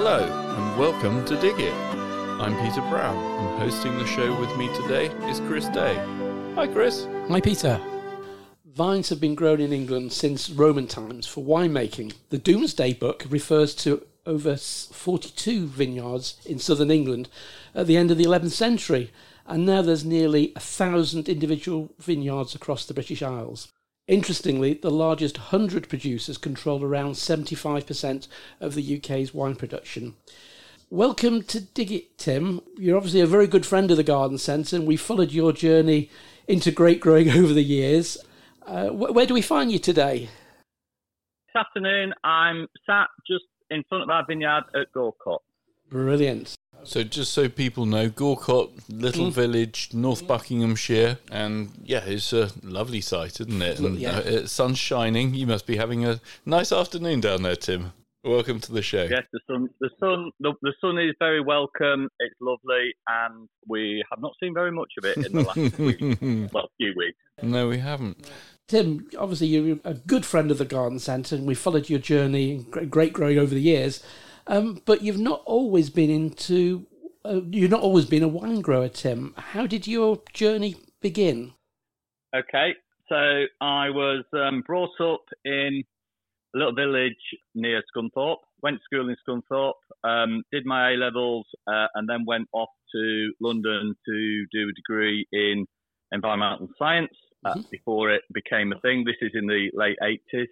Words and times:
Hello, 0.00 0.22
and 0.22 0.78
welcome 0.78 1.24
to 1.24 1.34
Dig 1.40 1.58
It. 1.58 1.74
I'm 1.74 2.56
Peter 2.64 2.82
Brown, 2.82 3.16
and 3.16 3.58
hosting 3.58 3.98
the 3.98 4.06
show 4.06 4.32
with 4.38 4.56
me 4.56 4.72
today 4.76 5.06
is 5.28 5.40
Chris 5.40 5.68
Day. 5.70 5.96
Hi, 6.54 6.68
Chris. 6.68 7.08
Hi, 7.28 7.40
Peter. 7.40 7.80
Vines 8.64 9.08
have 9.08 9.20
been 9.20 9.34
grown 9.34 9.60
in 9.60 9.72
England 9.72 10.12
since 10.12 10.50
Roman 10.50 10.86
times 10.86 11.26
for 11.26 11.42
winemaking. 11.42 12.14
The 12.30 12.38
Domesday 12.38 12.92
Book 12.92 13.26
refers 13.28 13.74
to 13.74 14.06
over 14.24 14.56
42 14.56 15.66
vineyards 15.66 16.40
in 16.46 16.60
southern 16.60 16.92
England 16.92 17.28
at 17.74 17.88
the 17.88 17.96
end 17.96 18.12
of 18.12 18.18
the 18.18 18.24
11th 18.24 18.52
century, 18.52 19.10
and 19.46 19.66
now 19.66 19.82
there's 19.82 20.04
nearly 20.04 20.52
a 20.54 20.60
thousand 20.60 21.28
individual 21.28 21.90
vineyards 21.98 22.54
across 22.54 22.86
the 22.86 22.94
British 22.94 23.20
Isles. 23.20 23.66
Interestingly, 24.08 24.72
the 24.72 24.90
largest 24.90 25.36
100 25.36 25.86
producers 25.86 26.38
control 26.38 26.82
around 26.82 27.12
75% 27.12 28.26
of 28.58 28.74
the 28.74 28.96
UK's 28.96 29.34
wine 29.34 29.54
production. 29.54 30.14
Welcome 30.88 31.42
to 31.42 31.60
Dig 31.60 31.92
It, 31.92 32.16
Tim. 32.16 32.62
You're 32.78 32.96
obviously 32.96 33.20
a 33.20 33.26
very 33.26 33.46
good 33.46 33.66
friend 33.66 33.90
of 33.90 33.98
the 33.98 34.02
Garden 34.02 34.38
Centre, 34.38 34.76
and 34.76 34.86
we 34.86 34.96
followed 34.96 35.30
your 35.30 35.52
journey 35.52 36.08
into 36.46 36.70
grape 36.70 37.00
growing 37.00 37.30
over 37.38 37.52
the 37.52 37.62
years. 37.62 38.16
Uh, 38.66 38.88
wh- 38.88 39.14
where 39.14 39.26
do 39.26 39.34
we 39.34 39.42
find 39.42 39.70
you 39.70 39.78
today? 39.78 40.30
This 41.52 41.60
afternoon, 41.60 42.14
I'm 42.24 42.66
sat 42.86 43.08
just 43.26 43.44
in 43.70 43.84
front 43.90 44.04
of 44.04 44.08
our 44.08 44.24
vineyard 44.26 44.64
at 44.74 44.90
Gawcott. 44.94 45.42
Brilliant. 45.90 46.54
So, 46.88 47.02
just 47.02 47.32
so 47.34 47.50
people 47.50 47.84
know, 47.84 48.08
Gawcott, 48.08 48.70
little 48.88 49.30
village, 49.30 49.90
North 49.92 50.26
Buckinghamshire, 50.26 51.18
and 51.30 51.70
yeah, 51.84 52.02
it's 52.06 52.32
a 52.32 52.50
lovely 52.62 53.02
site, 53.02 53.40
isn't 53.42 53.60
it? 53.60 53.78
And 53.78 53.98
Yeah. 53.98 54.18
uh, 54.20 54.46
sun's 54.46 54.78
shining. 54.78 55.34
You 55.34 55.46
must 55.46 55.66
be 55.66 55.76
having 55.76 56.06
a 56.06 56.18
nice 56.46 56.72
afternoon 56.72 57.20
down 57.20 57.42
there, 57.42 57.56
Tim. 57.56 57.92
Welcome 58.24 58.58
to 58.60 58.72
the 58.72 58.80
show. 58.80 59.02
Yes, 59.04 59.24
the 59.34 59.40
sun, 59.46 59.68
the 59.80 59.90
sun, 60.00 60.30
the, 60.40 60.54
the 60.62 60.72
sun 60.80 60.98
is 60.98 61.14
very 61.18 61.42
welcome. 61.42 62.08
It's 62.20 62.34
lovely, 62.40 62.94
and 63.06 63.50
we 63.66 64.02
have 64.10 64.22
not 64.22 64.32
seen 64.42 64.54
very 64.54 64.72
much 64.72 64.92
of 64.96 65.04
it 65.04 65.18
in 65.26 65.32
the 65.34 65.42
last 65.42 65.78
week, 65.78 66.50
well, 66.54 66.70
few 66.78 66.94
weeks. 66.96 67.18
No, 67.42 67.68
we 67.68 67.78
haven't. 67.80 68.26
Tim, 68.66 69.06
obviously 69.18 69.48
you're 69.48 69.78
a 69.84 69.92
good 69.94 70.24
friend 70.24 70.50
of 70.50 70.56
the 70.56 70.64
Garden 70.64 70.98
Centre, 71.00 71.36
and 71.36 71.46
we 71.46 71.54
followed 71.54 71.90
your 71.90 71.98
journey 71.98 72.52
in 72.52 72.62
gr- 72.88 73.04
growing 73.04 73.38
over 73.38 73.54
the 73.54 73.60
years. 73.60 74.02
Um, 74.48 74.80
but 74.86 75.02
you've 75.02 75.20
not 75.20 75.42
always 75.44 75.90
been 75.90 76.10
into, 76.10 76.86
uh, 77.24 77.42
you've 77.50 77.70
not 77.70 77.82
always 77.82 78.06
been 78.06 78.22
a 78.22 78.28
wine 78.28 78.62
grower, 78.62 78.88
Tim. 78.88 79.34
How 79.36 79.66
did 79.66 79.86
your 79.86 80.22
journey 80.32 80.76
begin? 81.02 81.52
Okay, 82.34 82.74
so 83.08 83.44
I 83.60 83.90
was 83.90 84.24
um, 84.32 84.62
brought 84.66 84.98
up 85.00 85.24
in 85.44 85.84
a 86.54 86.58
little 86.58 86.74
village 86.74 87.14
near 87.54 87.82
Scunthorpe. 87.94 88.38
Went 88.62 88.78
to 88.78 88.82
school 88.84 89.08
in 89.08 89.16
Scunthorpe, 89.26 89.74
um, 90.02 90.42
did 90.50 90.64
my 90.64 90.92
A 90.92 90.96
levels, 90.96 91.46
uh, 91.66 91.86
and 91.94 92.08
then 92.08 92.24
went 92.26 92.48
off 92.52 92.70
to 92.92 93.32
London 93.40 93.94
to 94.06 94.46
do 94.50 94.68
a 94.68 94.72
degree 94.72 95.26
in 95.30 95.66
environmental 96.10 96.68
science 96.78 97.12
uh, 97.44 97.54
before 97.70 98.10
it 98.10 98.22
became 98.32 98.72
a 98.72 98.80
thing. 98.80 99.04
This 99.04 99.16
is 99.20 99.32
in 99.34 99.46
the 99.46 99.70
late 99.74 99.98
80s. 100.02 100.46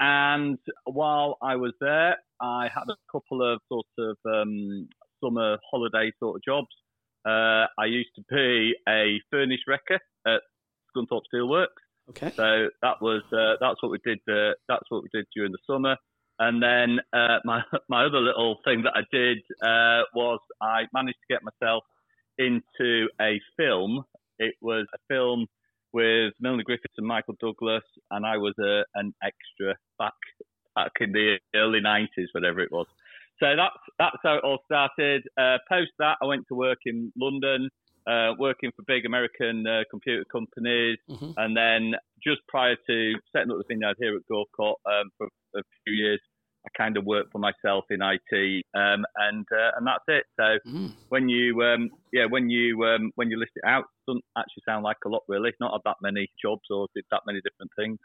And 0.00 0.58
while 0.84 1.38
I 1.42 1.56
was 1.56 1.72
there, 1.80 2.16
I 2.40 2.68
had 2.72 2.84
a 2.88 2.96
couple 3.10 3.42
of 3.42 3.60
sort 3.68 3.86
of 3.98 4.16
um, 4.26 4.88
summer 5.22 5.58
holiday 5.70 6.12
sort 6.20 6.36
of 6.36 6.42
jobs. 6.44 6.68
Uh, 7.26 7.66
I 7.78 7.86
used 7.86 8.10
to 8.16 8.22
be 8.30 8.74
a 8.88 9.20
furnace 9.30 9.60
wrecker 9.66 9.98
at 10.26 10.40
Scunthorpe 10.96 11.22
Steelworks. 11.32 11.66
Okay. 12.10 12.30
So 12.36 12.68
that 12.80 13.02
was 13.02 13.22
uh, 13.32 13.56
that's 13.60 13.82
what 13.82 13.90
we 13.90 13.98
did. 14.04 14.18
Uh, 14.28 14.54
that's 14.68 14.84
what 14.88 15.02
we 15.02 15.08
did 15.12 15.26
during 15.34 15.52
the 15.52 15.58
summer. 15.66 15.96
And 16.38 16.62
then 16.62 17.00
uh, 17.12 17.38
my 17.44 17.62
my 17.88 18.04
other 18.04 18.20
little 18.20 18.58
thing 18.64 18.82
that 18.82 18.94
I 18.94 19.02
did 19.12 19.38
uh, 19.62 20.04
was 20.14 20.40
I 20.62 20.82
managed 20.94 21.18
to 21.28 21.34
get 21.34 21.42
myself 21.42 21.82
into 22.38 23.08
a 23.20 23.40
film. 23.56 24.04
It 24.38 24.54
was 24.62 24.86
a 24.94 24.98
film 25.08 25.46
with 25.92 26.32
Melanie 26.40 26.64
Griffiths 26.64 26.94
and 26.98 27.06
Michael 27.06 27.36
Douglas, 27.40 27.84
and 28.10 28.26
I 28.26 28.36
was 28.36 28.54
a, 28.60 28.84
an 28.94 29.14
extra 29.22 29.74
back 29.98 30.14
back 30.74 30.92
in 31.00 31.12
the 31.12 31.38
early 31.54 31.80
'90s, 31.80 32.26
whatever 32.32 32.60
it 32.60 32.70
was. 32.72 32.86
So 33.40 33.54
that's 33.56 33.76
that's 33.98 34.16
how 34.22 34.36
it 34.36 34.44
all 34.44 34.58
started. 34.64 35.22
Uh, 35.40 35.58
post 35.68 35.90
that, 35.98 36.16
I 36.22 36.26
went 36.26 36.44
to 36.48 36.54
work 36.54 36.78
in 36.86 37.12
London, 37.16 37.68
uh, 38.06 38.32
working 38.38 38.70
for 38.74 38.82
big 38.86 39.06
American 39.06 39.66
uh, 39.66 39.82
computer 39.90 40.24
companies, 40.30 40.98
Mhm. 41.08 41.34
and 41.36 41.56
then 41.56 41.94
just 42.22 42.40
prior 42.48 42.76
to 42.88 43.14
setting 43.32 43.50
up 43.52 43.58
the 43.58 43.64
vineyard 43.68 43.96
here 44.00 44.16
at 44.16 44.22
Gawcott 44.30 44.74
um, 44.86 45.10
for 45.16 45.28
a 45.56 45.62
few 45.84 45.94
years, 45.94 46.20
I 46.68 46.76
kind 46.76 46.96
of 46.96 47.04
work 47.04 47.26
for 47.32 47.38
myself 47.38 47.84
in 47.90 48.00
IT, 48.02 48.64
um, 48.74 49.04
and 49.16 49.46
uh, 49.52 49.70
and 49.76 49.86
that's 49.86 50.04
it. 50.08 50.24
So 50.38 50.58
Mm. 50.70 50.92
when 51.08 51.28
you 51.28 51.62
um, 51.62 51.90
yeah 52.12 52.26
when 52.26 52.50
you 52.50 52.84
um, 52.84 53.10
when 53.14 53.30
you 53.30 53.38
list 53.38 53.52
it 53.56 53.66
out, 53.66 53.84
it 53.84 54.10
doesn't 54.10 54.24
actually 54.36 54.62
sound 54.66 54.84
like 54.84 54.96
a 55.06 55.08
lot 55.08 55.22
really. 55.28 55.52
Not 55.60 55.72
had 55.72 55.80
that 55.84 55.96
many 56.02 56.28
jobs 56.40 56.62
or 56.70 56.86
did 56.94 57.04
that 57.10 57.22
many 57.26 57.40
different 57.40 57.70
things. 57.76 57.98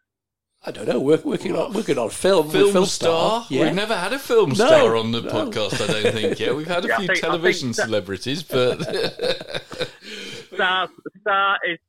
I 0.66 0.72
don't 0.72 0.88
know. 0.88 1.00
Work, 1.02 1.26
working 1.26 1.56
on 1.58 1.74
working 1.74 1.98
on 1.98 2.10
film, 2.10 2.50
Film, 2.50 2.72
film 2.72 2.86
star? 2.86 3.46
Yeah. 3.50 3.66
We've 3.66 3.74
never 3.76 3.98
had 3.98 4.14
a 4.14 4.20
film 4.20 4.50
No, 4.50 4.56
star 4.56 4.96
on 4.96 5.12
the 5.12 5.20
no. 5.22 5.30
podcast, 5.30 5.82
I 5.82 5.88
don't 6.02 6.14
think 6.14 6.40
yet. 6.40 6.56
We've 6.56 6.66
had 6.68 6.86
a 6.86 6.88
Yeah, 6.88 6.98
few 7.00 7.08
think- 7.08 7.20
think 7.20 7.26
television 7.26 7.68
that- 7.70 7.84
celebrities, 7.84 8.44
but 8.44 8.80
Star 10.54 10.90
Star 11.22 11.58
is 11.70 11.80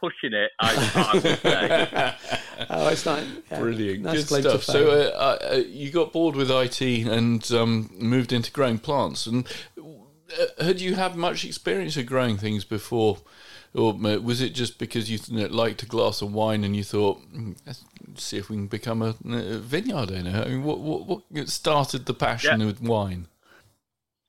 pushing 0.00 0.32
it. 0.32 0.50
I, 0.60 0.70
I 0.94 1.14
would 1.14 1.38
say. 1.40 2.14
oh, 2.70 2.88
it's 2.88 3.04
not 3.06 3.22
yeah. 3.50 3.58
Brilliant, 3.60 4.02
Nice 4.02 4.28
good 4.28 4.42
stuff. 4.42 4.62
So 4.64 4.90
uh, 4.90 5.16
uh, 5.16 5.38
uh, 5.52 5.56
you 5.56 5.90
got 5.90 6.12
bored 6.12 6.36
with 6.36 6.50
IT 6.50 6.80
and 6.80 7.50
um, 7.52 7.90
moved 7.98 8.32
into 8.32 8.50
growing 8.50 8.78
plants. 8.78 9.26
And 9.26 9.46
uh, 9.78 10.64
had 10.64 10.80
you 10.80 10.94
had 10.94 11.16
much 11.16 11.44
experience 11.44 11.96
of 11.96 12.06
growing 12.06 12.36
things 12.36 12.64
before, 12.64 13.18
or 13.74 13.94
uh, 13.94 14.18
was 14.18 14.40
it 14.40 14.50
just 14.54 14.78
because 14.78 15.10
you 15.10 15.18
liked 15.48 15.82
a 15.82 15.86
glass 15.86 16.22
of 16.22 16.32
wine 16.32 16.64
and 16.64 16.74
you 16.76 16.84
thought, 16.84 17.20
"Mm, 17.32 17.56
let's 17.66 17.84
see 18.16 18.38
if 18.38 18.48
we 18.48 18.56
can 18.56 18.66
become 18.66 19.02
a, 19.02 19.14
a 19.28 19.58
vineyard 19.58 20.10
owner? 20.12 20.42
I 20.44 20.48
mean, 20.48 20.64
what, 20.64 20.78
what 20.80 21.22
what 21.30 21.48
started 21.48 22.06
the 22.06 22.14
passion 22.14 22.60
Yeah. 22.60 22.66
with 22.66 22.80
wine? 22.80 23.28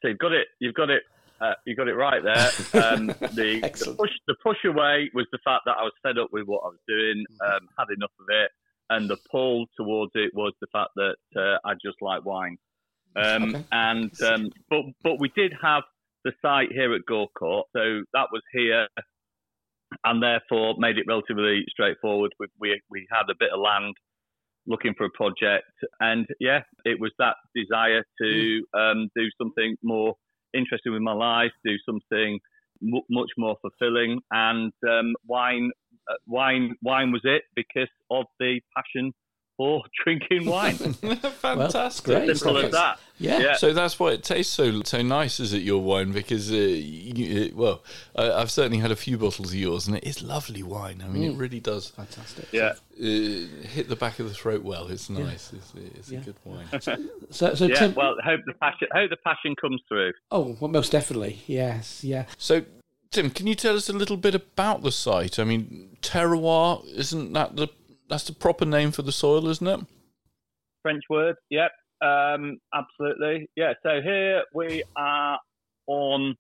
So 0.02 0.10
you've 0.10 0.20
got 0.20 0.34
it. 0.34 0.48
You've 0.60 0.76
got 0.76 0.90
it. 0.90 1.04
Uh, 1.46 1.54
you 1.66 1.76
got 1.76 1.88
it 1.88 1.96
right 1.96 2.24
there. 2.24 2.84
Um, 2.84 3.08
the, 3.36 3.60
the 3.62 3.96
push, 3.98 4.12
the 4.28 4.36
push 4.42 4.58
away 4.66 5.12
was 5.14 5.28
the 5.32 5.40
fact 5.44 5.64
that 5.66 5.76
I 5.78 5.84
was 5.84 5.94
fed 6.02 6.18
up 6.18 6.30
with 6.32 6.48
what 6.48 6.62
I 6.64 6.70
was 6.70 6.80
doing, 6.88 7.26
um, 7.46 7.68
had 7.78 7.88
enough 7.96 8.12
of 8.20 8.26
it, 8.30 8.52
and 8.90 9.10
the 9.10 9.18
pull 9.30 9.66
towards 9.78 10.12
it 10.16 10.32
was 10.34 10.54
the 10.62 10.68
fact 10.72 10.92
that 10.96 11.16
uh, 11.36 11.58
I 11.68 11.74
just 11.74 11.98
like 12.02 12.26
wine. 12.26 12.58
Um, 13.16 13.56
Okay. 13.56 13.66
And 13.72 14.12
um, 14.24 14.50
but 14.70 14.82
but 15.04 15.20
we 15.20 15.32
did 15.36 15.54
have 15.62 15.84
the 16.24 16.34
site 16.42 16.72
here 16.72 16.94
at 16.94 17.06
Gawcott, 17.08 17.66
so 17.76 18.02
that 18.14 18.28
was 18.32 18.42
here, 18.52 18.88
and 20.04 20.22
therefore 20.22 20.76
made 20.78 20.98
it 20.98 21.06
relatively 21.08 21.64
straightforward. 21.70 22.34
We 22.40 22.48
we, 22.60 22.82
we 22.90 23.08
had 23.12 23.30
a 23.30 23.36
bit 23.40 23.52
of 23.54 23.60
land 23.60 23.96
looking 24.68 24.94
for 24.98 25.06
a 25.06 25.12
project, 25.12 25.72
and 26.00 26.26
yeah, 26.40 26.62
it 26.84 27.00
was 27.00 27.12
that 27.20 27.36
desire 27.56 28.04
to 28.22 28.66
um, 28.74 29.10
do 29.16 29.28
something 29.38 29.78
more 29.84 30.16
interesting 30.56 30.94
with 30.94 31.02
my 31.02 31.14
life, 31.14 31.52
do 31.64 31.76
something 31.86 32.40
mu 32.82 33.02
much 33.10 33.32
more 33.38 33.56
fulfilling, 33.62 34.20
and 34.32 34.72
um, 34.90 35.14
wine, 35.28 35.72
uh, 36.10 36.16
wine, 36.28 36.76
wine 36.82 37.12
was 37.12 37.22
it 37.24 37.44
because 37.56 37.90
of 38.10 38.26
the 38.40 38.60
passion 38.76 39.14
for 39.58 39.84
drinking 40.04 40.46
wine. 40.46 40.76
Fantastic. 41.40 42.06
great. 42.06 42.38
Simple 42.38 42.58
as 42.60 42.72
that. 42.72 43.00
Yeah. 43.18 43.40
Yeah. 43.40 43.56
So 43.56 43.72
that's 43.74 43.98
why 44.00 44.12
it 44.12 44.24
tastes 44.24 44.54
so 44.54 44.82
so 44.84 45.02
nice, 45.02 45.40
is 45.40 45.54
it? 45.54 45.62
Your 45.62 45.82
wine 45.82 46.12
because 46.12 46.52
uh, 46.52 46.56
you, 46.56 47.44
it, 47.44 47.56
well, 47.56 47.82
I, 48.16 48.32
I've 48.32 48.52
certainly 48.52 48.80
had 48.80 48.92
a 48.92 48.96
few 48.96 49.18
bottles 49.18 49.50
of 49.54 49.56
yours, 49.56 49.88
and 49.88 49.96
it 49.96 50.04
is 50.04 50.22
lovely 50.22 50.64
wine. 50.64 51.02
I 51.04 51.08
mean, 51.08 51.24
Mm. 51.32 51.36
it 51.36 51.38
really 51.38 51.60
does 51.62 51.92
uh, 51.98 52.04
Fantastic. 52.04 52.48
Yeah. 52.52 52.74
hit 52.98 53.88
the 53.88 53.96
back 53.96 54.20
of 54.20 54.28
the 54.28 54.34
throat 54.34 54.64
well. 54.64 54.88
It's 54.88 55.10
nice. 55.10 55.54
It's, 55.54 55.74
it's 55.98 56.12
Yeah. 56.12 56.20
a 56.20 56.24
good 56.24 56.36
wine. 56.44 56.66
So, 57.32 57.56
so 57.56 57.66
Yeah. 57.66 57.76
Tim. 57.76 57.94
Well, 57.96 58.16
hope 58.24 58.42
the 58.46 58.54
passion, 58.54 58.88
hope 58.92 59.10
the 59.10 59.18
passion 59.18 59.56
comes 59.56 59.82
through. 59.88 60.12
oh, 60.32 60.58
well, 60.60 60.70
most 60.70 60.92
definitely. 60.92 61.42
Yes. 61.48 62.04
Yeah. 62.04 62.26
So, 62.38 62.64
Tim, 63.12 63.30
can 63.30 63.48
you 63.48 63.56
tell 63.56 63.78
us 63.78 63.88
a 63.88 63.94
little 63.94 64.18
bit 64.18 64.36
about 64.36 64.82
the 64.84 64.92
site? 64.92 65.40
I 65.40 65.46
mean, 65.46 65.96
terroir 66.02 66.86
isn't 66.96 67.32
that 67.32 67.56
the 67.56 67.70
that's 68.10 68.26
the 68.26 68.34
proper 68.34 68.66
name 68.66 68.92
for 68.92 69.02
the 69.02 69.12
soil, 69.12 69.48
isn't 69.48 69.68
it? 69.68 69.80
French 70.82 71.04
word. 71.10 71.36
Yep. 71.50 71.72
Um, 72.02 72.58
absolutely. 72.74 73.50
Yeah. 73.56 73.74
So 73.84 74.02
here 74.04 74.44
we 74.54 74.84
are 74.96 75.40
on 75.88 76.36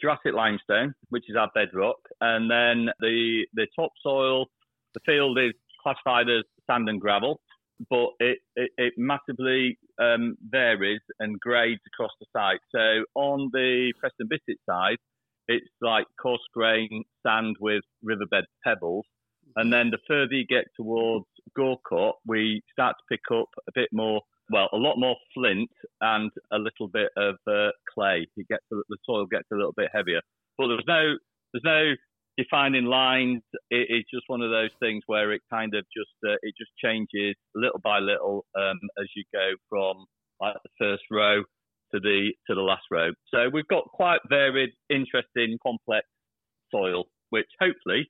Jurassic 0.00 0.34
limestone, 0.34 0.94
which 1.08 1.24
is 1.28 1.36
our 1.36 1.50
bedrock, 1.54 1.96
and 2.20 2.50
then 2.50 2.92
the 3.00 3.46
the 3.54 3.66
topsoil, 3.76 4.46
the 4.94 5.00
field 5.06 5.38
is 5.38 5.52
classified 5.82 6.28
as 6.28 6.44
sand 6.68 6.88
and 6.88 7.00
gravel, 7.00 7.40
but 7.90 8.10
it 8.20 8.38
it, 8.56 8.70
it 8.76 8.92
massively 8.96 9.78
um, 10.00 10.36
varies 10.48 11.00
and 11.20 11.38
grades 11.40 11.80
across 11.86 12.12
the 12.20 12.26
site. 12.32 12.60
So 12.70 13.04
on 13.14 13.50
the 13.52 13.92
Preston 13.98 14.28
Bissett 14.28 14.58
side, 14.68 14.98
it's 15.48 15.66
like 15.80 16.06
coarse 16.20 16.46
grain 16.52 17.04
sand 17.26 17.56
with 17.60 17.82
riverbed 18.02 18.44
pebbles. 18.64 19.06
And 19.58 19.72
then 19.72 19.90
the 19.90 19.98
further 20.06 20.34
you 20.34 20.46
get 20.46 20.66
towards 20.76 21.26
Gawcott, 21.58 22.14
we 22.24 22.62
start 22.70 22.94
to 22.96 23.04
pick 23.10 23.36
up 23.36 23.48
a 23.66 23.72
bit 23.74 23.88
more 23.92 24.20
well, 24.50 24.68
a 24.72 24.76
lot 24.76 24.96
more 24.98 25.16
flint 25.34 25.68
and 26.00 26.30
a 26.52 26.58
little 26.58 26.88
bit 26.88 27.10
of 27.16 27.34
uh, 27.46 27.68
clay. 27.92 28.26
It 28.36 28.48
gets 28.48 28.62
the 28.70 28.96
soil 29.04 29.26
gets 29.26 29.48
a 29.52 29.56
little 29.56 29.74
bit 29.76 29.90
heavier, 29.92 30.20
but 30.56 30.68
there's 30.68 30.84
no 30.86 31.16
there's 31.52 31.64
no 31.64 31.94
defining 32.38 32.84
lines. 32.84 33.42
It, 33.70 33.88
it's 33.90 34.10
just 34.10 34.24
one 34.28 34.42
of 34.42 34.50
those 34.50 34.70
things 34.80 35.02
where 35.06 35.32
it 35.32 35.42
kind 35.52 35.74
of 35.74 35.84
just 35.94 36.14
uh, 36.24 36.36
it 36.42 36.54
just 36.56 36.70
changes 36.82 37.34
little 37.56 37.80
by 37.82 37.98
little 37.98 38.46
um, 38.56 38.78
as 38.98 39.08
you 39.16 39.24
go 39.34 39.50
from 39.68 40.06
like 40.40 40.54
the 40.62 40.70
first 40.78 41.02
row 41.10 41.42
to 41.92 42.00
the 42.00 42.30
to 42.46 42.54
the 42.54 42.62
last 42.62 42.84
row. 42.92 43.10
So 43.34 43.50
we've 43.52 43.68
got 43.68 43.84
quite 43.92 44.20
varied, 44.30 44.70
interesting, 44.88 45.58
complex 45.62 46.06
soil, 46.70 47.06
which 47.30 47.48
hopefully 47.60 48.08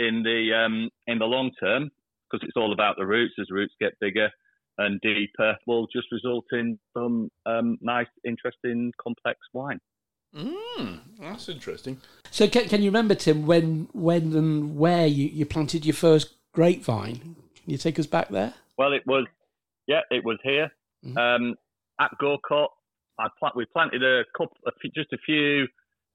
in 0.00 0.22
the 0.24 0.50
um, 0.52 0.90
in 1.06 1.18
the 1.18 1.26
long 1.26 1.52
term, 1.60 1.90
because 2.30 2.44
it's 2.46 2.56
all 2.56 2.72
about 2.72 2.96
the 2.96 3.06
roots. 3.06 3.34
As 3.40 3.50
roots 3.50 3.74
get 3.80 3.92
bigger 4.00 4.30
and 4.78 5.00
deeper, 5.02 5.56
will 5.66 5.86
just 5.86 6.10
result 6.10 6.46
in 6.52 6.78
some 6.94 7.30
um, 7.46 7.78
nice, 7.80 8.06
interesting, 8.24 8.92
complex 9.00 9.38
wine. 9.52 9.78
Mm, 10.34 11.00
that's 11.20 11.48
interesting. 11.48 12.00
So, 12.30 12.48
can, 12.48 12.68
can 12.68 12.82
you 12.82 12.88
remember, 12.88 13.14
Tim, 13.14 13.46
when 13.46 13.88
when 13.92 14.34
and 14.34 14.76
where 14.78 15.06
you, 15.06 15.26
you 15.26 15.44
planted 15.44 15.84
your 15.84 15.94
first 15.94 16.34
grapevine? 16.52 17.36
Can 17.56 17.70
you 17.70 17.76
take 17.76 17.98
us 17.98 18.06
back 18.06 18.28
there? 18.30 18.54
Well, 18.78 18.92
it 18.92 19.02
was, 19.06 19.26
yeah, 19.86 20.00
it 20.10 20.24
was 20.24 20.38
here 20.42 20.70
mm-hmm. 21.04 21.18
um, 21.18 21.54
at 22.00 22.10
Gawcott. 22.20 22.68
I 23.18 23.28
plant, 23.38 23.54
we 23.54 23.66
planted 23.66 24.02
a 24.02 24.22
couple, 24.36 24.56
a 24.66 24.70
just 24.94 25.12
a 25.12 25.18
few 25.26 25.66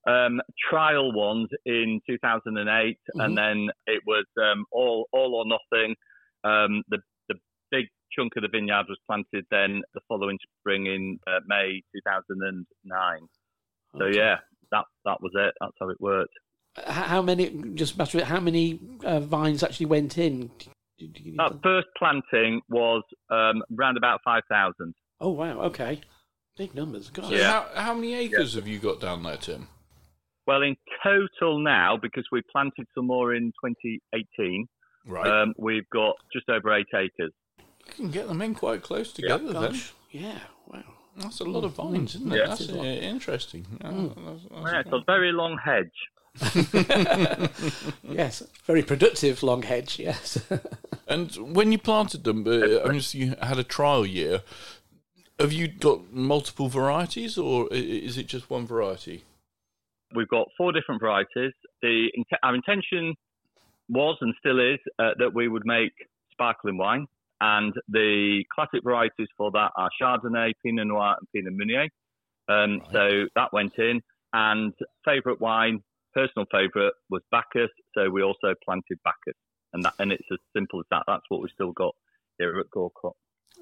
um, 0.06 0.42
trial 0.70 1.12
ones 1.12 1.50
in 1.66 2.00
2008, 2.08 2.56
mm-hmm. 2.56 3.20
and 3.20 3.38
then 3.38 3.70
it 3.88 4.02
was 4.06 4.26
um, 4.38 4.66
all 4.72 5.08
all 5.12 5.36
or 5.36 5.46
nothing. 5.46 5.96
Um, 6.44 6.84
the 6.90 7.00
the 7.28 7.36
big 7.72 7.86
chunk 8.12 8.34
of 8.36 8.44
the 8.44 8.50
vineyard 8.50 8.86
was 8.88 9.00
planted 9.08 9.46
then 9.52 9.82
the 9.94 10.02
following 10.08 10.38
spring 10.60 10.86
in 10.86 11.20
uh, 11.28 11.40
May 11.48 11.82
2009. 11.94 13.28
So 13.98 14.06
yeah, 14.06 14.38
that 14.72 14.86
that 15.06 15.22
was 15.22 15.32
it. 15.36 15.54
That's 15.60 15.74
how 15.80 15.90
it 15.90 16.00
worked. 16.00 16.34
How 16.86 17.22
many? 17.22 17.50
Just 17.74 17.98
matter 17.98 18.24
how 18.26 18.40
many 18.40 18.80
uh, 19.04 19.22
vines 19.22 19.64
actually 19.64 19.86
went 19.88 20.18
in? 20.18 20.52
That 21.38 21.60
first 21.64 21.88
planting 21.98 22.62
was 22.70 23.04
um, 23.30 23.64
around 23.78 23.98
about 23.98 24.20
five 24.24 24.44
thousand. 24.50 24.94
Oh 25.20 25.30
wow! 25.30 25.62
Okay, 25.62 26.02
big 26.58 26.76
numbers. 26.76 27.10
God. 27.10 27.26
So 27.26 27.36
yeah. 27.36 27.52
How, 27.52 27.82
how 27.82 27.94
many 27.94 28.14
acres 28.14 28.54
yeah. 28.54 28.62
have 28.62 28.68
you 28.68 28.80
got 28.80 29.00
down 29.00 29.24
there, 29.24 29.38
Tim? 29.38 29.70
Well, 30.48 30.62
in 30.62 30.76
total 31.04 31.60
now, 31.60 31.98
because 32.00 32.26
we 32.32 32.42
planted 32.52 32.88
some 32.94 33.08
more 33.08 33.34
in 33.34 33.52
2018, 33.64 34.68
right. 35.08 35.28
Um, 35.28 35.54
we've 35.58 35.90
got 35.90 36.16
just 36.32 36.50
over 36.50 36.74
eight 36.76 36.88
acres. 36.94 37.32
You 37.58 37.94
can 37.96 38.12
get 38.12 38.28
them 38.28 38.42
in 38.42 38.54
quite 38.56 38.84
close 38.84 39.12
together 39.12 39.52
yeah. 39.52 39.60
then. 39.60 39.82
Yeah, 40.12 40.40
wow. 40.68 40.84
That's 41.18 41.40
a 41.40 41.46
lot 41.46 41.64
of 41.64 41.74
vines, 41.74 42.16
isn't 42.16 42.32
it? 42.32 42.38
Yeah. 42.38 42.48
That's 42.48 42.70
uh, 42.70 42.76
interesting. 42.76 43.66
Mm. 43.80 44.16
That's, 44.16 44.42
that's 44.52 44.74
yeah, 44.74 44.80
it's 44.82 44.92
a 44.92 45.04
very 45.06 45.32
long 45.32 45.58
hedge. 45.64 45.92
yes, 48.04 48.44
very 48.66 48.84
productive 48.84 49.42
long 49.42 49.62
hedge. 49.62 50.00
Yes. 50.00 50.44
and 51.08 51.34
when 51.56 51.72
you 51.72 51.78
planted 51.78 52.26
them, 52.26 52.46
uh, 52.46 52.84
I 52.84 52.92
mean, 52.92 53.02
you 53.12 53.36
had 53.42 53.58
a 53.58 53.64
trial 53.64 54.06
year. 54.06 54.42
Have 55.40 55.54
you 55.54 55.68
got 55.68 56.12
multiple 56.12 56.68
varieties, 56.68 57.38
or 57.38 57.68
is 57.72 58.18
it 58.18 58.28
just 58.28 58.50
one 58.50 58.68
variety? 58.68 59.24
We've 60.16 60.28
got 60.28 60.48
four 60.58 60.72
different 60.72 61.02
varieties. 61.02 61.54
The 61.82 62.10
our 62.44 62.56
intention 62.56 63.16
was 63.90 64.18
and 64.22 64.34
still 64.40 64.60
is 64.60 64.80
uh, 65.00 65.12
that 65.20 65.34
we 65.34 65.48
would 65.48 65.66
make 65.66 65.94
sparkling 66.32 66.78
wine. 66.78 67.08
And 67.42 67.74
the 67.90 68.44
classic 68.54 68.84
varieties 68.84 69.28
for 69.38 69.52
that 69.52 69.72
are 69.76 69.90
Chardonnay, 70.02 70.54
Pinot 70.64 70.88
Noir, 70.88 71.16
and 71.20 71.28
Pinot 71.34 71.54
Meunier. 71.54 71.90
Um, 72.48 72.80
right. 72.80 72.82
So 72.94 73.26
that 73.36 73.52
went 73.52 73.74
in. 73.78 74.02
And 74.34 74.74
favourite 75.04 75.40
wine, 75.40 75.82
personal 76.14 76.46
favourite, 76.52 76.94
was 77.10 77.22
Bacchus. 77.32 77.70
So 77.94 78.10
we 78.10 78.24
also 78.24 78.54
planted 78.64 79.00
Bacchus. 79.04 79.38
And, 79.74 79.84
that, 79.84 79.94
and 80.00 80.12
it's 80.12 80.28
as 80.32 80.40
simple 80.56 80.80
as 80.80 80.86
that. 80.92 81.04
That's 81.08 81.24
what 81.30 81.42
we've 81.42 81.52
still 81.54 81.74
got 81.74 81.96
here 82.38 82.58
at 82.60 82.70
Gawcott. 82.72 83.14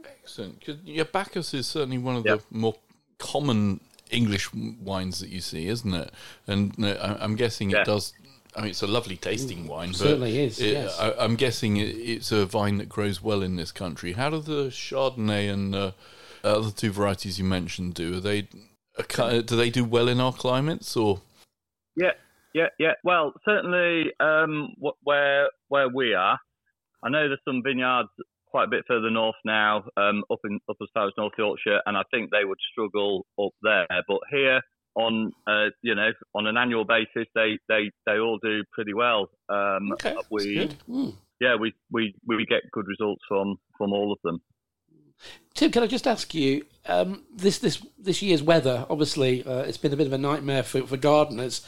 Excellent. 0.05 0.63
Yeah, 0.83 1.03
Bacchus 1.03 1.53
is 1.53 1.67
certainly 1.67 1.97
one 1.97 2.17
of 2.17 2.25
yep. 2.25 2.39
the 2.39 2.57
more 2.57 2.75
common 3.17 3.79
English 4.11 4.53
wines 4.53 5.19
that 5.19 5.29
you 5.29 5.41
see, 5.41 5.67
isn't 5.67 5.93
it? 5.93 6.11
And 6.47 6.73
uh, 6.83 7.17
I'm 7.19 7.35
guessing 7.35 7.71
yeah. 7.71 7.81
it 7.81 7.85
does 7.85 8.13
I 8.55 8.61
mean, 8.61 8.69
it's 8.69 8.81
a 8.81 8.87
lovely 8.87 9.17
tasting 9.17 9.67
wine. 9.67 9.89
But 9.89 9.97
certainly 9.97 10.39
is. 10.39 10.59
It, 10.59 10.73
yes. 10.73 10.99
I, 10.99 11.23
am 11.23 11.35
guessing 11.35 11.77
it's 11.77 12.31
a 12.31 12.45
vine 12.45 12.77
that 12.77 12.89
grows 12.89 13.21
well 13.21 13.41
in 13.41 13.55
this 13.55 13.71
country. 13.71 14.13
How 14.13 14.29
do 14.29 14.39
the 14.39 14.65
Chardonnay 14.65 15.51
and 15.51 15.73
uh, 15.73 15.91
other 16.43 16.71
two 16.71 16.91
varieties 16.91 17.39
you 17.39 17.45
mentioned 17.45 17.95
do? 17.95 18.17
Are 18.17 18.19
they 18.19 18.47
do 19.09 19.41
they 19.41 19.69
do 19.69 19.83
well 19.83 20.07
in 20.07 20.19
our 20.19 20.33
climates 20.33 20.95
or? 20.95 21.21
Yeah, 21.95 22.11
yeah, 22.53 22.67
yeah. 22.77 22.93
Well, 23.03 23.33
certainly 23.45 24.11
um, 24.19 24.75
where 25.03 25.49
where 25.69 25.89
we 25.89 26.13
are, 26.13 26.39
I 27.03 27.09
know 27.09 27.27
there's 27.27 27.39
some 27.45 27.63
vineyards 27.63 28.09
quite 28.53 28.65
a 28.65 28.69
bit 28.69 28.85
further 28.87 29.09
north 29.09 29.35
now, 29.43 29.83
um, 29.97 30.23
up 30.31 30.39
in 30.45 30.59
up 30.69 30.77
as 30.79 30.87
far 30.93 31.07
as 31.07 31.13
North 31.17 31.33
Yorkshire, 31.37 31.81
and 31.87 31.97
I 31.97 32.03
think 32.11 32.29
they 32.29 32.45
would 32.45 32.59
struggle 32.71 33.25
up 33.41 33.51
there. 33.63 33.87
But 34.07 34.19
here 34.31 34.61
on 34.95 35.31
uh, 35.47 35.69
you 35.81 35.95
know 35.95 36.11
on 36.35 36.45
an 36.45 36.55
annual 36.55 36.85
basis 36.85 37.27
they 37.33 37.57
they 37.67 37.89
they 38.05 38.19
all 38.19 38.37
do 38.43 38.63
pretty 38.71 38.93
well 38.93 39.27
um, 39.49 39.91
okay, 39.93 40.15
we 40.29 40.69
mm. 40.87 41.15
yeah 41.41 41.55
we, 41.59 41.73
we 41.91 42.13
we 42.27 42.45
get 42.47 42.61
good 42.71 42.85
results 42.87 43.23
from 43.27 43.57
from 43.75 43.91
all 43.91 44.11
of 44.11 44.19
them 44.23 44.39
Tim, 45.53 45.71
can 45.71 45.83
I 45.83 45.87
just 45.87 46.07
ask 46.07 46.33
you 46.33 46.65
um, 46.87 47.23
this 47.33 47.59
this 47.59 47.85
this 47.97 48.21
year's 48.21 48.43
weather? 48.43 48.85
Obviously, 48.89 49.43
uh, 49.43 49.59
it's 49.59 49.77
been 49.77 49.93
a 49.93 49.95
bit 49.95 50.07
of 50.07 50.13
a 50.13 50.17
nightmare 50.17 50.63
for, 50.63 50.85
for 50.85 50.97
gardeners. 50.97 51.65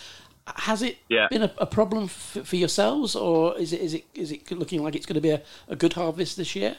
Has 0.47 0.83
it 0.83 0.97
yeah. 1.09 1.27
been 1.29 1.43
a, 1.43 1.51
a 1.57 1.65
problem 1.65 2.07
for, 2.07 2.43
for, 2.43 2.55
yourselves, 2.55 3.15
or 3.15 3.57
is 3.57 3.73
it 3.73 3.81
is 3.81 3.93
it 3.95 4.05
is 4.13 4.31
it 4.31 4.51
looking 4.51 4.83
like 4.83 4.95
it's 4.95 5.05
going 5.05 5.15
to 5.15 5.21
be 5.21 5.31
a, 5.31 5.41
a 5.67 5.75
good 5.75 5.93
harvest 5.93 6.37
this 6.37 6.55
year? 6.55 6.77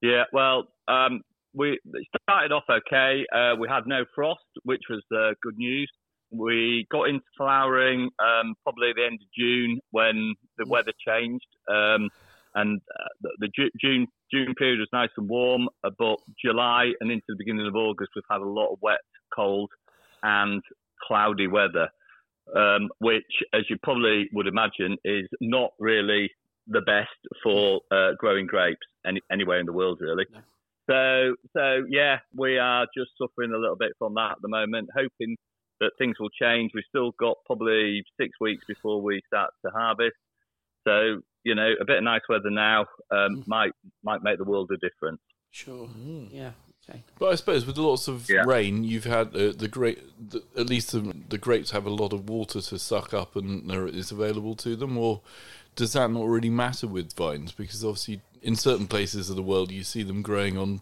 Yeah, 0.00 0.24
well, 0.32 0.68
um, 0.86 1.22
we 1.54 1.78
started 2.22 2.52
off 2.52 2.64
okay. 2.70 3.24
Uh, 3.34 3.56
we 3.58 3.68
had 3.68 3.86
no 3.86 4.04
frost, 4.14 4.40
which 4.64 4.82
was 4.88 5.02
uh, 5.14 5.34
good 5.42 5.56
news. 5.58 5.90
We 6.30 6.86
got 6.90 7.08
into 7.08 7.24
flowering 7.36 8.10
um, 8.18 8.54
probably 8.62 8.90
at 8.90 8.96
the 8.96 9.06
end 9.06 9.18
of 9.20 9.28
June 9.36 9.80
when 9.90 10.34
the 10.56 10.64
weather 10.66 10.92
changed, 11.06 11.46
um, 11.68 12.08
and 12.54 12.80
uh, 12.94 13.08
the, 13.20 13.30
the, 13.40 13.68
June 13.80 14.06
June 14.32 14.54
period 14.54 14.78
was 14.78 14.88
nice 14.92 15.10
and 15.16 15.28
warm. 15.28 15.68
Uh, 15.84 15.90
but 15.98 16.16
July 16.42 16.92
and 17.00 17.10
into 17.10 17.24
the 17.28 17.36
beginning 17.36 17.66
of 17.66 17.74
August, 17.74 18.12
we've 18.14 18.24
had 18.30 18.40
a 18.40 18.48
lot 18.48 18.72
of 18.72 18.78
wet, 18.80 19.00
cold, 19.34 19.70
and 20.22 20.62
cloudy 21.06 21.48
weather, 21.48 21.88
um, 22.56 22.88
which, 22.98 23.24
as 23.54 23.62
you 23.68 23.76
probably 23.82 24.28
would 24.32 24.46
imagine, 24.46 24.96
is 25.04 25.28
not 25.40 25.70
really 25.78 26.30
the 26.68 26.80
best 26.82 27.08
for 27.42 27.80
uh, 27.90 28.10
growing 28.18 28.46
grapes 28.46 28.86
any, 29.06 29.20
anywhere 29.30 29.58
in 29.58 29.66
the 29.66 29.72
world, 29.72 29.98
really. 30.00 30.26
No. 30.32 30.40
So, 30.90 31.34
so 31.56 31.84
yeah, 31.88 32.18
we 32.34 32.58
are 32.58 32.86
just 32.96 33.10
suffering 33.16 33.52
a 33.52 33.58
little 33.58 33.76
bit 33.76 33.92
from 33.98 34.14
that 34.14 34.32
at 34.32 34.42
the 34.42 34.48
moment, 34.48 34.88
hoping 34.94 35.36
that 35.80 35.92
things 35.98 36.16
will 36.18 36.30
change. 36.30 36.72
We've 36.74 36.84
still 36.88 37.12
got 37.18 37.36
probably 37.46 38.04
six 38.20 38.30
weeks 38.40 38.64
before 38.66 39.00
we 39.00 39.20
start 39.26 39.50
to 39.64 39.70
harvest. 39.70 40.16
So, 40.86 41.20
you 41.44 41.54
know, 41.54 41.70
a 41.80 41.84
bit 41.84 41.98
of 41.98 42.04
nice 42.04 42.22
weather 42.28 42.50
now 42.50 42.82
um, 43.10 43.42
mm. 43.42 43.46
might 43.46 43.72
might 44.02 44.22
make 44.22 44.38
the 44.38 44.44
world 44.44 44.70
a 44.72 44.76
difference. 44.76 45.20
Sure. 45.50 45.86
Mm. 45.86 46.28
Yeah. 46.32 46.52
Okay. 46.88 47.02
But 47.18 47.32
I 47.32 47.34
suppose 47.36 47.64
with 47.64 47.78
lots 47.78 48.08
of 48.08 48.28
yeah. 48.28 48.42
rain, 48.44 48.82
you've 48.82 49.04
had 49.04 49.28
uh, 49.36 49.52
the 49.56 49.68
great. 49.68 50.00
The, 50.30 50.42
at 50.56 50.68
least 50.68 50.92
the, 50.92 51.14
the 51.28 51.38
grapes 51.38 51.70
have 51.70 51.86
a 51.86 51.90
lot 51.90 52.12
of 52.12 52.28
water 52.28 52.60
to 52.60 52.78
suck 52.78 53.14
up, 53.14 53.36
and 53.36 53.70
there 53.70 53.86
is 53.86 54.10
available 54.10 54.56
to 54.56 54.74
them. 54.74 54.98
Or 54.98 55.20
does 55.76 55.92
that 55.92 56.10
not 56.10 56.26
really 56.26 56.50
matter 56.50 56.88
with 56.88 57.12
vines? 57.14 57.52
Because 57.52 57.84
obviously, 57.84 58.20
in 58.42 58.56
certain 58.56 58.88
places 58.88 59.30
of 59.30 59.36
the 59.36 59.42
world, 59.42 59.70
you 59.70 59.84
see 59.84 60.02
them 60.02 60.22
growing 60.22 60.58
on 60.58 60.80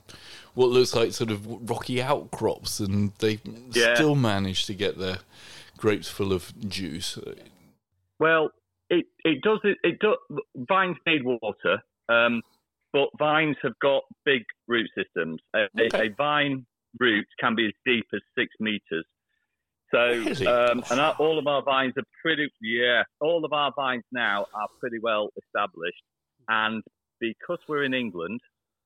what 0.54 0.70
looks 0.70 0.94
like 0.94 1.12
sort 1.12 1.30
of 1.30 1.68
rocky 1.68 2.00
outcrops, 2.00 2.80
and 2.80 3.12
they 3.18 3.40
yeah. 3.72 3.94
still 3.94 4.14
manage 4.14 4.64
to 4.66 4.74
get 4.74 4.98
their 4.98 5.18
grapes 5.76 6.08
full 6.08 6.32
of 6.32 6.52
juice. 6.68 7.18
Well, 8.18 8.50
it 8.88 9.06
it 9.24 9.42
does 9.42 9.60
it, 9.64 9.78
it 9.82 9.98
does. 9.98 10.16
Vines 10.56 10.96
need 11.06 11.22
water, 11.24 11.82
um, 12.08 12.42
but 12.92 13.08
vines 13.18 13.56
have 13.62 13.78
got 13.80 14.02
big 14.24 14.42
root 14.68 14.88
systems. 14.96 15.40
A, 15.54 15.66
okay. 15.80 15.98
a, 15.98 16.02
a 16.04 16.14
vine 16.16 16.66
root 16.98 17.26
can 17.38 17.54
be 17.54 17.66
as 17.66 17.72
deep 17.86 18.06
as 18.14 18.20
six 18.36 18.48
meters. 18.58 19.04
So, 19.92 20.12
um, 20.46 20.84
and 20.90 21.00
our, 21.00 21.14
all 21.18 21.38
of 21.38 21.46
our 21.46 21.62
vines 21.62 21.94
are 21.96 22.04
pretty, 22.22 22.48
yeah, 22.62 23.02
all 23.20 23.44
of 23.44 23.52
our 23.52 23.72
vines 23.74 24.04
now 24.12 24.46
are 24.54 24.68
pretty 24.78 24.98
well 25.02 25.30
established. 25.36 26.02
And 26.48 26.82
because 27.20 27.58
we're 27.68 27.84
in 27.84 27.94
England 27.94 28.40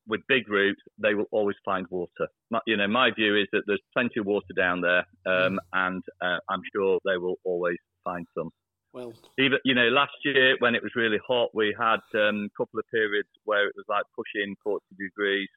with 0.07 0.21
big 0.29 0.49
roots, 0.49 0.81
they 0.99 1.15
will 1.15 1.27
always 1.31 1.57
find 1.65 1.87
water. 1.91 2.27
My, 2.51 2.61
you 2.67 2.77
know, 2.77 2.89
my 2.89 3.11
view 3.11 3.37
is 3.37 3.47
that 3.53 3.63
there's 3.67 3.83
plenty 3.93 4.21
of 4.21 4.27
water 4.27 4.53
down 4.57 4.81
there, 4.81 5.07
um, 5.27 5.55
mm. 5.55 5.59
and 5.73 6.03
uh, 6.23 6.39
I'm 6.49 6.63
sure 6.75 6.99
they 7.05 7.17
will 7.17 7.37
always 7.45 7.79
find 8.03 8.27
some. 8.37 8.51
Well, 8.95 9.13
even 9.39 9.59
you 9.65 9.75
know, 9.75 9.89
last 9.89 10.13
year 10.25 10.55
when 10.61 10.77
it 10.77 10.83
was 10.83 10.93
really 10.95 11.19
hot, 11.27 11.51
we 11.53 11.75
had 11.77 11.99
um, 12.15 12.49
a 12.49 12.57
couple 12.57 12.79
of 12.79 12.87
periods 12.93 13.29
where 13.45 13.67
it 13.67 13.75
was 13.77 13.85
like 13.89 14.05
pushing 14.15 14.55
40 14.63 14.85
degrees, 14.97 15.49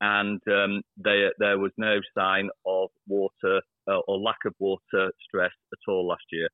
and 0.00 0.40
um, 0.48 0.82
they, 0.96 1.28
there 1.40 1.58
was 1.58 1.72
no 1.76 1.98
sign 2.16 2.48
of 2.64 2.90
water 3.08 3.60
uh, 3.88 3.98
or 4.06 4.18
lack 4.18 4.38
of 4.46 4.54
water 4.60 5.10
stress 5.26 5.50
at 5.72 5.90
all 5.90 6.06
last 6.06 6.22
year. 6.30 6.48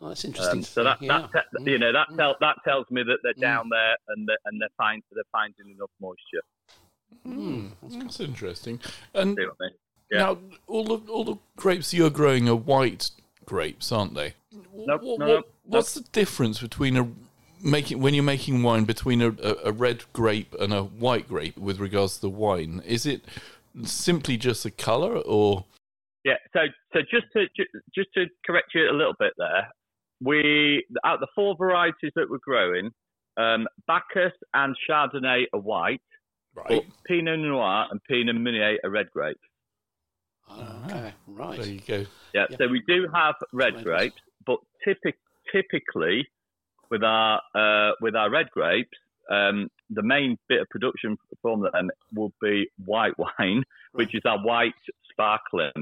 Oh, 0.00 0.08
that's 0.08 0.24
interesting. 0.24 0.58
Um, 0.58 0.62
so 0.62 0.84
that, 0.84 1.02
yeah. 1.02 1.26
that 1.32 1.46
te- 1.64 1.70
you 1.72 1.78
know 1.78 1.92
that 1.92 2.08
Mm. 2.10 2.16
tell, 2.18 2.36
that 2.40 2.56
tells 2.64 2.86
me 2.90 3.02
that 3.02 3.18
they're 3.24 3.34
Mm. 3.34 3.40
down 3.40 3.68
there 3.68 3.96
and 4.08 4.28
they're, 4.28 4.38
and 4.44 4.60
they're 4.60 4.68
find, 4.76 5.02
they're 5.10 5.24
finding 5.32 5.70
enough 5.70 5.90
moisture. 6.00 6.42
Mm. 7.26 7.72
That's 7.82 8.20
interesting. 8.20 8.80
And 9.12 9.36
See 9.36 9.44
what 9.46 9.56
I 9.60 9.64
mean? 9.64 9.74
Yeah. 10.12 10.18
now, 10.18 10.38
all 10.68 10.84
the 10.84 11.10
all 11.10 11.24
the 11.24 11.36
grapes 11.56 11.92
you're 11.94 12.10
growing 12.10 12.48
are 12.48 12.54
white 12.54 13.10
grapes, 13.46 13.92
aren't 13.92 14.14
they? 14.14 14.34
Nope, 14.52 15.02
What- 15.02 15.18
no, 15.18 15.26
what- 15.26 15.28
no, 15.28 15.42
what's 15.64 15.94
the 15.94 16.02
difference 16.12 16.60
between 16.60 16.96
a 16.96 17.08
making 17.62 18.00
when 18.00 18.12
you're 18.14 18.22
making 18.24 18.62
wine 18.62 18.84
between 18.84 19.22
a, 19.22 19.34
a, 19.64 19.72
red 19.72 20.04
grape 20.12 20.54
and 20.60 20.72
a 20.72 20.82
white 20.82 21.26
grape 21.26 21.56
with 21.56 21.78
regards 21.80 22.16
to 22.16 22.20
the 22.22 22.30
wine? 22.30 22.82
Is 22.84 23.06
it 23.06 23.22
simply 23.84 24.36
just 24.36 24.62
the 24.62 24.70
color, 24.70 25.16
or 25.18 25.64
Yeah. 26.24 26.34
So 26.52 26.60
so 26.92 27.00
just 27.10 27.26
to 27.32 27.46
just 27.94 28.08
to 28.14 28.26
correct 28.46 28.68
you 28.74 28.90
a 28.90 28.92
little 28.92 29.14
bit 29.18 29.32
there, 29.38 29.68
we 30.20 30.84
out 31.04 31.20
the 31.20 31.26
four 31.34 31.56
varieties 31.56 32.12
that 32.16 32.28
we're 32.28 32.38
growing, 32.38 32.90
um, 33.36 33.66
Bacchus 33.86 34.32
and 34.52 34.76
Chardonnay 34.88 35.44
are 35.52 35.60
white, 35.60 36.00
right? 36.54 36.84
Pinot 37.06 37.40
Noir 37.40 37.86
and 37.90 38.00
Pinot 38.04 38.36
Meunier 38.36 38.78
are 38.84 38.90
red 38.90 39.10
grapes. 39.10 39.40
Right. 41.26 41.58
There 41.58 41.68
you 41.68 41.80
go. 41.86 42.04
Yeah. 42.32 42.46
Yeah. 42.50 42.56
So 42.58 42.68
we 42.68 42.82
do 42.86 43.06
have 43.14 43.34
red 43.52 43.82
grapes, 43.82 44.16
but 44.46 44.58
typic, 44.84 45.16
typically 45.52 46.26
with 46.90 47.02
our 47.02 47.40
uh, 47.54 47.92
with 48.00 48.14
our 48.14 48.30
red 48.30 48.50
grapes, 48.50 48.96
um, 49.30 49.68
the 49.90 50.02
main 50.02 50.36
bit 50.48 50.60
of 50.60 50.68
production 50.70 51.16
from 51.42 51.62
them 51.62 51.90
will 52.14 52.32
be 52.40 52.68
white 52.84 53.14
wine, 53.18 53.64
which 53.92 54.14
is 54.14 54.22
our 54.24 54.38
white 54.44 54.74
sparkling. 55.10 55.72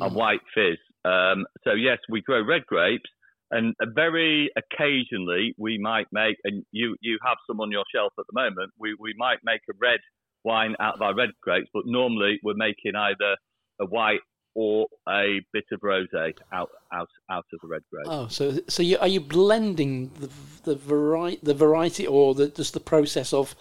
a 0.00 0.08
Mm. 0.10 0.12
white 0.12 0.40
fizz. 0.54 0.78
Um, 1.04 1.46
so 1.62 1.72
yes, 1.72 1.98
we 2.08 2.20
grow 2.20 2.42
red 2.44 2.66
grapes, 2.66 3.08
and 3.52 3.74
very 3.94 4.50
occasionally 4.56 5.54
we 5.56 5.78
might 5.78 6.06
make, 6.12 6.36
and 6.44 6.64
you 6.72 6.96
you 7.00 7.18
have 7.24 7.36
some 7.46 7.60
on 7.60 7.70
your 7.70 7.84
shelf 7.94 8.12
at 8.18 8.24
the 8.26 8.34
moment. 8.40 8.72
We 8.78 8.96
we 8.98 9.14
might 9.16 9.38
make 9.44 9.60
a 9.70 9.74
red 9.80 10.00
wine 10.44 10.74
out 10.80 10.94
of 10.96 11.02
our 11.02 11.14
red 11.14 11.30
grapes, 11.42 11.68
but 11.72 11.84
normally 11.86 12.40
we're 12.42 12.54
making 12.68 12.96
either 12.96 13.36
a 13.80 13.86
white 13.86 14.20
or 14.54 14.86
a 15.08 15.40
bit 15.52 15.64
of 15.72 15.80
rosé 15.80 16.32
out 16.52 16.70
out 16.92 17.08
out 17.30 17.44
of 17.52 17.58
the 17.60 17.68
red 17.68 17.82
grape. 17.90 18.06
Oh, 18.08 18.28
so 18.28 18.58
so 18.68 18.82
you, 18.82 18.98
are 18.98 19.08
you 19.08 19.20
blending 19.20 20.10
the 20.20 20.30
the 20.62 20.76
variety 20.76 21.40
the 21.42 21.54
variety 21.54 22.06
or 22.06 22.34
the, 22.34 22.48
just 22.48 22.72
the 22.74 22.80
process 22.80 23.32
of 23.32 23.54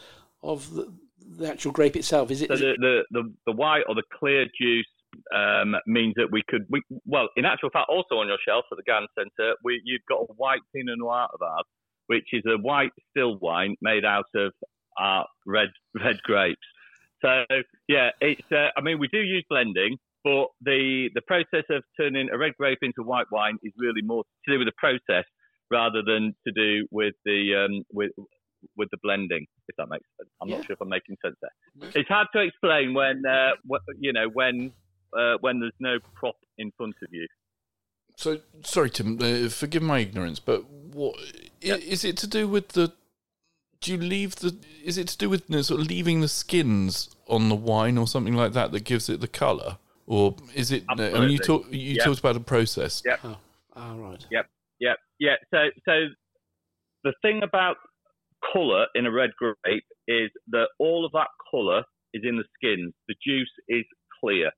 of 0.43 0.73
the, 0.75 0.93
the 1.37 1.49
actual 1.49 1.71
grape 1.71 1.95
itself? 1.95 2.29
Is 2.31 2.41
it? 2.43 2.49
So 2.49 2.53
is 2.55 2.61
it- 2.61 2.77
the, 2.79 3.03
the, 3.11 3.21
the, 3.21 3.33
the 3.47 3.51
white 3.53 3.83
or 3.87 3.95
the 3.95 4.03
clear 4.19 4.45
juice 4.59 4.85
um, 5.33 5.75
means 5.85 6.13
that 6.17 6.27
we 6.31 6.43
could, 6.47 6.65
we, 6.69 6.81
well, 7.05 7.29
in 7.37 7.45
actual 7.45 7.69
fact, 7.69 7.87
also 7.89 8.15
on 8.15 8.27
your 8.27 8.37
shelf 8.47 8.65
at 8.71 8.77
the 8.77 8.83
Garden 8.83 9.07
Centre, 9.17 9.53
we, 9.63 9.79
you've 9.85 10.01
got 10.09 10.21
a 10.21 10.33
white 10.37 10.61
Pinot 10.75 10.97
Noir 10.97 11.27
of 11.33 11.41
ours, 11.41 11.65
which 12.07 12.25
is 12.33 12.41
a 12.47 12.57
white 12.57 12.91
still 13.11 13.37
wine 13.39 13.75
made 13.81 14.05
out 14.05 14.25
of 14.35 14.51
our 14.97 15.25
red 15.45 15.69
red 15.95 16.21
grapes. 16.23 16.59
So 17.23 17.43
yeah, 17.87 18.09
it's. 18.21 18.41
Uh, 18.51 18.67
I 18.77 18.81
mean, 18.81 18.99
we 18.99 19.07
do 19.07 19.19
use 19.19 19.45
blending, 19.49 19.97
but 20.23 20.47
the 20.61 21.09
the 21.15 21.21
process 21.21 21.63
of 21.69 21.83
turning 21.99 22.29
a 22.31 22.37
red 22.37 22.53
grape 22.57 22.79
into 22.81 23.01
white 23.03 23.27
wine 23.31 23.57
is 23.63 23.71
really 23.77 24.01
more 24.03 24.23
to 24.45 24.51
do 24.53 24.59
with 24.59 24.67
the 24.67 24.73
process 24.77 25.25
rather 25.71 26.01
than 26.05 26.35
to 26.45 26.53
do 26.53 26.85
with 26.91 27.13
the 27.25 27.65
um, 27.65 27.83
with 27.93 28.11
with 28.75 28.89
the 28.91 28.97
blending. 29.01 29.45
If 29.69 29.75
that 29.77 29.87
makes 29.89 30.05
sense, 30.19 30.29
I'm 30.41 30.49
Yeah. 30.49 30.57
not 30.57 30.65
sure 30.65 30.73
if 30.73 30.81
I'm 30.81 30.89
making 30.89 31.17
sense 31.23 31.35
there. 31.41 31.89
It's 31.95 32.09
hard 32.09 32.27
to 32.35 32.41
explain 32.41 32.93
when 32.93 33.23
uh, 33.25 33.51
wh- 33.71 33.83
you 33.99 34.11
know 34.13 34.27
when 34.33 34.73
uh, 35.17 35.35
when 35.39 35.59
there's 35.61 35.79
no 35.79 35.99
prop 36.15 36.35
in 36.57 36.71
front 36.77 36.95
of 37.01 37.09
you. 37.11 37.27
So 38.17 38.39
sorry, 38.63 38.89
Tim. 38.89 39.17
Uh, 39.21 39.49
forgive 39.49 39.81
my 39.81 39.99
ignorance, 39.99 40.39
but 40.39 40.65
what 40.69 41.15
Yeah. 41.61 41.75
is 41.75 42.03
it 42.03 42.17
to 42.17 42.27
do 42.27 42.47
with 42.47 42.69
the? 42.69 42.93
Do 43.83 43.91
you 43.91 43.97
leave 43.97 44.37
the? 44.37 44.55
Is 44.83 44.97
it 44.97 45.09
to 45.09 45.17
do 45.17 45.29
with 45.29 45.43
you 45.49 45.57
know, 45.57 45.61
sort 45.61 45.81
of 45.81 45.87
leaving 45.87 46.21
the 46.21 46.29
skins 46.29 47.13
on 47.27 47.49
the 47.49 47.55
wine 47.55 47.97
or 47.97 48.07
something 48.07 48.33
like 48.33 48.53
that 48.53 48.71
that 48.71 48.85
gives 48.85 49.09
it 49.09 49.19
the 49.19 49.27
color, 49.27 49.77
or 50.07 50.37
is 50.55 50.71
it? 50.71 50.83
I 50.87 50.95
mean, 50.95 51.31
you 51.31 51.37
talk. 51.37 51.65
You 51.69 51.95
Yeah. 51.95 52.05
talked 52.05 52.19
about 52.19 52.37
a 52.37 52.39
process. 52.39 53.01
Yeah. 53.05 53.17
oh, 53.25 53.37
ah, 53.75 53.95
right. 53.97 54.25
Yeah, 54.79 54.93
yeah. 55.19 55.35
So, 55.53 55.69
so 55.85 55.93
the 57.03 57.13
thing 57.21 57.41
about 57.43 57.75
colour 58.53 58.87
in 58.95 59.05
a 59.05 59.11
red 59.11 59.31
grape 59.37 59.83
is 60.07 60.29
that 60.47 60.67
all 60.79 61.05
of 61.05 61.11
that 61.11 61.27
colour 61.51 61.83
is 62.13 62.23
in 62.25 62.37
the 62.37 62.45
skins. 62.55 62.93
The 63.09 63.15
juice 63.25 63.51
is 63.67 63.83
clear. 64.21 64.49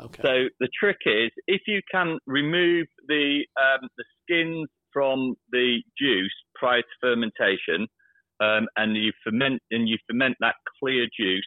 Okay. 0.00 0.22
So 0.22 0.48
the 0.60 0.68
trick 0.78 0.98
is 1.06 1.30
if 1.46 1.62
you 1.66 1.80
can 1.90 2.18
remove 2.26 2.86
the 3.08 3.46
um, 3.56 3.88
the 3.96 4.04
skins 4.22 4.68
from 4.92 5.34
the 5.50 5.82
juice 5.98 6.34
prior 6.54 6.82
to 6.82 6.88
fermentation, 7.00 7.86
um, 8.40 8.66
and 8.76 8.96
you 8.96 9.12
ferment 9.24 9.62
and 9.70 9.88
you 9.88 9.96
ferment 10.08 10.36
that 10.40 10.54
clear 10.80 11.06
juice, 11.18 11.46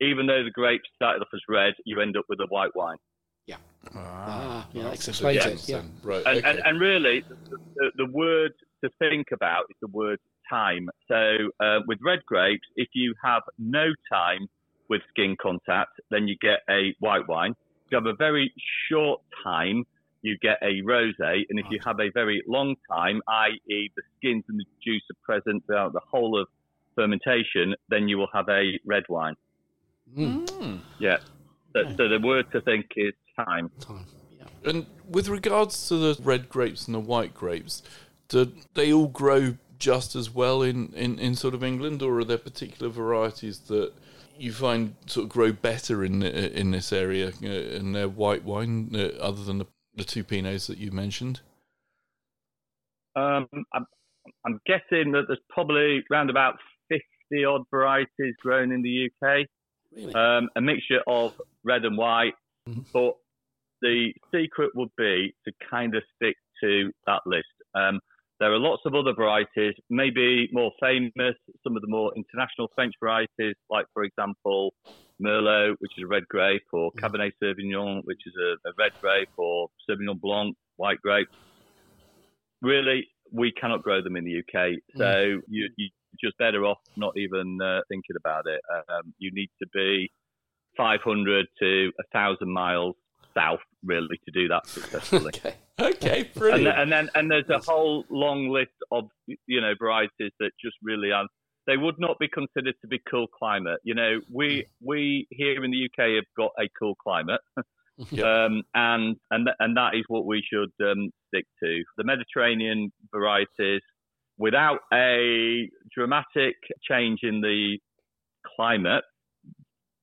even 0.00 0.26
though 0.26 0.42
the 0.42 0.50
grapes 0.50 0.88
started 0.94 1.20
off 1.22 1.28
as 1.34 1.40
red, 1.48 1.74
you 1.84 2.00
end 2.00 2.16
up 2.16 2.24
with 2.28 2.40
a 2.40 2.46
white 2.48 2.74
wine. 2.74 2.96
Yeah. 3.46 3.56
Ah, 3.94 4.66
yeah, 4.72 4.84
that 4.84 4.94
explains 4.94 5.44
it, 5.44 5.68
yeah. 5.68 5.82
Right. 6.02 6.22
And, 6.26 6.38
okay. 6.38 6.48
and, 6.48 6.58
and 6.64 6.80
really, 6.80 7.24
the, 7.28 7.56
the, 7.76 7.90
the 7.96 8.06
word 8.12 8.52
to 8.84 8.90
think 8.98 9.28
about 9.32 9.64
is 9.70 9.76
the 9.80 9.88
word 9.88 10.18
time. 10.48 10.88
So 11.08 11.36
uh, 11.60 11.80
with 11.86 11.98
red 12.04 12.20
grapes, 12.26 12.66
if 12.76 12.88
you 12.94 13.14
have 13.24 13.42
no 13.58 13.86
time 14.12 14.46
with 14.88 15.02
skin 15.10 15.36
contact, 15.40 15.92
then 16.10 16.28
you 16.28 16.36
get 16.40 16.60
a 16.70 16.94
white 17.00 17.26
wine. 17.28 17.52
If 17.86 17.92
you 17.92 17.96
have 17.96 18.06
a 18.06 18.16
very 18.16 18.52
short 18.90 19.20
time, 19.42 19.84
you 20.22 20.38
get 20.38 20.58
a 20.62 20.82
rosé. 20.82 21.42
And 21.50 21.58
if 21.58 21.66
you 21.70 21.78
have 21.84 22.00
a 22.00 22.10
very 22.10 22.42
long 22.46 22.76
time, 22.90 23.20
i.e., 23.28 23.90
the 23.96 24.02
skins 24.16 24.44
and 24.48 24.58
the 24.58 24.64
juice 24.82 25.02
are 25.10 25.20
present 25.22 25.64
throughout 25.66 25.92
the 25.92 26.00
whole 26.00 26.40
of 26.40 26.48
fermentation, 26.94 27.74
then 27.88 28.08
you 28.08 28.18
will 28.18 28.30
have 28.32 28.48
a 28.48 28.78
red 28.86 29.04
wine. 29.08 29.36
Mm. 30.16 30.80
Yeah. 30.98 31.18
So, 31.74 31.84
so 31.96 32.08
the 32.08 32.20
word 32.22 32.50
to 32.52 32.60
think 32.60 32.86
is 32.96 33.14
time. 33.36 33.70
time. 33.80 34.06
Yeah. 34.38 34.70
And 34.70 34.86
with 35.08 35.28
regards 35.28 35.88
to 35.88 35.96
the 35.96 36.22
red 36.22 36.48
grapes 36.48 36.86
and 36.86 36.94
the 36.94 37.00
white 37.00 37.34
grapes, 37.34 37.82
do 38.28 38.52
they 38.74 38.92
all 38.92 39.08
grow 39.08 39.56
just 39.78 40.14
as 40.14 40.30
well 40.30 40.62
in, 40.62 40.92
in, 40.94 41.18
in 41.18 41.34
sort 41.34 41.54
of 41.54 41.64
England, 41.64 42.02
or 42.02 42.20
are 42.20 42.24
there 42.24 42.38
particular 42.38 42.88
varieties 42.90 43.58
that 43.60 43.92
you 44.38 44.52
find 44.52 44.94
sort 45.06 45.24
of 45.24 45.30
grow 45.30 45.52
better 45.52 46.04
in 46.04 46.22
in 46.22 46.70
this 46.70 46.92
area 46.92 47.32
uh, 47.42 47.46
in 47.46 47.92
their 47.92 48.08
white 48.08 48.44
wine, 48.44 48.90
uh, 48.94 49.20
other 49.20 49.44
than 49.44 49.58
the, 49.58 49.66
the 49.94 50.04
two 50.04 50.24
Pinots 50.24 50.66
that 50.68 50.78
you 50.78 50.90
mentioned? 50.90 51.40
Um, 53.14 53.46
I'm, 53.74 53.86
I'm 54.46 54.60
guessing 54.66 55.12
that 55.12 55.24
there's 55.28 55.38
probably 55.50 56.02
around 56.10 56.30
about 56.30 56.54
50 56.88 57.44
odd 57.44 57.62
varieties 57.70 58.34
grown 58.40 58.72
in 58.72 58.82
the 58.82 59.06
UK, 59.10 59.46
Really? 59.94 60.14
um, 60.14 60.48
a 60.56 60.60
mixture 60.60 61.00
of 61.06 61.38
red 61.64 61.84
and 61.84 61.96
white. 61.98 62.34
Mhm. 62.68 62.84
But 62.92 63.16
the 63.82 64.12
secret 64.32 64.70
would 64.74 64.90
be 64.96 65.34
to 65.44 65.52
kind 65.68 65.94
of 65.94 66.02
stick 66.16 66.36
to 66.62 66.92
that 67.06 67.20
list. 67.26 67.46
Um, 67.74 68.00
there 68.38 68.52
are 68.52 68.58
lots 68.58 68.82
of 68.86 68.94
other 68.94 69.12
varieties, 69.12 69.74
maybe 69.90 70.48
more 70.52 70.72
famous, 70.80 71.34
some 71.62 71.76
of 71.76 71.82
the 71.82 71.88
more 71.88 72.12
international 72.16 72.68
French 72.74 72.94
varieties, 73.00 73.54
like, 73.70 73.86
for 73.92 74.04
example, 74.04 74.72
Merlot, 75.22 75.76
which 75.80 75.92
is 75.96 76.04
a 76.04 76.06
red 76.06 76.26
grape, 76.28 76.62
or 76.72 76.90
Cabernet 76.92 77.32
Sauvignon, 77.42 78.00
which 78.04 78.20
is 78.26 78.32
a, 78.40 78.68
a 78.68 78.72
red 78.78 78.92
grape, 79.00 79.28
or 79.36 79.68
Sauvignon 79.88 80.20
Blanc, 80.20 80.56
white 80.76 81.00
grape. 81.00 81.28
Really, 82.60 83.08
we 83.32 83.52
cannot 83.52 83.82
grow 83.82 84.02
them 84.02 84.16
in 84.16 84.24
the 84.24 84.38
UK, 84.38 84.78
so 84.96 85.40
you, 85.48 85.68
you're 85.76 85.88
just 86.22 86.38
better 86.38 86.64
off 86.64 86.78
not 86.96 87.16
even 87.16 87.58
uh, 87.62 87.80
thinking 87.88 88.16
about 88.16 88.46
it. 88.46 88.60
Um, 88.88 89.12
you 89.18 89.30
need 89.32 89.48
to 89.60 89.68
be 89.74 90.10
500 90.76 91.46
to 91.60 91.84
1,000 92.12 92.48
miles 92.48 92.94
south, 93.34 93.60
really, 93.84 94.20
to 94.26 94.30
do 94.32 94.48
that 94.48 94.66
successfully. 94.66 95.32
okay. 95.36 95.54
Okay, 95.80 96.20
And, 96.20 96.34
brilliant. 96.34 96.64
then- 96.64 96.78
and 96.78 96.92
then 96.92 97.10
and 97.14 97.30
there's 97.30 97.48
a 97.48 97.58
whole 97.58 98.04
long 98.10 98.50
list 98.50 98.70
of 98.92 99.04
you 99.46 99.60
know 99.60 99.72
varieties 99.80 100.30
that 100.38 100.50
just 100.62 100.76
really 100.82 101.10
are. 101.10 101.26
They 101.66 101.76
would 101.76 101.96
not 101.98 102.18
be 102.18 102.28
considered 102.28 102.74
to 102.80 102.88
be 102.88 103.00
cool 103.10 103.26
climate. 103.28 103.78
You 103.84 103.94
know, 103.94 104.20
we 104.30 104.66
we 104.84 105.26
here 105.30 105.64
in 105.64 105.70
the 105.70 105.84
UK 105.86 106.16
have 106.16 106.24
got 106.36 106.50
a 106.58 106.68
cool 106.78 106.94
climate, 106.96 107.40
Yeah. 108.10 108.44
um, 108.46 108.62
and 108.74 109.16
and 109.30 109.48
and 109.58 109.76
that 109.76 109.94
is 109.94 110.04
what 110.08 110.24
we 110.26 110.42
should 110.50 110.72
um, 110.84 111.10
stick 111.28 111.46
to. 111.62 111.82
The 111.96 112.04
Mediterranean 112.04 112.92
varieties, 113.14 113.82
without 114.38 114.80
a 114.92 115.68
dramatic 115.94 116.56
change 116.88 117.20
in 117.22 117.40
the 117.40 117.78
climate, 118.56 119.04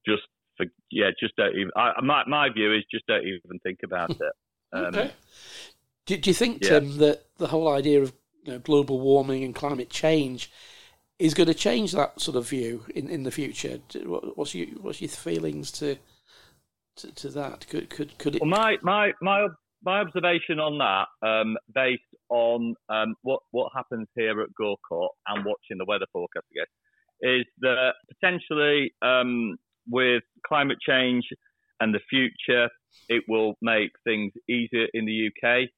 just 0.05 0.23
for, 0.57 0.65
yeah, 0.91 1.09
just 1.19 1.35
don't 1.35 1.55
even. 1.55 1.71
I, 1.75 1.93
my 2.01 2.23
my 2.27 2.49
view 2.49 2.73
is 2.73 2.83
just 2.91 3.05
don't 3.07 3.25
even 3.25 3.59
think 3.63 3.79
about 3.83 4.11
it. 4.11 4.33
Um, 4.71 4.85
okay. 4.85 5.11
Do, 6.05 6.17
do 6.17 6.29
you 6.29 6.33
think, 6.33 6.63
Yeah. 6.63 6.79
Tim, 6.79 6.97
that 6.99 7.25
the 7.37 7.47
whole 7.47 7.67
idea 7.69 8.01
of 8.03 8.13
you 8.43 8.53
know, 8.53 8.59
global 8.59 8.99
warming 8.99 9.43
and 9.43 9.53
climate 9.53 9.89
change 9.89 10.51
is 11.19 11.33
going 11.33 11.47
to 11.47 11.53
change 11.53 11.91
that 11.91 12.19
sort 12.19 12.37
of 12.37 12.47
view 12.47 12.85
in, 12.95 13.09
in 13.09 13.23
the 13.23 13.31
future. 13.31 13.79
What's 14.05 14.55
your 14.55 14.67
what's 14.81 15.01
your 15.01 15.09
feelings 15.09 15.71
to 15.73 15.97
to, 16.97 17.11
to 17.15 17.29
that? 17.29 17.67
Could 17.67 17.89
could 17.89 18.17
could 18.17 18.35
it? 18.35 18.41
Well, 18.41 18.49
my 18.49 18.77
my 18.81 19.11
my 19.21 19.47
my 19.83 19.99
observation 19.99 20.59
on 20.59 20.77
that, 20.79 21.27
um, 21.27 21.57
based 21.73 22.01
on 22.29 22.73
um, 22.89 23.15
what 23.21 23.41
what 23.51 23.71
happens 23.75 24.07
here 24.15 24.41
at 24.41 24.49
Gawcott 24.59 25.11
and 25.27 25.45
watching 25.45 25.77
the 25.77 25.85
weather 25.85 26.07
forecast, 26.11 26.45
I 26.51 26.59
guess, 26.59 27.39
is 27.39 27.45
that 27.59 27.93
potentially 28.13 28.93
um, 29.01 29.57
with 29.89 30.23
climate 30.47 30.77
change 30.85 31.25
and 31.81 31.93
the 31.93 31.99
future, 32.09 32.69
it 33.07 33.23
will 33.27 33.55
make 33.61 33.91
things 34.05 34.31
easier 34.49 34.87
in 34.93 35.05
the 35.05 35.27
UK. 35.27 35.69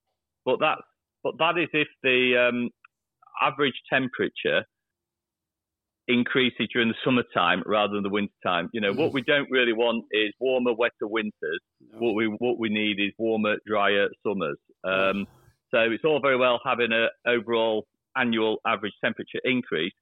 But 0.46 0.60
that's 0.60 0.82
but 1.24 1.34
that 1.40 1.58
is 1.58 1.70
if 1.74 1.88
the 2.04 2.50
um, 2.50 2.70
average 3.42 3.80
temperature 3.92 4.66
increases 6.12 6.68
during 6.74 6.90
the 6.90 6.96
summertime 7.04 7.64
rather 7.66 7.94
than 7.94 8.04
the 8.04 8.10
wintertime. 8.10 8.70
You 8.74 8.82
know, 8.82 8.94
what 8.94 9.14
we 9.14 9.22
don't 9.22 9.50
really 9.50 9.74
want 9.74 10.06
is 10.12 10.34
warmer, 10.40 10.74
wetter 10.74 11.08
winters. 11.08 11.62
No. 11.94 12.00
What 12.00 12.16
we 12.16 12.26
what 12.28 12.60
we 12.60 12.70
need 12.70 13.00
is 13.00 13.12
warmer, 13.18 13.56
drier 13.66 14.10
summers. 14.26 14.58
Um, 14.84 15.28
so 15.72 15.80
it's 15.80 16.04
all 16.04 16.20
very 16.20 16.38
well 16.38 16.60
having 16.66 16.92
an 16.92 17.08
overall 17.26 17.86
annual 18.18 18.58
average 18.66 18.94
temperature 19.04 19.40
increase, 19.44 19.94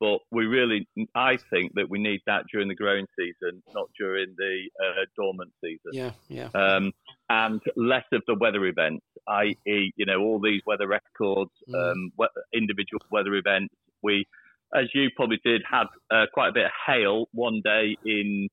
but 0.00 0.18
we 0.30 0.46
really, 0.46 0.86
I 1.14 1.38
think 1.50 1.72
that 1.74 1.90
we 1.90 1.98
need 1.98 2.20
that 2.26 2.44
during 2.52 2.68
the 2.68 2.74
growing 2.74 3.06
season, 3.18 3.62
not 3.74 3.88
during 3.98 4.34
the 4.36 4.68
uh, 4.80 5.04
dormant 5.16 5.52
season. 5.62 5.92
Yeah, 5.92 6.12
yeah. 6.28 6.48
Um, 6.54 6.92
and 7.28 7.60
less 7.76 8.04
of 8.12 8.22
the 8.26 8.36
weather 8.36 8.64
events, 8.66 9.04
i.e., 9.28 9.92
you 9.96 10.06
know, 10.06 10.20
all 10.20 10.40
these 10.40 10.62
weather 10.66 10.86
records, 10.86 11.50
mm. 11.68 11.92
um, 11.92 12.12
individual 12.54 13.00
weather 13.10 13.34
events. 13.34 13.74
We 14.02 14.26
as 14.74 14.86
you 14.94 15.08
probably 15.16 15.40
did, 15.44 15.62
had 15.70 15.86
uh, 16.10 16.26
quite 16.32 16.48
a 16.48 16.52
bit 16.52 16.66
of 16.66 16.72
hail 16.86 17.26
one 17.32 17.60
day 17.64 17.96
in 18.04 18.48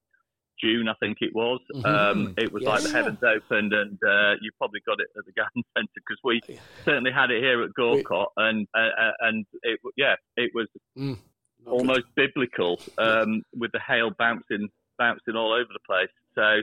June, 0.62 0.88
I 0.88 0.93
think 1.00 1.17
it 1.22 1.34
was. 1.34 1.60
Mm-hmm. 1.74 1.86
Um, 1.86 2.34
it 2.38 2.51
was 2.51 2.63
yes. 2.63 2.69
like 2.69 2.84
the 2.84 2.98
heavens 2.98 3.19
opened, 3.24 3.74
and 3.74 4.00
uh, 4.07 4.34
you 4.41 4.51
probably 4.57 4.79
got 4.86 5.00
it 5.00 5.07
at 5.17 5.25
the 5.25 5.31
garden 5.36 5.63
centre 5.75 5.89
because 5.95 6.19
we 6.24 6.41
certainly 6.84 7.12
had 7.12 7.31
it 7.31 7.41
here 7.41 7.63
at 7.63 7.74
Gawcott, 7.74 8.29
and 8.38 8.67
uh, 8.75 8.79
uh, 8.79 9.12
and 9.22 9.45
it 9.63 9.79
yeah, 9.98 10.15
it 10.38 10.51
was 10.53 10.67
mm, 10.98 11.17
almost 11.65 12.03
good. 12.15 12.34
biblical 12.34 12.79
um, 12.98 13.41
with 13.55 13.72
the 13.72 13.81
hail 13.86 14.12
bouncing 14.17 14.69
bouncing 14.98 15.36
all 15.36 15.53
over 15.53 15.69
the 15.72 15.84
place. 15.86 16.10
So. 16.36 16.62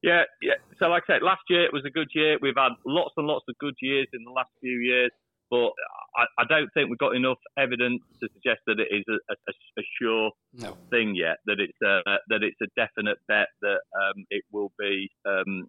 Yeah, 0.00 0.22
yeah. 0.40 0.54
So, 0.78 0.86
like 0.86 1.02
I 1.08 1.14
said, 1.14 1.22
last 1.22 1.40
year 1.48 1.64
it 1.64 1.72
was 1.72 1.82
a 1.84 1.90
good 1.90 2.06
year. 2.14 2.38
We've 2.40 2.54
had 2.56 2.70
lots 2.86 3.14
and 3.16 3.26
lots 3.26 3.46
of 3.48 3.58
good 3.58 3.74
years 3.82 4.06
in 4.12 4.22
the 4.22 4.30
last 4.30 4.50
few 4.60 4.78
years. 4.78 5.10
But 5.50 5.70
I, 6.16 6.24
I, 6.38 6.44
don't 6.48 6.68
think 6.74 6.90
we've 6.90 6.98
got 6.98 7.16
enough 7.16 7.38
evidence 7.58 8.02
to 8.20 8.28
suggest 8.34 8.60
that 8.66 8.78
it 8.80 8.88
is 8.90 9.04
a, 9.08 9.32
a, 9.32 9.52
a 9.78 9.82
sure 10.00 10.30
no. 10.54 10.76
thing 10.90 11.14
yet. 11.14 11.38
That 11.46 11.58
it's 11.58 11.78
a, 11.82 12.00
that 12.28 12.42
it's 12.42 12.60
a 12.60 12.66
definite 12.76 13.18
bet 13.28 13.48
that 13.62 13.80
um, 13.96 14.24
it 14.30 14.44
will 14.52 14.72
be 14.78 15.08
um, 15.26 15.68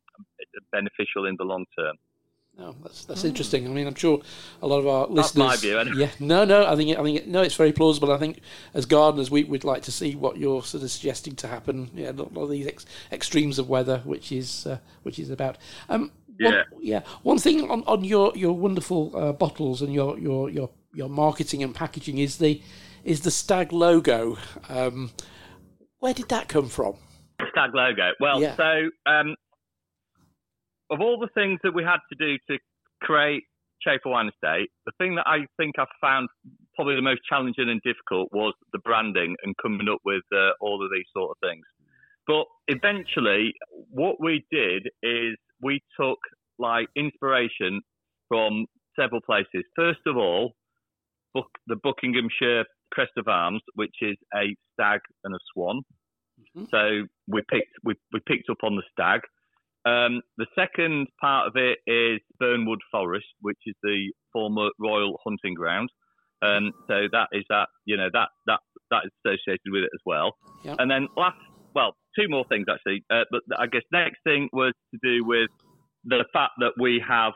beneficial 0.72 1.26
in 1.26 1.36
the 1.38 1.46
long 1.46 1.66
term. 1.78 1.96
No, 2.60 2.76
that's 2.84 3.06
that's 3.06 3.24
interesting. 3.24 3.66
I 3.66 3.70
mean, 3.70 3.88
I'm 3.88 3.96
sure 3.96 4.20
a 4.62 4.68
lot 4.68 4.80
of 4.80 4.88
our 4.88 5.08
that's 5.08 5.34
listeners. 5.36 5.48
That's 5.48 5.64
my 5.64 5.68
view. 5.68 5.80
Anyway. 5.80 5.98
Yeah, 5.98 6.10
no, 6.20 6.44
no. 6.44 6.66
I 6.68 6.76
think 6.76 6.98
I 6.98 7.04
think 7.04 7.26
no, 7.26 7.42
it's 7.42 7.56
very 7.56 7.72
plausible. 7.72 8.12
I 8.12 8.18
think 8.18 8.42
as 8.74 8.86
gardeners, 8.86 9.32
we 9.32 9.46
would 9.46 9.64
like 9.64 9.84
to 9.84 9.94
see 9.94 10.16
what 10.16 10.38
you're 10.38 10.64
sort 10.64 10.84
of 10.84 10.92
suggesting 10.92 11.36
to 11.38 11.48
happen. 11.48 11.90
Yeah, 11.94 12.12
a 12.12 12.14
lot 12.14 12.44
of 12.44 12.50
these 12.50 12.68
ex- 12.68 12.86
extremes 13.14 13.60
of 13.60 13.70
weather, 13.70 14.02
which 14.04 14.32
is 14.34 14.68
uh, 14.68 14.80
which 15.04 15.20
is 15.20 15.30
about. 15.30 15.58
Um, 15.88 16.12
yeah. 16.40 16.64
One, 16.72 16.82
yeah. 16.82 17.02
One 17.24 17.38
thing 17.38 17.70
on, 17.70 17.84
on 17.86 18.04
your, 18.04 18.32
your 18.36 18.54
wonderful 18.54 19.16
uh, 19.16 19.34
bottles 19.34 19.82
and 19.82 19.94
your, 19.94 20.18
your, 20.18 20.50
your, 20.50 20.70
your 20.94 21.10
marketing 21.10 21.64
and 21.64 21.74
packaging 21.74 22.18
is 22.18 22.38
the 22.38 22.62
is 23.04 23.22
the 23.22 23.32
stag 23.32 23.72
logo. 23.72 24.38
Um, 24.68 25.12
where 26.00 26.14
did 26.14 26.30
that 26.30 26.48
come 26.48 26.68
from? 26.68 26.96
The 27.40 27.46
stag 27.52 27.72
logo. 27.74 28.12
Well, 28.20 28.42
yeah. 28.42 28.56
so 28.56 28.90
um, 29.06 29.36
of 30.90 31.00
all 31.02 31.20
the 31.20 31.30
things 31.34 31.60
that 31.64 31.74
we 31.74 31.84
had 31.84 32.00
to 32.12 32.16
do 32.18 32.38
to 32.50 32.60
create 33.02 33.44
Chafor 33.86 34.12
Wine 34.12 34.30
Estate, 34.30 34.70
the 34.86 34.92
thing 34.98 35.16
that 35.16 35.26
I 35.28 35.46
think 35.58 35.76
I 35.78 35.86
found 36.02 36.28
probably 36.76 36.96
the 36.96 37.02
most 37.02 37.22
challenging 37.30 37.70
and 37.70 37.82
difficult 37.84 38.30
was 38.32 38.54
the 38.74 38.80
branding 38.80 39.36
and 39.44 39.56
coming 39.62 39.88
up 39.90 40.00
with 40.06 40.24
uh, 40.34 40.52
all 40.62 40.84
of 40.84 40.92
these 40.92 41.06
sort 41.16 41.32
of 41.32 41.38
things. 41.48 41.66
But 42.28 42.46
eventually, 42.68 43.54
what 43.90 44.18
we 44.22 44.46
did 44.52 44.88
is 45.02 45.36
we 45.62 45.82
took 46.00 46.18
like 46.58 46.88
inspiration 46.96 47.82
from 48.28 48.66
several 49.00 49.22
places. 49.22 49.64
First 49.76 50.02
of 50.06 50.18
all, 50.18 50.54
book, 51.34 51.48
the 51.68 51.76
Buckinghamshire 51.76 52.66
crest 52.92 53.12
of 53.18 53.28
arms, 53.28 53.62
which 53.76 53.96
is 54.02 54.18
a 54.36 54.56
stag 54.74 55.00
and 55.24 55.34
a 55.34 55.40
swan. 55.54 55.82
Mm-hmm. 56.58 56.66
So 56.72 57.08
we 57.28 57.42
picked 57.50 57.72
we, 57.84 57.96
we 58.14 58.20
picked 58.28 58.50
up 58.50 58.64
on 58.64 58.76
the 58.76 58.84
stag. 58.92 59.22
Um, 59.86 60.22
the 60.38 60.48
second 60.56 61.08
part 61.22 61.48
of 61.48 61.54
it 61.56 61.80
is 61.88 62.20
Bernwood 62.40 62.80
Forest, 62.92 63.28
which 63.42 63.60
is 63.66 63.76
the 63.82 64.12
former 64.34 64.70
royal 64.80 65.18
hunting 65.24 65.54
ground. 65.54 65.90
Um, 66.42 66.72
so 66.88 67.08
that 67.12 67.28
is 67.32 67.44
that 67.50 67.68
you 67.86 67.98
know 67.98 68.10
that 68.14 68.30
that 68.48 68.60
that 68.92 69.04
is 69.06 69.12
associated 69.26 69.72
with 69.72 69.84
it 69.84 69.92
as 69.94 70.02
well. 70.06 70.36
Yep. 70.64 70.78
And 70.80 70.90
then 70.90 71.08
last, 71.18 71.38
well, 71.74 71.96
two 72.18 72.28
more 72.28 72.46
things 72.50 72.66
actually. 72.72 73.04
Uh, 73.10 73.24
but 73.32 73.42
I 73.58 73.68
guess 73.68 73.84
next 73.92 74.20
thing 74.24 74.50
was 74.54 74.74
to 74.94 75.00
do 75.04 75.26
with 75.26 75.50
the 76.06 76.26
fact 76.34 76.54
that 76.60 76.74
we 76.80 77.04
have 77.08 77.34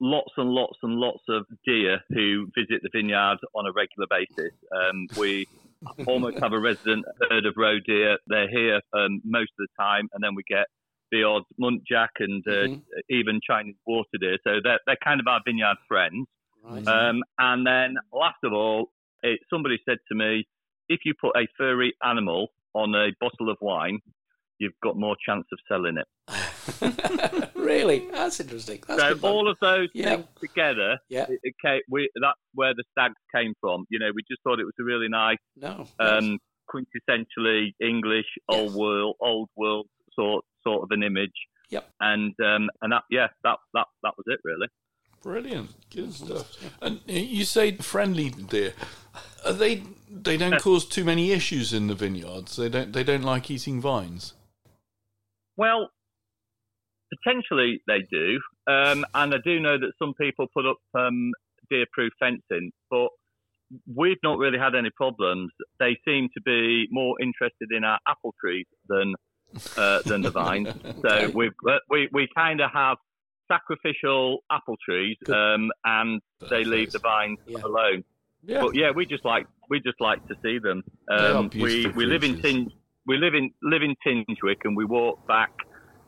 lots 0.00 0.32
and 0.36 0.50
lots 0.50 0.78
and 0.82 0.94
lots 0.94 1.22
of 1.28 1.46
deer 1.64 2.00
who 2.10 2.48
visit 2.56 2.82
the 2.82 2.90
vineyard 2.92 3.38
on 3.54 3.66
a 3.66 3.72
regular 3.72 4.06
basis. 4.10 4.52
Um, 4.74 5.06
we 5.16 5.46
almost 6.06 6.38
have 6.40 6.52
a 6.52 6.58
resident 6.58 7.04
herd 7.30 7.46
of 7.46 7.54
roe 7.56 7.78
deer. 7.80 8.18
They're 8.26 8.50
here 8.50 8.80
um, 8.92 9.20
most 9.24 9.52
of 9.58 9.66
the 9.66 9.82
time, 9.82 10.08
and 10.12 10.22
then 10.22 10.34
we 10.34 10.42
get 10.48 10.66
the 11.12 11.22
odd 11.24 11.42
muntjac 11.60 12.08
and 12.18 12.42
uh, 12.46 12.50
mm-hmm. 12.50 12.78
even 13.10 13.40
Chinese 13.46 13.76
water 13.86 14.08
deer. 14.20 14.38
So 14.44 14.54
they're, 14.62 14.80
they're 14.86 14.96
kind 15.04 15.20
of 15.20 15.26
our 15.28 15.40
vineyard 15.46 15.76
friends. 15.86 16.26
Right. 16.64 16.86
Um, 16.86 17.22
and 17.38 17.66
then 17.66 17.96
last 18.12 18.38
of 18.44 18.52
all, 18.52 18.90
it, 19.22 19.40
somebody 19.50 19.78
said 19.84 19.98
to 20.08 20.14
me, 20.14 20.46
if 20.88 21.00
you 21.04 21.14
put 21.20 21.36
a 21.36 21.46
furry 21.56 21.94
animal 22.04 22.48
on 22.74 22.94
a 22.94 23.10
bottle 23.20 23.50
of 23.50 23.56
wine, 23.60 23.98
you've 24.58 24.72
got 24.82 24.96
more 24.96 25.16
chance 25.26 25.44
of 25.52 25.58
selling 25.68 25.98
it. 25.98 27.50
really, 27.56 28.08
that's 28.12 28.40
interesting. 28.40 28.82
That's 28.86 29.20
so 29.20 29.28
all 29.28 29.50
of 29.50 29.56
those 29.60 29.88
yeah. 29.94 30.16
things 30.16 30.26
together, 30.40 30.98
yeah, 31.08 31.26
it, 31.28 31.40
it 31.42 31.54
came, 31.64 31.80
we, 31.90 32.08
that's 32.20 32.38
where 32.54 32.74
the 32.74 32.84
stags 32.92 33.16
came 33.34 33.54
from. 33.60 33.84
You 33.90 33.98
know, 33.98 34.10
we 34.14 34.22
just 34.30 34.42
thought 34.44 34.60
it 34.60 34.64
was 34.64 34.74
a 34.80 34.84
really 34.84 35.08
nice, 35.08 35.38
no, 35.56 35.86
um, 35.98 36.38
quintessentially 36.72 37.72
English, 37.80 38.26
yes. 38.48 38.58
old 38.58 38.74
world, 38.74 39.16
old 39.20 39.48
world 39.56 39.86
sort 40.14 40.44
sort 40.62 40.82
of 40.82 40.88
an 40.90 41.02
image. 41.02 41.30
Yep. 41.70 41.88
And 42.00 42.34
um, 42.44 42.68
and 42.82 42.92
that 42.92 43.02
yeah, 43.10 43.28
that 43.44 43.56
that 43.74 43.86
that 44.02 44.14
was 44.16 44.24
it 44.26 44.40
really. 44.44 44.68
Brilliant, 45.22 45.70
good 45.90 46.12
stuff. 46.12 46.56
And 46.80 47.00
you 47.06 47.44
say 47.44 47.76
friendly 47.76 48.30
deer. 48.30 48.74
Are 49.44 49.52
they 49.52 49.82
they 50.10 50.36
don't 50.36 50.60
cause 50.60 50.86
too 50.86 51.04
many 51.04 51.32
issues 51.32 51.72
in 51.72 51.86
the 51.86 51.94
vineyards. 51.94 52.56
They 52.56 52.68
don't 52.68 52.92
they 52.92 53.04
don't 53.04 53.22
like 53.22 53.50
eating 53.50 53.80
vines. 53.80 54.34
Well, 55.56 55.88
potentially 57.12 57.82
they 57.86 58.00
do, 58.10 58.40
um, 58.66 59.04
and 59.14 59.34
I 59.34 59.38
do 59.44 59.60
know 59.60 59.78
that 59.78 59.92
some 59.98 60.14
people 60.14 60.46
put 60.54 60.66
up 60.66 60.78
um, 60.94 61.32
deer-proof 61.70 62.12
fencing, 62.18 62.72
but 62.90 63.08
we've 63.94 64.18
not 64.22 64.38
really 64.38 64.58
had 64.58 64.74
any 64.74 64.90
problems. 64.96 65.50
They 65.78 65.98
seem 66.06 66.28
to 66.34 66.40
be 66.42 66.86
more 66.90 67.14
interested 67.20 67.70
in 67.70 67.84
our 67.84 67.98
apple 68.08 68.34
trees 68.40 68.66
than 68.88 69.14
uh, 69.76 70.02
than 70.02 70.22
the 70.22 70.30
vines. 70.30 70.68
okay. 70.84 70.94
So 71.02 71.30
we 71.34 71.50
uh, 71.68 71.78
we 71.90 72.08
we 72.12 72.28
kind 72.34 72.60
of 72.60 72.70
have 72.72 72.98
sacrificial 73.50 74.38
apple 74.50 74.76
trees, 74.88 75.16
um, 75.28 75.70
and 75.84 76.20
they 76.48 76.64
leave 76.64 76.92
the 76.92 76.98
vines 76.98 77.38
yeah. 77.46 77.58
alone. 77.64 78.04
Yeah. 78.44 78.60
But 78.60 78.74
yeah, 78.74 78.90
we 78.90 79.06
just 79.06 79.24
like 79.24 79.46
we 79.70 79.80
just 79.80 80.00
like 80.00 80.26
to 80.28 80.34
see 80.42 80.58
them. 80.58 80.82
Um, 81.10 81.50
we 81.54 81.86
we 81.88 82.06
live 82.06 82.24
in 82.24 82.40
Tin, 82.42 82.70
we 83.06 83.16
live 83.16 83.34
in 83.34 83.50
live 83.62 83.82
in 83.82 83.94
Tingewick, 84.06 84.64
and 84.64 84.76
we 84.76 84.84
walk 84.84 85.26
back 85.26 85.52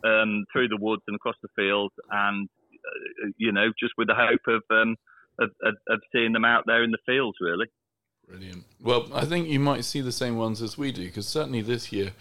um, 0.04 0.44
through 0.52 0.68
the 0.68 0.78
woods 0.80 1.02
and 1.06 1.16
across 1.16 1.36
the 1.42 1.48
fields, 1.56 1.94
and 2.10 2.48
uh, 2.72 3.28
you 3.38 3.52
know, 3.52 3.68
just 3.78 3.94
with 3.96 4.08
the 4.08 4.14
hope 4.14 4.40
of, 4.48 4.62
um, 4.70 4.96
of, 5.38 5.50
of 5.62 5.74
of 5.88 6.00
seeing 6.12 6.32
them 6.32 6.44
out 6.44 6.64
there 6.66 6.82
in 6.82 6.90
the 6.90 6.98
fields, 7.06 7.36
really. 7.40 7.66
Brilliant. 8.26 8.64
Well, 8.80 9.08
I 9.12 9.26
think 9.26 9.48
you 9.48 9.60
might 9.60 9.84
see 9.84 10.00
the 10.00 10.12
same 10.12 10.36
ones 10.36 10.62
as 10.62 10.78
we 10.78 10.92
do, 10.92 11.04
because 11.04 11.28
certainly 11.28 11.60
this 11.60 11.92
year, 11.92 12.12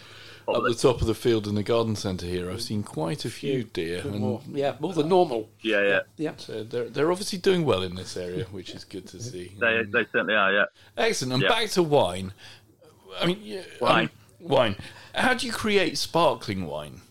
up 0.48 0.64
the 0.64 0.76
top 0.76 1.02
of 1.02 1.08
the 1.08 1.16
field 1.16 1.48
in 1.48 1.56
the 1.56 1.64
garden 1.64 1.96
centre 1.96 2.26
here, 2.26 2.50
I've 2.52 2.62
seen 2.62 2.84
quite 2.84 3.26
a 3.26 3.30
few 3.30 3.64
deer. 3.64 4.02
And, 4.02 4.20
more. 4.20 4.42
Yeah, 4.52 4.76
more 4.80 4.94
than 4.94 5.10
normal. 5.10 5.50
Yeah, 5.62 5.82
yeah. 5.82 6.00
Yeah. 6.18 6.32
So 6.38 6.64
they're, 6.64 6.90
they're 6.90 7.12
obviously 7.12 7.40
doing 7.40 7.66
well 7.66 7.84
in 7.84 7.96
this 7.96 8.18
area, 8.18 8.46
which 8.46 8.72
is 8.72 8.84
good 8.84 9.08
to 9.08 9.22
see. 9.22 9.56
they, 9.60 9.80
um, 9.80 9.92
they 9.92 10.06
certainly 10.12 10.36
are, 10.36 10.54
yeah. 10.54 10.66
Excellent. 10.98 11.34
And 11.34 11.44
yeah. 11.44 11.50
back 11.50 11.70
to 11.72 11.84
wine. 11.84 12.34
I 13.20 13.26
mean, 13.28 13.40
yeah, 13.42 13.62
wine. 13.80 14.10
Um, 14.42 14.48
wine. 14.48 14.76
How 15.14 15.34
do 15.34 15.46
you 15.46 15.54
create 15.54 15.98
sparkling 15.98 16.66
wine? 16.66 17.02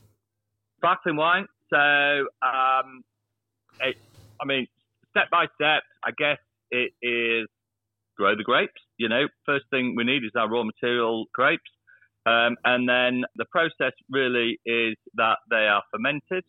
Sparkling 0.78 1.16
wine. 1.16 1.46
So, 1.70 1.78
um, 1.78 3.04
it, 3.80 3.96
I 4.40 4.44
mean, 4.44 4.66
step 5.10 5.30
by 5.30 5.46
step, 5.54 5.82
I 6.04 6.10
guess 6.16 6.38
it 6.70 6.92
is 7.02 7.48
grow 8.16 8.36
the 8.36 8.44
grapes. 8.44 8.80
You 8.98 9.08
know, 9.08 9.26
first 9.46 9.64
thing 9.70 9.94
we 9.96 10.04
need 10.04 10.24
is 10.24 10.32
our 10.36 10.48
raw 10.48 10.64
material 10.64 11.26
grapes. 11.32 11.70
Um, 12.24 12.56
and 12.64 12.88
then 12.88 13.24
the 13.36 13.46
process 13.46 13.92
really 14.10 14.60
is 14.64 14.94
that 15.14 15.38
they 15.50 15.66
are 15.66 15.82
fermented, 15.90 16.44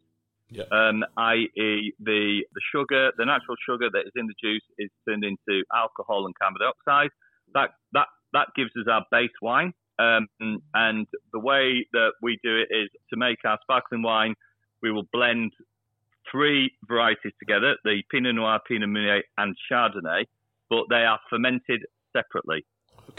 Yeah. 0.49 0.65
um, 0.71 1.03
i.e., 1.17 1.93
the, 1.99 2.43
the 2.53 2.61
sugar, 2.73 3.11
the 3.17 3.25
natural 3.25 3.55
sugar 3.67 3.89
that 3.91 4.01
is 4.05 4.11
in 4.15 4.27
the 4.27 4.35
juice 4.41 4.63
is 4.77 4.89
turned 5.07 5.23
into 5.23 5.63
alcohol 5.73 6.25
and 6.25 6.35
carbon 6.37 6.61
dioxide. 6.61 7.09
That, 7.53 7.71
that, 7.93 8.07
that 8.33 8.47
gives 8.55 8.71
us 8.77 8.85
our 8.89 9.03
base 9.11 9.31
wine. 9.41 9.73
Um, 9.99 10.27
and 10.73 11.07
the 11.31 11.39
way 11.39 11.87
that 11.93 12.13
we 12.21 12.39
do 12.43 12.57
it 12.57 12.67
is 12.75 12.89
to 13.11 13.17
make 13.17 13.37
our 13.45 13.59
sparkling 13.61 14.01
wine, 14.01 14.35
we 14.81 14.91
will 14.91 15.07
blend 15.11 15.53
three 16.31 16.71
varieties 16.87 17.33
together 17.39 17.75
the 17.83 18.01
Pinot 18.11 18.35
Noir, 18.35 18.59
Pinot 18.67 18.89
Meunier, 18.89 19.23
and 19.37 19.55
Chardonnay, 19.71 20.25
but 20.69 20.85
they 20.89 21.03
are 21.05 21.19
fermented 21.29 21.85
separately. 22.11 22.65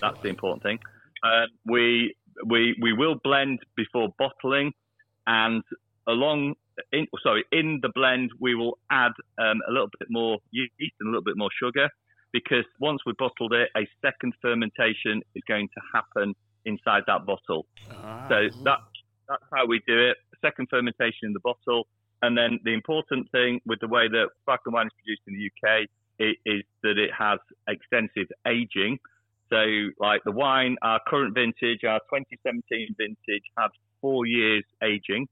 That's 0.00 0.20
the 0.22 0.28
important 0.28 0.62
thing. 0.62 0.78
Uh, 1.22 1.46
we 1.64 2.14
we 2.46 2.76
we 2.80 2.92
will 2.92 3.16
blend 3.22 3.60
before 3.76 4.08
bottling, 4.18 4.72
and 5.26 5.62
along 6.06 6.54
in 6.92 7.06
sorry 7.22 7.44
in 7.52 7.78
the 7.82 7.90
blend 7.94 8.30
we 8.40 8.54
will 8.54 8.78
add 8.90 9.12
um, 9.38 9.60
a 9.68 9.72
little 9.72 9.90
bit 9.98 10.08
more 10.10 10.38
yeast 10.50 10.72
and 11.00 11.08
a 11.08 11.10
little 11.10 11.22
bit 11.22 11.36
more 11.36 11.50
sugar 11.62 11.88
because 12.32 12.64
once 12.80 13.00
we 13.06 13.12
bottled 13.16 13.52
it, 13.52 13.70
a 13.76 13.86
second 14.02 14.34
fermentation 14.42 15.22
is 15.36 15.42
going 15.46 15.68
to 15.68 15.80
happen 15.94 16.34
inside 16.64 17.04
that 17.06 17.24
bottle. 17.24 17.64
Ah. 17.90 18.26
So 18.28 18.48
that 18.64 18.80
that's 19.28 19.42
how 19.54 19.66
we 19.66 19.80
do 19.86 20.08
it. 20.10 20.16
Second 20.42 20.68
fermentation 20.68 21.24
in 21.28 21.32
the 21.32 21.40
bottle, 21.40 21.86
and 22.22 22.36
then 22.36 22.58
the 22.64 22.74
important 22.74 23.30
thing 23.30 23.60
with 23.64 23.78
the 23.80 23.88
way 23.88 24.08
that 24.08 24.26
sparkling 24.42 24.74
wine 24.74 24.86
is 24.86 24.92
produced 24.98 25.22
in 25.26 25.34
the 25.34 25.46
UK 25.48 25.88
is 26.18 26.62
that 26.82 26.98
it 26.98 27.10
has 27.16 27.38
extensive 27.68 28.28
aging. 28.46 28.98
So, 29.50 29.62
like 30.00 30.22
the 30.24 30.32
wine, 30.32 30.76
our 30.82 31.00
current 31.06 31.34
vintage, 31.34 31.84
our 31.84 32.00
2017 32.10 32.94
vintage, 32.98 33.42
had 33.58 33.68
four 34.00 34.26
years 34.26 34.64
aging, 34.82 35.26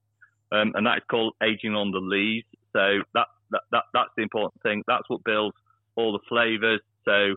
um, 0.52 0.72
and 0.74 0.86
that 0.86 0.98
is 0.98 1.04
called 1.10 1.34
aging 1.42 1.74
on 1.74 1.90
the 1.90 1.98
lees. 1.98 2.44
So 2.72 3.00
that, 3.14 3.26
that 3.50 3.60
that 3.70 3.84
that's 3.92 4.10
the 4.16 4.22
important 4.22 4.62
thing. 4.62 4.82
That's 4.86 5.08
what 5.08 5.24
builds 5.24 5.56
all 5.96 6.12
the 6.12 6.20
flavors. 6.28 6.80
So 7.04 7.34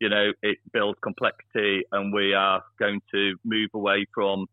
you 0.00 0.08
know, 0.08 0.32
it 0.42 0.58
builds 0.72 0.98
complexity, 1.02 1.84
and 1.92 2.12
we 2.12 2.34
are 2.34 2.62
going 2.78 3.00
to 3.12 3.36
move 3.44 3.70
away 3.74 4.06
from 4.14 4.46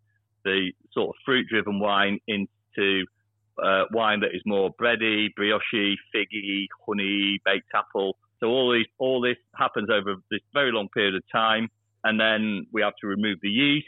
the 0.44 0.72
sort 0.94 1.10
of 1.10 1.16
fruit-driven 1.26 1.80
wine 1.80 2.20
into 2.28 3.06
uh, 3.62 3.84
wine 3.92 4.22
that 4.22 4.34
is 4.34 4.42
more 4.46 4.70
bready, 4.82 5.28
brioche, 5.36 5.98
figgy, 6.16 6.68
honey, 6.86 7.40
baked 7.46 7.70
apple. 7.76 8.18
So 8.42 8.48
all 8.48 8.74
these, 8.74 8.88
all 8.98 9.22
this 9.22 9.38
happens 9.56 9.90
over 9.90 10.16
this 10.30 10.42
very 10.54 10.72
long 10.72 10.90
period 10.90 11.16
of 11.16 11.24
time, 11.32 11.70
and 12.04 12.20
then 12.20 12.66
we 12.72 12.82
have 12.82 12.96
to 13.02 13.08
remove 13.08 13.38
the 13.42 13.50
yeast, 13.50 13.88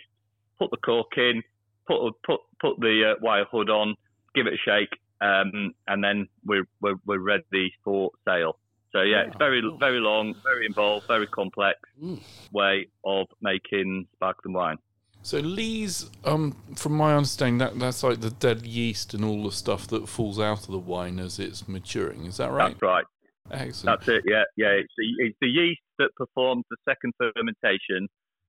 put 0.59 0.69
the 0.71 0.77
cork 0.77 1.17
in, 1.17 1.41
put 1.87 2.11
put 2.23 2.39
put 2.61 2.79
the 2.79 3.13
uh, 3.13 3.19
wire 3.21 3.45
hood 3.51 3.69
on, 3.69 3.95
give 4.35 4.45
it 4.47 4.53
a 4.53 4.57
shake, 4.57 4.95
um, 5.21 5.73
and 5.87 6.03
then 6.03 6.27
we're, 6.45 6.67
we're 6.81 6.95
we're 7.05 7.19
ready 7.19 7.73
for 7.83 8.11
sale. 8.25 8.59
So 8.91 9.01
yeah, 9.01 9.23
it's 9.25 9.35
very 9.37 9.61
very 9.79 9.99
long, 9.99 10.35
very 10.43 10.67
involved, 10.67 11.07
very 11.07 11.27
complex 11.27 11.79
Mm. 12.01 12.19
way 12.51 12.87
of 13.03 13.27
making 13.41 14.07
sparkling 14.15 14.53
wine. 14.53 14.77
So 15.23 15.37
lees, 15.39 16.09
um, 16.25 16.55
from 16.75 16.93
my 16.93 17.15
understanding, 17.15 17.57
that 17.59 17.79
that's 17.79 18.03
like 18.03 18.19
the 18.19 18.29
dead 18.29 18.65
yeast 18.65 19.13
and 19.13 19.23
all 19.23 19.43
the 19.43 19.51
stuff 19.51 19.87
that 19.87 20.07
falls 20.09 20.37
out 20.37 20.59
of 20.59 20.67
the 20.67 20.77
wine 20.79 21.17
as 21.17 21.39
it's 21.39 21.67
maturing. 21.67 22.25
Is 22.25 22.37
that 22.37 22.51
right? 22.51 22.71
That's 22.71 22.81
right. 22.81 23.05
Excellent. 23.53 23.99
That's 23.99 24.07
it. 24.09 24.23
Yeah, 24.27 24.43
yeah. 24.57 24.69
It's 24.69 24.93
the, 24.97 25.05
it's 25.25 25.37
the 25.41 25.47
yeast 25.47 25.81
that 25.99 26.09
performs 26.15 26.65
the 26.69 26.77
second 26.87 27.13
fermentation. 27.17 28.07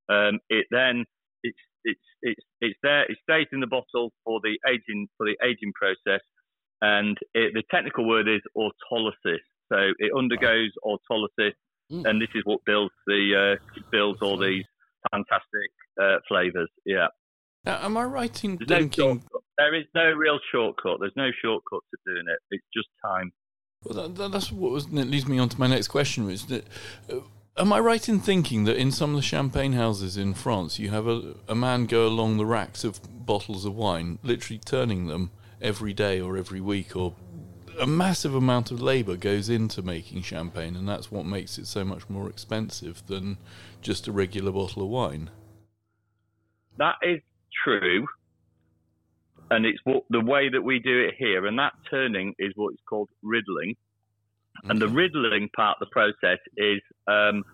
Um, 0.09 0.38
it 0.49 0.67
then 0.71 1.05
it's 1.43 1.59
it's 1.85 2.01
it's 2.23 2.40
it's 2.61 2.79
there. 2.83 3.03
It 3.05 3.19
stays 3.23 3.47
in 3.53 3.61
the 3.61 3.67
bottle 3.67 4.12
for 4.25 4.40
the 4.43 4.59
aging 4.69 5.09
for 5.17 5.27
the 5.27 5.37
aging 5.47 5.73
process, 5.75 6.21
and 6.83 7.17
it, 7.35 7.53
the 7.55 7.62
technical 7.71 8.07
word 8.09 8.29
is 8.29 8.40
autolysis. 8.57 9.40
So 9.73 9.79
it 9.99 10.12
undergoes 10.17 10.71
autolysis, 10.85 11.53
Mm. 11.93 12.09
and 12.09 12.21
this 12.23 12.31
is 12.35 12.40
what 12.47 12.64
builds 12.64 12.95
the 13.07 13.59
uh, 13.61 13.81
builds 13.93 14.23
all 14.23 14.38
these 14.38 14.64
fantastic 15.11 15.71
uh, 16.01 16.17
flavors. 16.27 16.71
Yeah. 16.87 17.09
Now, 17.67 17.85
am 17.85 17.99
I 17.99 18.05
right 18.05 18.45
in 18.45 18.57
There's 18.57 18.81
thinking? 18.81 19.05
shortcut. 19.21 19.43
There 19.59 19.75
is 19.75 19.85
no 19.95 20.11
real 20.12 20.38
shortcut. 20.51 20.97
There's 21.01 21.12
no 21.17 21.29
shortcut 21.43 21.81
to 21.90 21.97
doing 22.07 22.25
it. 22.27 22.38
It's 22.51 22.64
just 22.75 22.88
time. 23.05 23.33
Well, 23.85 24.03
that, 24.03 24.16
that, 24.16 24.33
that's 24.33 24.51
what 24.51 24.73
was, 24.73 24.90
leads 24.90 25.29
me 25.29 25.38
on 25.38 25.49
to 25.51 25.61
my 25.61 25.66
next 25.66 25.88
question, 25.88 26.27
which 26.27 26.35
is 26.37 26.47
that. 26.47 26.66
Uh, 27.11 27.20
Am 27.57 27.73
I 27.73 27.79
right 27.79 28.09
in 28.09 28.18
thinking 28.18 28.64
that 28.64 28.77
in 28.77 28.90
some 28.90 29.11
of 29.11 29.16
the 29.16 29.23
champagne 29.23 29.75
houses 29.75 30.16
in 30.16 30.35
France, 30.35 30.81
you 30.81 30.90
have 30.90 31.07
a, 31.07 31.37
a 31.47 31.55
man 31.55 31.87
go 31.87 32.05
along 32.05 32.37
the 32.37 32.44
racks 32.44 32.83
of 32.83 32.99
bottles 33.25 33.64
of 33.64 33.77
wine, 33.77 34.18
literally 34.25 34.59
turning 34.59 35.07
them 35.07 35.31
every 35.62 35.92
day 35.92 36.20
or 36.20 36.37
every 36.37 36.61
week, 36.61 36.97
or 36.97 37.14
a 37.81 37.87
massive 37.87 38.35
amount 38.35 38.70
of 38.70 38.81
labour 38.81 39.16
goes 39.16 39.49
into 39.49 39.83
making 39.83 40.23
champagne, 40.23 40.75
and 40.75 40.88
that's 40.88 41.12
what 41.12 41.27
makes 41.27 41.57
it 41.57 41.68
so 41.68 41.85
much 41.85 42.09
more 42.09 42.29
expensive 42.29 43.07
than 43.07 43.38
just 43.83 44.09
a 44.09 44.12
regular 44.12 44.51
bottle 44.51 44.83
of 44.83 44.88
wine? 44.88 45.31
That 46.79 46.97
is 47.03 47.20
true, 47.62 48.07
and 49.51 49.67
it's 49.67 49.79
what 49.85 50.05
the 50.11 50.21
way 50.21 50.49
that 50.49 50.63
we 50.63 50.79
do 50.79 51.05
it 51.05 51.15
here. 51.19 51.47
And 51.47 51.59
that 51.59 51.73
turning 51.91 52.35
is 52.39 52.53
what 52.57 52.73
is 52.73 52.81
called 52.89 53.09
riddling. 53.23 53.77
And 54.65 54.81
the 54.81 54.89
riddling 54.89 55.51
part 55.55 55.79
of 55.81 55.89
the 55.89 55.93
process 55.93 56.39
is 56.57 56.81
um, 57.07 57.45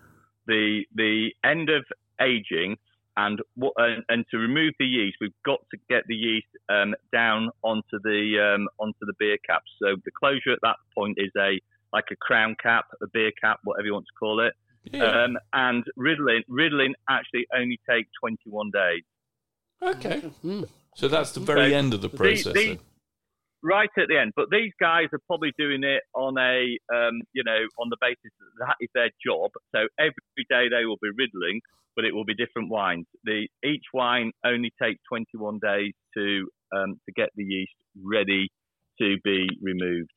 the 0.47 0.83
the 0.95 1.31
end 1.43 1.69
of 1.69 1.83
aging, 2.21 2.77
and 3.17 3.39
what 3.55 3.73
and, 3.77 4.03
and 4.07 4.25
to 4.31 4.37
remove 4.37 4.73
the 4.79 4.85
yeast, 4.85 5.17
we've 5.19 5.31
got 5.45 5.59
to 5.71 5.77
get 5.89 6.03
the 6.07 6.15
yeast 6.15 6.47
um, 6.69 6.93
down 7.11 7.49
onto 7.63 7.99
the 8.03 8.55
um, 8.55 8.67
onto 8.79 8.99
the 9.01 9.13
beer 9.19 9.37
cap. 9.45 9.63
So 9.81 9.95
the 10.05 10.11
closure 10.11 10.51
at 10.53 10.59
that 10.61 10.77
point 10.95 11.17
is 11.17 11.31
a 11.37 11.59
like 11.91 12.05
a 12.11 12.15
crown 12.15 12.55
cap, 12.61 12.85
a 13.01 13.07
beer 13.11 13.31
cap, 13.41 13.59
whatever 13.63 13.87
you 13.87 13.93
want 13.93 14.05
to 14.05 14.17
call 14.17 14.39
it. 14.39 14.53
Yeah. 14.91 15.23
Um, 15.23 15.37
and 15.53 15.83
riddling 15.97 16.43
riddling 16.47 16.93
actually 17.09 17.45
only 17.53 17.79
takes 17.89 18.09
21 18.21 18.71
days. 18.71 19.03
okay. 19.81 20.31
Mm. 20.45 20.67
So 20.95 21.07
that's 21.07 21.31
the 21.31 21.39
very 21.39 21.71
So 21.71 21.77
end 21.77 21.93
of 21.93 22.01
the 22.01 22.09
these- 22.09 22.17
process. 22.17 22.53
these- 22.53 22.77
then. 22.77 22.85
right 23.63 23.89
at 23.97 24.07
the 24.07 24.17
end. 24.17 24.33
But 24.35 24.49
these 24.49 24.73
guys 24.79 25.07
are 25.13 25.19
probably 25.27 25.53
doing 25.57 25.83
it 25.83 26.01
on 26.15 26.37
a, 26.37 26.77
um, 26.93 27.21
you 27.33 27.43
know, 27.43 27.67
on 27.77 27.89
the 27.89 27.97
basis 28.01 28.31
that 28.39 28.65
that 28.67 28.75
is 28.81 28.89
their 28.95 29.11
job. 29.23 29.51
So 29.73 29.87
every 29.99 30.45
day 30.49 30.67
they 30.67 30.85
will 30.85 30.97
be 31.01 31.09
riddling, 31.15 31.61
but 31.95 32.03
it 32.05 32.13
will 32.13 32.25
be 32.25 32.33
different 32.33 32.69
wines. 32.69 33.05
The 33.23 33.47
each 33.63 33.85
wine 33.93 34.31
only 34.43 34.71
takes 34.81 34.99
21 35.07 35.59
days 35.59 35.93
to 36.17 36.49
um, 36.73 36.99
to 37.05 37.11
get 37.13 37.29
the 37.35 37.43
yeast 37.43 37.73
ready 38.01 38.49
to 38.99 39.17
be 39.23 39.47
removed. 39.61 40.11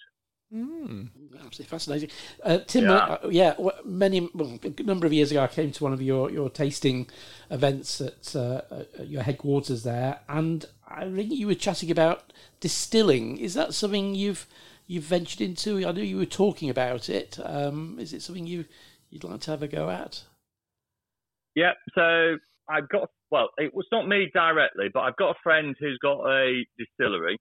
Mm. 0.54 1.08
Absolutely 1.34 1.64
fascinating. 1.64 2.10
Uh, 2.42 2.58
Tim, 2.58 2.84
Yeah. 2.84 2.94
uh, 2.94 3.28
yeah, 3.28 3.54
many 3.84 4.28
well, 4.34 4.58
a 4.62 4.82
number 4.82 5.04
of 5.06 5.12
years 5.12 5.30
ago, 5.30 5.42
I 5.42 5.48
came 5.48 5.72
to 5.72 5.82
one 5.84 5.92
of 5.92 6.00
your, 6.00 6.30
your 6.30 6.48
tasting 6.48 7.08
events 7.50 8.00
at, 8.00 8.36
uh, 8.36 8.60
at 8.70 9.08
your 9.08 9.22
headquarters 9.22 9.82
there, 9.82 10.20
and 10.28 10.64
I 10.86 11.10
think 11.10 11.32
you 11.32 11.48
were 11.48 11.54
chatting 11.56 11.90
about 11.90 12.32
distilling. 12.60 13.38
Is 13.38 13.54
that 13.54 13.74
something 13.74 14.14
you've 14.14 14.46
you've 14.86 15.04
ventured 15.04 15.40
into? 15.40 15.78
I 15.78 15.92
know 15.92 16.02
you 16.02 16.18
were 16.18 16.26
talking 16.26 16.70
about 16.70 17.08
it. 17.08 17.38
Um, 17.42 17.98
is 17.98 18.12
it 18.12 18.22
something 18.22 18.46
you 18.46 18.66
you'd 19.10 19.24
like 19.24 19.40
to 19.40 19.50
have 19.50 19.62
a 19.62 19.68
go 19.68 19.90
at? 19.90 20.22
Yeah. 21.56 21.72
So 21.96 22.36
I've 22.68 22.88
got 22.88 23.10
well, 23.30 23.48
it 23.58 23.74
was 23.74 23.86
not 23.90 24.06
me 24.06 24.30
directly, 24.32 24.86
but 24.92 25.00
I've 25.00 25.16
got 25.16 25.30
a 25.30 25.38
friend 25.42 25.74
who's 25.80 25.98
got 26.00 26.24
a 26.30 26.64
distillery, 26.78 27.38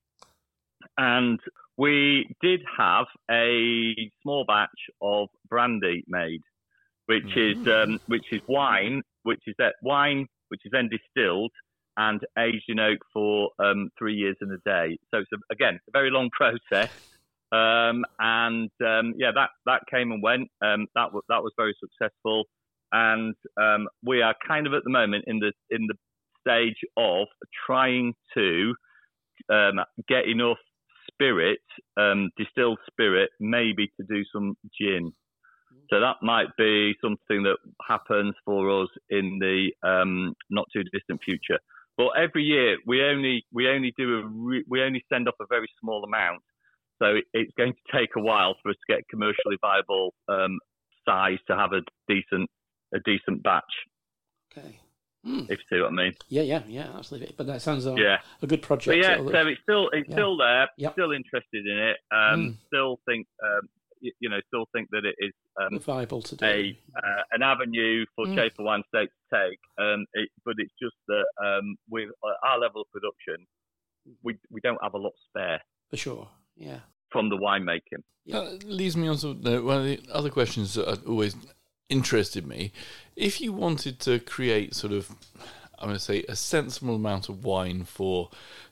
and 0.97 1.39
we 1.77 2.27
did 2.41 2.61
have 2.77 3.05
a 3.29 3.93
small 4.21 4.45
batch 4.47 4.69
of 5.01 5.29
brandy 5.49 6.03
made, 6.07 6.41
which 7.07 7.35
is 7.35 7.67
um, 7.67 7.99
which 8.07 8.25
is 8.31 8.41
wine, 8.47 9.01
which 9.23 9.41
is 9.47 9.55
that 9.59 9.75
wine 9.81 10.27
which 10.49 10.61
is 10.65 10.71
then 10.71 10.87
distilled 10.87 11.51
and 11.97 12.21
aged 12.37 12.65
in 12.67 12.79
oak 12.79 12.99
for 13.11 13.49
um, 13.57 13.89
three 13.97 14.13
years 14.13 14.35
and 14.41 14.51
a 14.51 14.57
day. 14.65 14.97
So 15.11 15.19
it's 15.19 15.31
a, 15.33 15.37
again 15.51 15.79
a 15.87 15.91
very 15.91 16.11
long 16.11 16.29
process. 16.31 16.91
Um, 17.51 18.03
and 18.19 18.69
um, 18.85 19.13
yeah, 19.17 19.31
that 19.33 19.49
that 19.65 19.81
came 19.91 20.11
and 20.11 20.21
went. 20.21 20.49
Um, 20.63 20.87
that 20.95 21.13
was 21.13 21.23
that 21.29 21.41
was 21.41 21.53
very 21.57 21.75
successful 21.79 22.45
and 22.93 23.35
um, 23.59 23.87
we 24.05 24.21
are 24.21 24.35
kind 24.47 24.67
of 24.67 24.73
at 24.73 24.83
the 24.85 24.89
moment 24.89 25.25
in 25.27 25.39
the 25.39 25.51
in 25.69 25.87
the 25.87 25.95
stage 26.39 26.77
of 26.95 27.27
trying 27.65 28.13
to 28.35 28.73
um, 29.49 29.79
get 30.07 30.27
enough 30.27 30.59
spirit, 31.13 31.59
um, 31.97 32.29
distilled 32.37 32.79
spirit, 32.89 33.29
maybe 33.39 33.87
to 33.99 34.05
do 34.07 34.23
some 34.31 34.55
gin. 34.79 35.11
So 35.89 35.99
that 35.99 36.17
might 36.21 36.47
be 36.57 36.95
something 37.01 37.43
that 37.43 37.57
happens 37.87 38.35
for 38.45 38.83
us 38.83 38.89
in 39.09 39.37
the 39.39 39.71
um, 39.87 40.33
not 40.49 40.65
too 40.73 40.83
distant 40.91 41.21
future. 41.23 41.59
But 41.97 42.09
every 42.17 42.43
year 42.43 42.77
we 42.87 43.03
only 43.03 43.45
we 43.51 43.67
only 43.69 43.93
do 43.97 44.19
a 44.19 44.25
re- 44.25 44.65
we 44.67 44.81
only 44.81 45.03
send 45.11 45.27
off 45.27 45.35
a 45.41 45.45
very 45.47 45.69
small 45.79 46.03
amount. 46.03 46.41
So 47.01 47.19
it's 47.33 47.51
going 47.57 47.73
to 47.73 47.97
take 47.97 48.11
a 48.15 48.21
while 48.21 48.55
for 48.61 48.69
us 48.69 48.75
to 48.87 48.93
get 48.95 49.07
commercially 49.09 49.57
viable 49.61 50.13
um, 50.29 50.57
size 51.05 51.39
to 51.47 51.55
have 51.55 51.73
a 51.73 51.81
decent 52.07 52.49
a 52.95 52.99
decent 53.05 53.43
batch, 53.43 53.63
Okay. 54.51 54.79
If 55.25 55.49
you 55.49 55.55
see 55.71 55.81
what 55.81 55.87
I 55.87 55.95
mean. 55.95 56.13
Yeah, 56.27 56.41
yeah, 56.41 56.63
yeah, 56.67 56.87
absolutely. 56.97 57.33
But 57.37 57.47
that 57.47 57.61
sounds 57.61 57.85
like 57.85 57.97
Yeah. 57.97 58.19
a 58.41 58.47
good 58.47 58.59
But 58.61 58.67
project. 58.67 58.97
yeah, 59.03 59.13
It'll- 59.13 59.31
so 59.31 59.47
it's 59.47 59.61
still 59.61 59.89
it's 59.93 60.09
Yeah. 60.09 60.15
still 60.15 60.37
there. 60.37 60.69
Yep. 60.77 60.91
Still 60.93 61.11
interested 61.13 61.65
in 61.65 61.77
it. 61.77 61.97
Um, 62.11 62.39
Mm. 62.39 62.57
Still 62.67 62.99
think 63.07 63.27
um, 63.41 63.69
y- 64.01 64.11
you 64.19 64.29
know 64.29 64.41
still 64.47 64.65
think 64.73 64.89
that 64.91 65.05
it 65.05 65.15
is 65.19 65.31
um, 65.61 65.79
viable 65.79 66.21
to 66.23 66.35
do. 66.35 66.45
a 66.45 66.77
uh, 66.97 67.23
an 67.31 67.41
avenue 67.41 68.05
for 68.15 68.25
Mm. 68.25 68.35
Chafor 68.35 68.65
Wine 68.65 68.83
State 68.89 69.09
to 69.09 69.37
take. 69.49 69.59
Um, 69.77 70.05
it, 70.13 70.29
but 70.43 70.55
it's 70.57 70.73
just 70.81 70.95
that 71.07 71.25
um, 71.41 71.77
with 71.89 72.09
uh, 72.21 72.33
our 72.47 72.59
level 72.59 72.81
of 72.81 72.87
production, 72.91 73.47
we 74.23 74.35
we 74.51 74.59
don't 74.61 74.81
have 74.83 74.93
a 74.93 74.97
lot 74.97 75.13
spare 75.29 75.61
for 75.89 75.95
sure. 75.97 76.27
Yeah. 76.57 76.81
from 77.11 77.29
the 77.29 77.37
winemaking. 77.37 78.03
Yeah. 78.25 78.39
Uh, 78.39 78.57
leads 78.65 78.97
me 78.97 79.07
on 79.07 79.17
to 79.17 79.29
uh, 79.29 79.61
one 79.61 79.77
of 79.77 79.83
the 79.85 79.99
other 80.11 80.29
questions 80.31 80.73
that 80.73 80.87
had 80.87 81.05
always 81.05 81.35
interested 81.93 82.45
me. 82.45 82.71
If 83.15 83.39
you 83.39 83.53
wanted 83.53 83.99
to 84.01 84.19
create 84.19 84.73
sort 84.75 84.91
of, 84.93 85.09
I'm 85.79 85.87
going 85.87 85.93
to 85.95 85.99
say, 86.03 86.23
a 86.27 86.35
sensible 86.35 86.95
amount 86.95 87.29
of 87.29 87.45
wine 87.45 87.83
for 87.85 88.29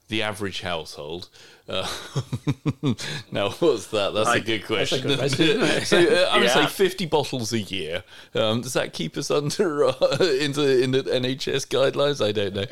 the 0.08 0.22
average 0.24 0.60
household. 0.62 1.30
Uh, 1.70 1.88
now, 3.32 3.50
what's 3.52 3.88
that? 3.88 4.14
That's 4.14 4.28
a 4.28 4.32
I- 4.32 4.40
good 4.40 4.64
That's 4.68 4.92
a 4.92 5.00
good 5.02 5.18
question, 5.20 5.86
so, 5.86 5.98
uh, 6.00 6.30
I'm 6.32 6.42
going 6.42 6.50
to 6.52 6.54
say 6.54 6.66
50 6.66 7.06
bottles 7.06 7.54
a 7.54 7.60
year. 7.60 8.04
Um, 8.36 8.60
does 8.62 8.74
that 8.74 8.92
keep 8.92 9.16
us 9.16 9.32
under 9.32 9.86
uh, 9.86 9.94
into 10.42 10.84
in 10.84 10.92
the 10.92 11.04
NHS 11.04 11.68
guidelines? 11.68 12.20
I 12.26 12.32
don't 12.34 12.54
know. 12.56 12.66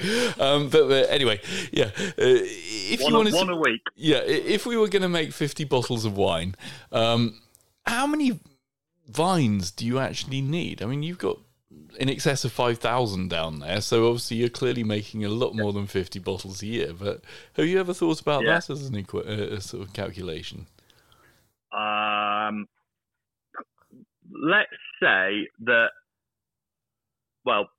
Um, 0.46 0.70
but, 0.70 0.92
uh, 0.92 1.08
anyway, 1.10 1.40
yeah. 1.72 1.92
Uh, 1.96 2.12
if 2.18 3.00
One, 3.02 3.12
you 3.12 3.18
wanted 3.18 3.34
one 3.36 3.48
to, 3.48 3.54
a 3.54 3.58
week. 3.58 3.82
yeah, 3.96 4.18
if 4.26 4.66
we 4.66 4.76
were 4.76 4.90
going 4.90 5.04
to 5.04 5.10
make 5.10 5.32
50 5.32 5.64
bottles 5.66 6.04
of 6.04 6.18
wine, 6.18 6.56
um, 6.92 7.40
how 7.86 8.06
many 8.06 8.40
vines 9.10 9.72
do 9.72 9.86
you 9.86 10.00
actually 10.00 10.42
need? 10.42 10.82
I 10.82 10.86
mean, 10.86 11.04
you've 11.04 11.18
got 11.18 11.40
in 12.00 12.10
excess 12.10 12.46
of 12.46 12.52
5,000 12.52 13.30
down 13.30 13.60
there, 13.60 13.82
so 13.82 14.08
obviously 14.08 14.38
you're 14.38 14.50
clearly 14.50 14.84
making 14.84 15.26
a 15.26 15.30
lot 15.30 15.56
more 15.56 15.74
than 15.74 15.88
50 15.88 16.20
bottles 16.20 16.62
a 16.62 16.66
year. 16.66 16.94
But 16.94 17.22
have 17.54 17.66
you 17.66 17.80
ever 17.80 17.94
thought 17.94 18.22
about 18.22 18.44
Yeah. 18.44 18.54
that 18.56 18.70
as 18.70 18.88
an 18.88 18.96
equi- 18.96 19.26
uh, 19.28 19.60
sort 19.60 19.84
of 19.88 19.94
calculation? 19.94 20.68
Um, 21.72 22.68
let's 24.32 24.70
say 25.02 25.48
that. 25.62 25.90
Well, 27.46 27.70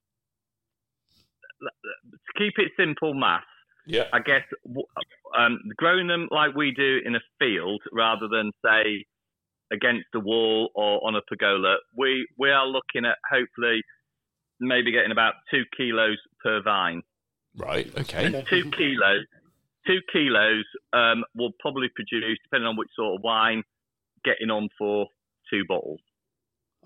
to 1.63 2.33
keep 2.39 2.55
it 2.59 2.73
simple, 2.77 3.15
math. 3.15 3.45
Yeah. 3.87 4.05
I 4.13 4.21
guess 4.21 4.43
um, 5.37 5.59
growing 5.77 6.07
them 6.07 6.29
like 6.31 6.55
we 6.55 6.73
do 6.73 7.01
in 7.05 7.15
a 7.17 7.21
field 7.39 7.83
rather 7.93 8.29
than 8.29 8.53
say 8.65 9.05
against 9.73 10.07
a 10.15 10.21
wall 10.21 10.71
or 10.75 11.07
on 11.07 11.15
a 11.15 11.23
pergola, 11.23 11.77
we 11.97 12.27
we 12.39 12.51
are 12.51 12.67
looking 12.67 13.05
at 13.05 13.17
hopefully 13.31 13.83
maybe 14.61 14.93
getting 14.93 15.13
about 15.13 15.35
two 15.51 15.63
kilos 15.77 16.19
per 16.43 16.63
vine. 16.63 17.03
Right, 17.57 17.91
okay. 17.99 18.29
Okay. 18.29 18.45
Two 18.49 18.71
kilos, 18.71 19.25
two 19.87 20.01
kilos 20.13 20.65
um, 20.93 21.25
will 21.35 21.53
probably 21.59 21.89
produce, 21.95 22.39
depending 22.45 22.69
on 22.69 22.77
which 22.77 22.91
sort 22.95 23.17
of 23.17 23.23
wine, 23.25 23.63
getting 24.25 24.51
on 24.51 24.69
for 24.79 25.07
two 25.51 25.65
bottles. 25.67 26.01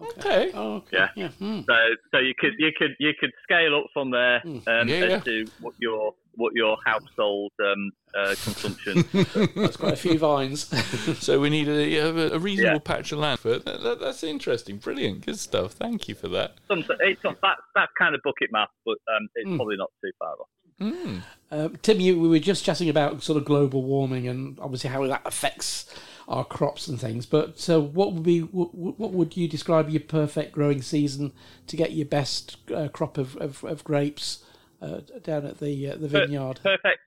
Okay. 0.00 0.50
Oh, 0.54 0.74
okay. 0.76 0.96
Yeah. 0.98 1.08
Yeah. 1.16 1.28
Hmm. 1.38 1.60
So 1.66 1.74
so 2.12 2.18
you 2.18 2.34
could 2.38 2.52
you 2.58 2.70
could 2.76 2.96
you 2.98 3.12
could 3.18 3.30
scale 3.42 3.76
up 3.76 3.86
from 3.92 4.10
there 4.10 4.40
Mm. 4.44 4.66
um, 4.66 4.88
Yeah, 4.88 4.96
as 4.96 5.10
yeah. 5.10 5.20
to 5.20 5.46
what 5.60 5.74
your 5.78 6.14
what 6.36 6.52
your 6.56 6.76
household 6.84 7.52
um, 7.64 7.92
uh, 8.18 8.34
consumption. 8.42 9.04
That's 9.54 9.76
quite 9.76 9.92
a 9.92 9.96
few 9.96 10.18
vines. 10.18 10.68
So 11.22 11.38
we 11.40 11.48
need 11.48 11.68
a, 11.68 11.86
yeah, 11.86 12.06
a 12.34 12.38
reasonable 12.40 12.74
Yeah. 12.74 12.78
patch 12.80 13.12
of 13.12 13.20
land 13.20 13.38
for. 13.38 13.58
That, 13.60 13.82
that- 13.84 14.00
that's 14.00 14.24
interesting. 14.24 14.78
Brilliant. 14.78 15.24
Good 15.26 15.38
stuff. 15.38 15.72
Thank 15.74 16.08
you 16.08 16.16
for 16.16 16.26
that. 16.28 16.56
Some, 16.66 16.84
it's 17.00 17.22
not, 17.22 17.40
that, 17.42 17.58
that's 17.76 17.92
kind 17.96 18.16
of 18.16 18.20
bucket 18.24 18.50
math, 18.50 18.68
but 18.84 18.98
um, 19.14 19.28
it's 19.36 19.48
Mm. 19.48 19.56
probably 19.56 19.76
not 19.76 19.92
too 20.04 20.10
far 20.18 20.32
off. 20.32 20.48
Mm. 20.80 21.22
Um, 21.52 21.76
Tim, 21.82 22.00
you, 22.00 22.18
we 22.20 22.26
were 22.28 22.40
just 22.40 22.64
chatting 22.64 22.88
about 22.88 23.22
sort 23.22 23.36
of 23.38 23.44
global 23.44 23.84
warming 23.84 24.26
and 24.26 24.58
obviously 24.58 24.90
how 24.90 25.06
that 25.06 25.22
affects 25.24 25.86
our 26.28 26.44
crops 26.44 26.88
and 26.88 27.00
things. 27.00 27.26
But 27.26 27.58
so, 27.58 27.80
what 27.80 28.12
would 28.12 28.22
be 28.22 28.40
what, 28.40 28.74
what 28.74 29.12
would 29.12 29.36
you 29.36 29.48
describe 29.48 29.90
your 29.90 30.00
perfect 30.00 30.52
growing 30.52 30.82
season 30.82 31.32
to 31.66 31.76
get 31.76 31.92
your 31.92 32.06
best 32.06 32.56
uh, 32.74 32.88
crop 32.88 33.18
of, 33.18 33.36
of, 33.36 33.64
of 33.64 33.84
grapes 33.84 34.44
uh, 34.80 35.00
down 35.22 35.46
at 35.46 35.58
the 35.58 35.90
uh, 35.90 35.96
the 35.96 36.08
vineyard? 36.08 36.60
Perfect, 36.62 37.00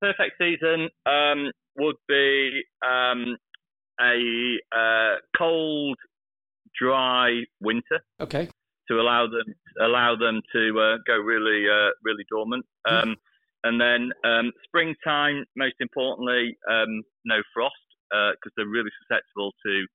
perfect 0.00 0.32
season 0.38 0.88
um, 1.06 1.50
would 1.78 1.96
be 2.08 2.62
um, 2.84 3.36
a 4.00 4.56
uh, 4.74 5.16
cold, 5.36 5.98
dry 6.78 7.42
winter 7.60 8.00
Okay. 8.20 8.48
to 8.88 9.00
allow 9.00 9.26
them 9.26 9.54
allow 9.80 10.16
them 10.16 10.40
to 10.52 10.80
uh, 10.80 10.96
go 11.06 11.16
really 11.16 11.66
uh, 11.68 11.90
really 12.02 12.24
dormant. 12.30 12.64
Um, 12.88 13.16
and 13.62 13.78
then 13.78 14.10
um, 14.24 14.52
springtime, 14.64 15.44
most 15.54 15.74
importantly, 15.80 16.56
um, 16.70 17.02
no 17.26 17.42
frost 17.52 17.74
because 18.10 18.52
they're 18.56 18.66
really 18.66 18.90
susceptible 19.02 19.52
to 19.64 19.86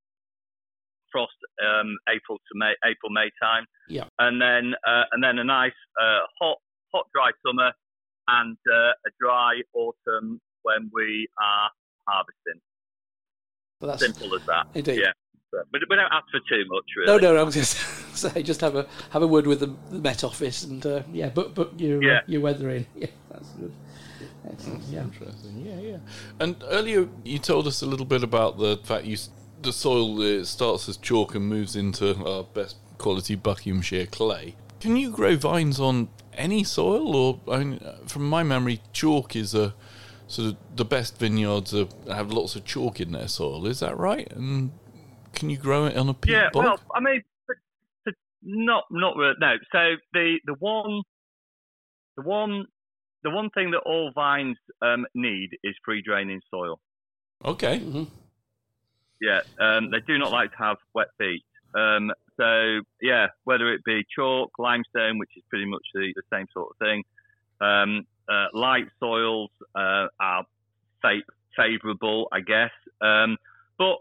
frost 1.12 1.38
um, 1.63 1.95
April 2.10 2.38
to 2.38 2.54
May, 2.56 2.73
April 2.84 3.12
May 3.12 3.30
time. 3.41 3.65
Yeah. 3.88 4.06
And 4.19 4.41
then 4.41 4.73
uh, 4.88 5.04
and 5.12 5.23
then 5.23 5.39
a 5.39 5.43
nice 5.43 5.78
uh, 6.01 6.28
hot 6.39 6.58
hot 6.93 7.06
dry 7.13 7.32
summer 7.45 7.71
and 8.28 8.58
uh, 8.71 8.91
a 9.08 9.12
dry 9.19 9.62
autumn 9.73 10.41
when 10.63 10.89
we 10.93 11.28
are 11.41 11.69
harvesting. 12.08 12.62
Well, 13.80 13.91
that's 13.91 14.01
Simple 14.01 14.36
as 14.36 14.45
that. 14.47 14.67
Indeed. 14.73 14.99
Yeah. 14.99 15.12
But 15.51 15.65
we 15.89 15.95
don't 15.95 16.12
ask 16.12 16.25
for 16.32 16.39
too 16.49 16.65
much, 16.67 16.84
really. 16.97 17.08
No, 17.08 17.17
no, 17.17 17.34
no. 17.34 17.39
I 17.39 17.43
was 17.43 17.56
going 17.56 17.65
to 17.65 18.17
say, 18.17 18.43
just 18.43 18.62
have 18.62 18.75
a 18.75 18.88
have 19.12 19.21
a 19.21 19.28
word 19.28 19.47
with 19.47 19.62
the, 19.62 19.73
the 19.89 19.99
Met 19.99 20.23
Office 20.23 20.63
and 20.63 20.86
uh, 20.86 21.04
yeah, 21.13 21.30
but 21.30 21.56
but 21.56 21.80
your 21.80 22.04
Yeah. 22.04 22.17
Uh, 22.17 22.21
your 22.28 22.41
weathering. 22.41 22.86
Yeah, 22.95 23.08
that's 23.32 23.49
good. 23.51 23.73
Excellent. 24.52 24.84
Yeah. 24.84 25.02
Interesting. 25.04 25.66
Yeah, 25.66 25.80
yeah. 25.80 25.98
And 26.40 26.56
earlier 26.68 27.08
you 27.24 27.40
told 27.40 27.68
us 27.68 27.82
a 27.82 27.86
little 27.86 28.06
bit 28.06 28.24
about 28.24 28.58
the 28.58 28.78
fact 28.84 29.06
you 29.06 29.18
the 29.62 29.74
soil 29.74 30.22
uh, 30.22 30.44
starts 30.44 30.88
as 30.90 30.98
chalk 30.98 31.34
and 31.36 31.48
moves 31.48 31.76
into 31.76 32.16
our 32.26 32.44
best 32.44 32.78
quality 32.98 33.36
Buckinghamshire 33.36 34.06
clay. 34.08 34.56
Can 34.80 34.96
you 34.98 35.12
grow 35.12 35.36
vines 35.36 35.80
on 35.80 36.10
any 36.34 36.64
soil, 36.64 37.16
or 37.16 37.40
I 37.52 37.64
mean, 37.64 37.80
uh, 37.84 37.98
from 38.06 38.30
my 38.30 38.44
memory, 38.44 38.82
chalk 38.94 39.36
is 39.36 39.56
a 39.56 39.74
sort 40.28 40.50
of 40.50 40.58
the 40.76 40.86
best 40.86 41.18
vineyards 41.18 41.74
are, 41.74 41.88
have 42.14 42.32
lots 42.32 42.56
of 42.56 42.66
chalk 42.66 43.00
in 43.00 43.12
their 43.14 43.28
soil. 43.28 43.66
Is 43.66 43.80
that 43.80 43.98
right? 43.98 44.32
And 44.34 44.72
can 45.34 45.50
you 45.50 45.58
grow 45.58 45.86
it 45.86 45.98
on 45.98 46.10
a 46.10 46.14
peat 46.14 46.34
Yeah, 46.34 46.50
bog? 46.52 46.66
well, 46.66 46.80
I 46.94 47.00
mean, 47.00 47.24
but- 47.48 47.56
but 48.06 48.14
not 48.44 48.84
not 48.92 49.16
really. 49.16 49.36
No. 49.40 49.56
So 49.72 49.96
the 50.14 50.40
the 50.46 50.56
one 50.60 51.02
the 52.18 52.24
one 52.24 52.66
the 53.26 53.32
one 53.32 53.50
thing 53.50 53.72
that 53.72 53.80
all 53.80 54.12
vines 54.14 54.56
um, 54.84 55.06
need 55.16 55.50
is 55.64 55.76
free 55.84 56.02
draining 56.02 56.42
soil. 56.50 56.80
okay. 57.44 57.80
hmm 57.80 58.04
Yeah, 59.20 59.40
um, 59.60 59.90
they 59.90 60.00
do 60.06 60.18
not 60.20 60.32
like 60.32 60.52
to 60.52 60.58
have 60.58 60.78
wet 60.94 61.08
feet. 61.18 61.44
Um, 61.74 62.12
so 62.38 62.82
yeah, 63.02 63.28
whether 63.44 63.74
it 63.74 63.84
be 63.84 64.06
chalk, 64.16 64.52
limestone, 64.60 65.18
which 65.18 65.32
is 65.36 65.44
pretty 65.50 65.66
much 65.66 65.82
the, 65.94 66.14
the 66.16 66.22
same 66.32 66.46
sort 66.54 66.70
of 66.72 66.78
thing, 66.78 67.04
um, 67.60 68.06
uh, 68.30 68.48
light 68.54 68.86
soils 69.00 69.50
uh, 69.74 70.08
are 70.20 70.46
fa- 71.02 71.26
favourable, 71.58 72.28
I 72.32 72.42
guess. 72.42 72.72
Um, 73.02 73.38
but 73.80 73.98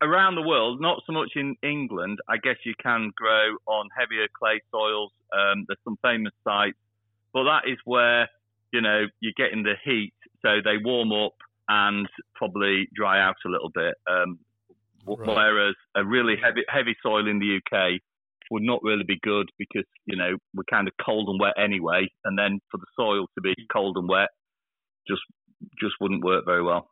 around 0.00 0.36
the 0.36 0.42
world, 0.42 0.80
not 0.80 1.02
so 1.06 1.12
much 1.12 1.32
in 1.36 1.56
England, 1.62 2.20
I 2.26 2.38
guess 2.38 2.56
you 2.64 2.72
can 2.82 3.12
grow 3.14 3.56
on 3.66 3.88
heavier 3.96 4.28
clay 4.38 4.62
soils. 4.70 5.12
Um, 5.32 5.66
there's 5.68 5.78
some 5.84 5.98
famous 6.02 6.32
sites, 6.42 6.78
but 7.32 7.44
that 7.44 7.62
is 7.68 7.78
where 7.84 8.28
you 8.72 8.80
know 8.80 9.06
you're 9.20 9.32
getting 9.36 9.62
the 9.62 9.74
heat, 9.84 10.12
so 10.42 10.60
they 10.64 10.76
warm 10.82 11.12
up 11.12 11.34
and 11.68 12.08
probably 12.34 12.88
dry 12.94 13.20
out 13.20 13.36
a 13.44 13.48
little 13.48 13.70
bit. 13.74 13.94
Um, 14.10 14.38
Right. 15.06 15.26
Whereas 15.26 15.74
a 15.94 16.04
really 16.04 16.36
heavy 16.36 16.64
heavy 16.68 16.94
soil 17.02 17.26
in 17.28 17.38
the 17.38 17.56
UK 17.64 17.98
would 18.50 18.62
not 18.62 18.82
really 18.82 19.04
be 19.04 19.18
good 19.22 19.48
because 19.58 19.84
you 20.04 20.16
know 20.16 20.36
we're 20.54 20.64
kind 20.64 20.86
of 20.86 20.92
cold 21.02 21.30
and 21.30 21.40
wet 21.40 21.54
anyway, 21.56 22.10
and 22.26 22.38
then 22.38 22.60
for 22.70 22.76
the 22.76 22.86
soil 22.94 23.26
to 23.34 23.40
be 23.40 23.54
cold 23.72 23.96
and 23.96 24.06
wet 24.06 24.28
just 25.08 25.22
just 25.80 25.94
wouldn't 26.00 26.22
work 26.22 26.44
very 26.44 26.62
well. 26.62 26.90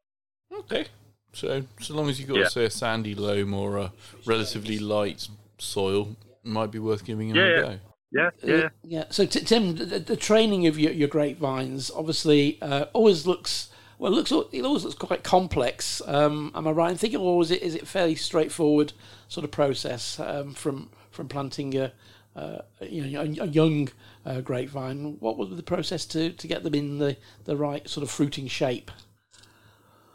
Okay. 0.60 0.86
So, 1.32 1.64
so 1.80 1.94
long 1.94 2.08
as 2.08 2.18
you've 2.18 2.28
got, 2.30 2.38
Yeah. 2.38 2.48
say, 2.48 2.64
a 2.64 2.70
sandy 2.70 3.14
loam 3.14 3.52
or 3.52 3.76
a 3.76 3.92
relatively 4.24 4.78
light 4.78 5.28
soil, 5.58 6.16
it 6.42 6.48
might 6.48 6.70
be 6.70 6.78
worth 6.78 7.04
giving 7.04 7.28
it 7.28 7.36
Yeah, 7.36 7.42
a 7.42 7.60
go. 7.60 7.78
Yeah, 8.16 8.30
Uh, 8.42 8.56
yeah. 8.56 8.68
yeah. 8.82 9.04
So, 9.10 9.26
t- 9.26 9.40
Tim, 9.40 9.76
the, 9.76 9.98
the 9.98 10.16
training 10.16 10.66
of 10.66 10.78
your, 10.78 10.92
your 10.92 11.08
grapevines 11.08 11.90
obviously 11.90 12.58
uh, 12.62 12.86
always 12.92 13.26
looks 13.26 13.70
well. 13.98 14.12
Looks 14.12 14.32
it 14.32 14.64
always 14.64 14.84
looks 14.84 14.96
quite 14.96 15.22
complex. 15.22 16.00
Um, 16.06 16.50
am 16.54 16.66
I 16.66 16.70
right 16.70 16.90
in 16.92 16.96
thinking, 16.96 17.20
or 17.20 17.42
is 17.42 17.50
it 17.50 17.62
is 17.62 17.74
it 17.74 17.86
fairly 17.86 18.14
straightforward 18.14 18.92
sort 19.28 19.44
of 19.44 19.50
process 19.50 20.18
um, 20.20 20.54
from 20.54 20.90
from 21.10 21.28
planting 21.28 21.76
a 21.76 21.92
uh, 22.34 22.58
you 22.80 23.02
know 23.06 23.20
a, 23.20 23.24
a 23.44 23.46
young 23.48 23.88
uh, 24.24 24.40
grapevine? 24.40 25.16
What 25.20 25.36
was 25.36 25.50
the 25.56 25.62
process 25.62 26.06
to, 26.06 26.30
to 26.30 26.46
get 26.48 26.62
them 26.62 26.74
in 26.74 26.98
the, 26.98 27.16
the 27.44 27.56
right 27.56 27.88
sort 27.88 28.02
of 28.02 28.10
fruiting 28.10 28.46
shape? 28.48 28.90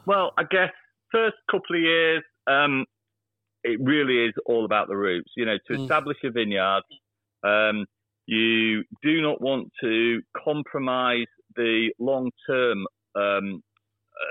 Well, 0.05 0.31
I 0.37 0.43
guess 0.43 0.71
first 1.11 1.35
couple 1.49 1.75
of 1.75 1.81
years, 1.81 2.23
um, 2.47 2.85
it 3.63 3.79
really 3.81 4.25
is 4.25 4.33
all 4.45 4.65
about 4.65 4.87
the 4.87 4.97
roots. 4.97 5.31
You 5.35 5.45
know, 5.45 5.57
to 5.67 5.73
Mm. 5.73 5.81
establish 5.83 6.17
a 6.23 6.31
vineyard, 6.31 6.83
um, 7.43 7.85
you 8.27 8.83
do 9.01 9.21
not 9.21 9.41
want 9.41 9.71
to 9.81 10.21
compromise 10.43 11.27
the 11.55 11.91
long-term 11.99 12.85
um, 13.15 13.61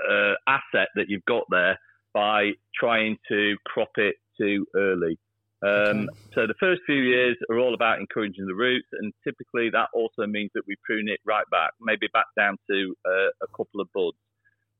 uh, 0.09 0.33
asset 0.47 0.87
that 0.95 1.05
you've 1.07 1.25
got 1.25 1.43
there 1.49 1.77
by 2.13 2.51
trying 2.75 3.17
to 3.29 3.55
crop 3.65 3.91
it 3.97 4.15
too 4.39 4.65
early. 4.75 5.17
Um, 5.63 6.09
So 6.33 6.47
the 6.47 6.55
first 6.59 6.81
few 6.85 6.95
years 6.95 7.37
are 7.49 7.59
all 7.59 7.73
about 7.73 7.99
encouraging 7.99 8.47
the 8.47 8.55
roots, 8.55 8.87
and 8.93 9.13
typically 9.23 9.69
that 9.69 9.89
also 9.93 10.25
means 10.25 10.49
that 10.55 10.63
we 10.67 10.75
prune 10.83 11.07
it 11.07 11.19
right 11.25 11.45
back, 11.51 11.71
maybe 11.79 12.07
back 12.13 12.25
down 12.35 12.57
to 12.69 12.95
uh, 13.05 13.29
a 13.43 13.47
couple 13.55 13.81
of 13.81 13.87
buds. 13.93 14.17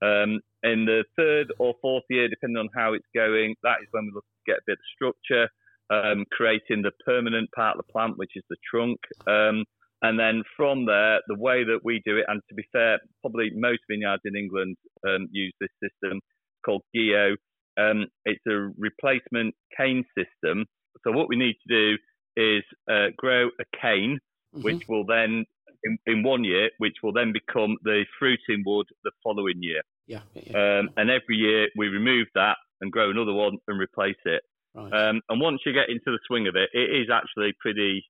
Um, 0.02 0.40
in 0.64 0.86
the 0.86 1.04
third 1.16 1.54
or 1.60 1.76
fourth 1.82 2.06
year, 2.10 2.28
depending 2.28 2.58
on 2.58 2.70
how 2.76 2.94
it's 2.94 3.06
going, 3.14 3.56
that 3.62 3.82
is 3.84 3.88
when 3.92 4.06
we 4.06 4.12
look 4.16 4.26
to 4.26 4.52
get 4.52 4.58
a 4.58 4.66
bit 4.66 4.80
of 4.80 4.86
structure, 4.96 5.48
um, 5.92 6.26
creating 6.32 6.82
the 6.84 6.92
permanent 7.06 7.50
part 7.56 7.78
of 7.78 7.86
the 7.86 7.92
plant, 7.92 8.14
which 8.18 8.32
is 8.36 8.44
the 8.50 8.58
trunk. 8.70 8.98
Um, 9.28 9.66
and 10.02 10.20
then 10.20 10.42
from 10.58 10.86
there, 10.86 11.20
the 11.28 11.38
way 11.38 11.64
that 11.64 11.82
we 11.84 12.02
do 12.06 12.18
it, 12.18 12.26
and 12.28 12.42
to 12.50 12.56
be 12.56 12.64
fair, 12.72 13.00
probably 13.22 13.52
most 13.56 13.82
vineyards 13.90 14.24
in 14.26 14.36
England 14.36 14.76
um, 15.08 15.28
use 15.32 15.54
this 15.60 15.70
system 15.84 16.20
called 16.66 16.82
Guyot. 16.96 17.36
Um, 17.78 18.08
it's 18.26 18.46
a 18.48 18.72
replacement 18.78 19.54
cane 19.78 20.04
system. 20.18 20.66
So 21.04 21.12
what 21.12 21.30
we 21.30 21.36
need 21.36 21.56
to 21.68 21.70
do 21.70 21.98
is 22.36 22.64
uh, 22.90 23.08
grow 23.18 23.48
a 23.48 23.66
cane, 23.82 24.20
Mhm. 24.54 24.64
which 24.64 24.84
will 24.90 25.06
then, 25.06 25.46
in, 25.86 25.98
in 26.06 26.24
one 26.24 26.44
year, 26.44 26.70
which 26.78 26.98
will 27.02 27.14
then 27.14 27.32
become 27.32 27.78
the 27.84 28.06
fruiting 28.20 28.64
wood 28.66 28.86
the 29.06 29.12
following 29.24 29.60
year. 29.64 29.82
yeah, 30.08 30.24
yeah, 30.34 30.44
yeah. 30.48 30.80
Um, 30.80 30.90
and 30.98 31.10
every 31.10 31.38
year 31.38 31.70
we 31.78 31.88
remove 31.88 32.28
that 32.36 32.58
and 32.82 32.92
grow 32.92 33.10
another 33.12 33.32
one 33.34 33.56
and 33.70 33.80
replace 33.80 34.22
it. 34.26 34.42
Right. 34.74 34.94
Um, 34.94 35.22
and 35.30 35.42
once 35.42 35.62
you 35.66 35.74
get 35.74 35.90
into 35.90 36.06
the 36.06 36.20
swing 36.28 36.48
of 36.48 36.56
it, 36.56 36.70
it 36.74 37.02
is 37.02 37.10
actually 37.12 37.54
pretty 37.60 38.06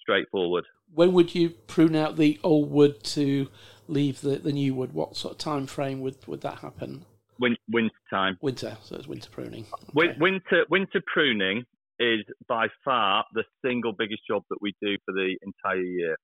straightforward. 0.00 0.64
when 0.92 1.12
would 1.12 1.34
you 1.34 1.50
prune 1.50 1.94
out 1.94 2.16
the 2.16 2.38
old 2.42 2.70
wood 2.70 3.02
to 3.04 3.48
leave 3.86 4.20
the, 4.20 4.36
the 4.36 4.52
new 4.52 4.74
wood? 4.74 4.92
What 4.92 5.16
sort 5.16 5.32
of 5.32 5.38
time 5.38 5.66
frame 5.66 6.00
would, 6.00 6.16
would 6.26 6.40
that 6.42 6.58
happen? 6.58 7.04
Win- 7.38 7.56
winter 7.68 7.94
time. 8.12 8.38
Winter, 8.42 8.76
so 8.82 8.96
it's 8.96 9.06
winter 9.06 9.30
pruning. 9.30 9.66
Okay. 9.96 10.14
Winter 10.18 10.64
winter 10.68 11.00
pruning 11.12 11.64
is 11.98 12.24
by 12.48 12.66
far 12.84 13.24
the 13.34 13.44
single 13.64 13.92
biggest 13.92 14.22
job 14.28 14.42
that 14.50 14.58
we 14.60 14.74
do 14.82 14.96
for 15.04 15.12
the 15.12 15.36
entire 15.42 15.82
year. 15.82 16.16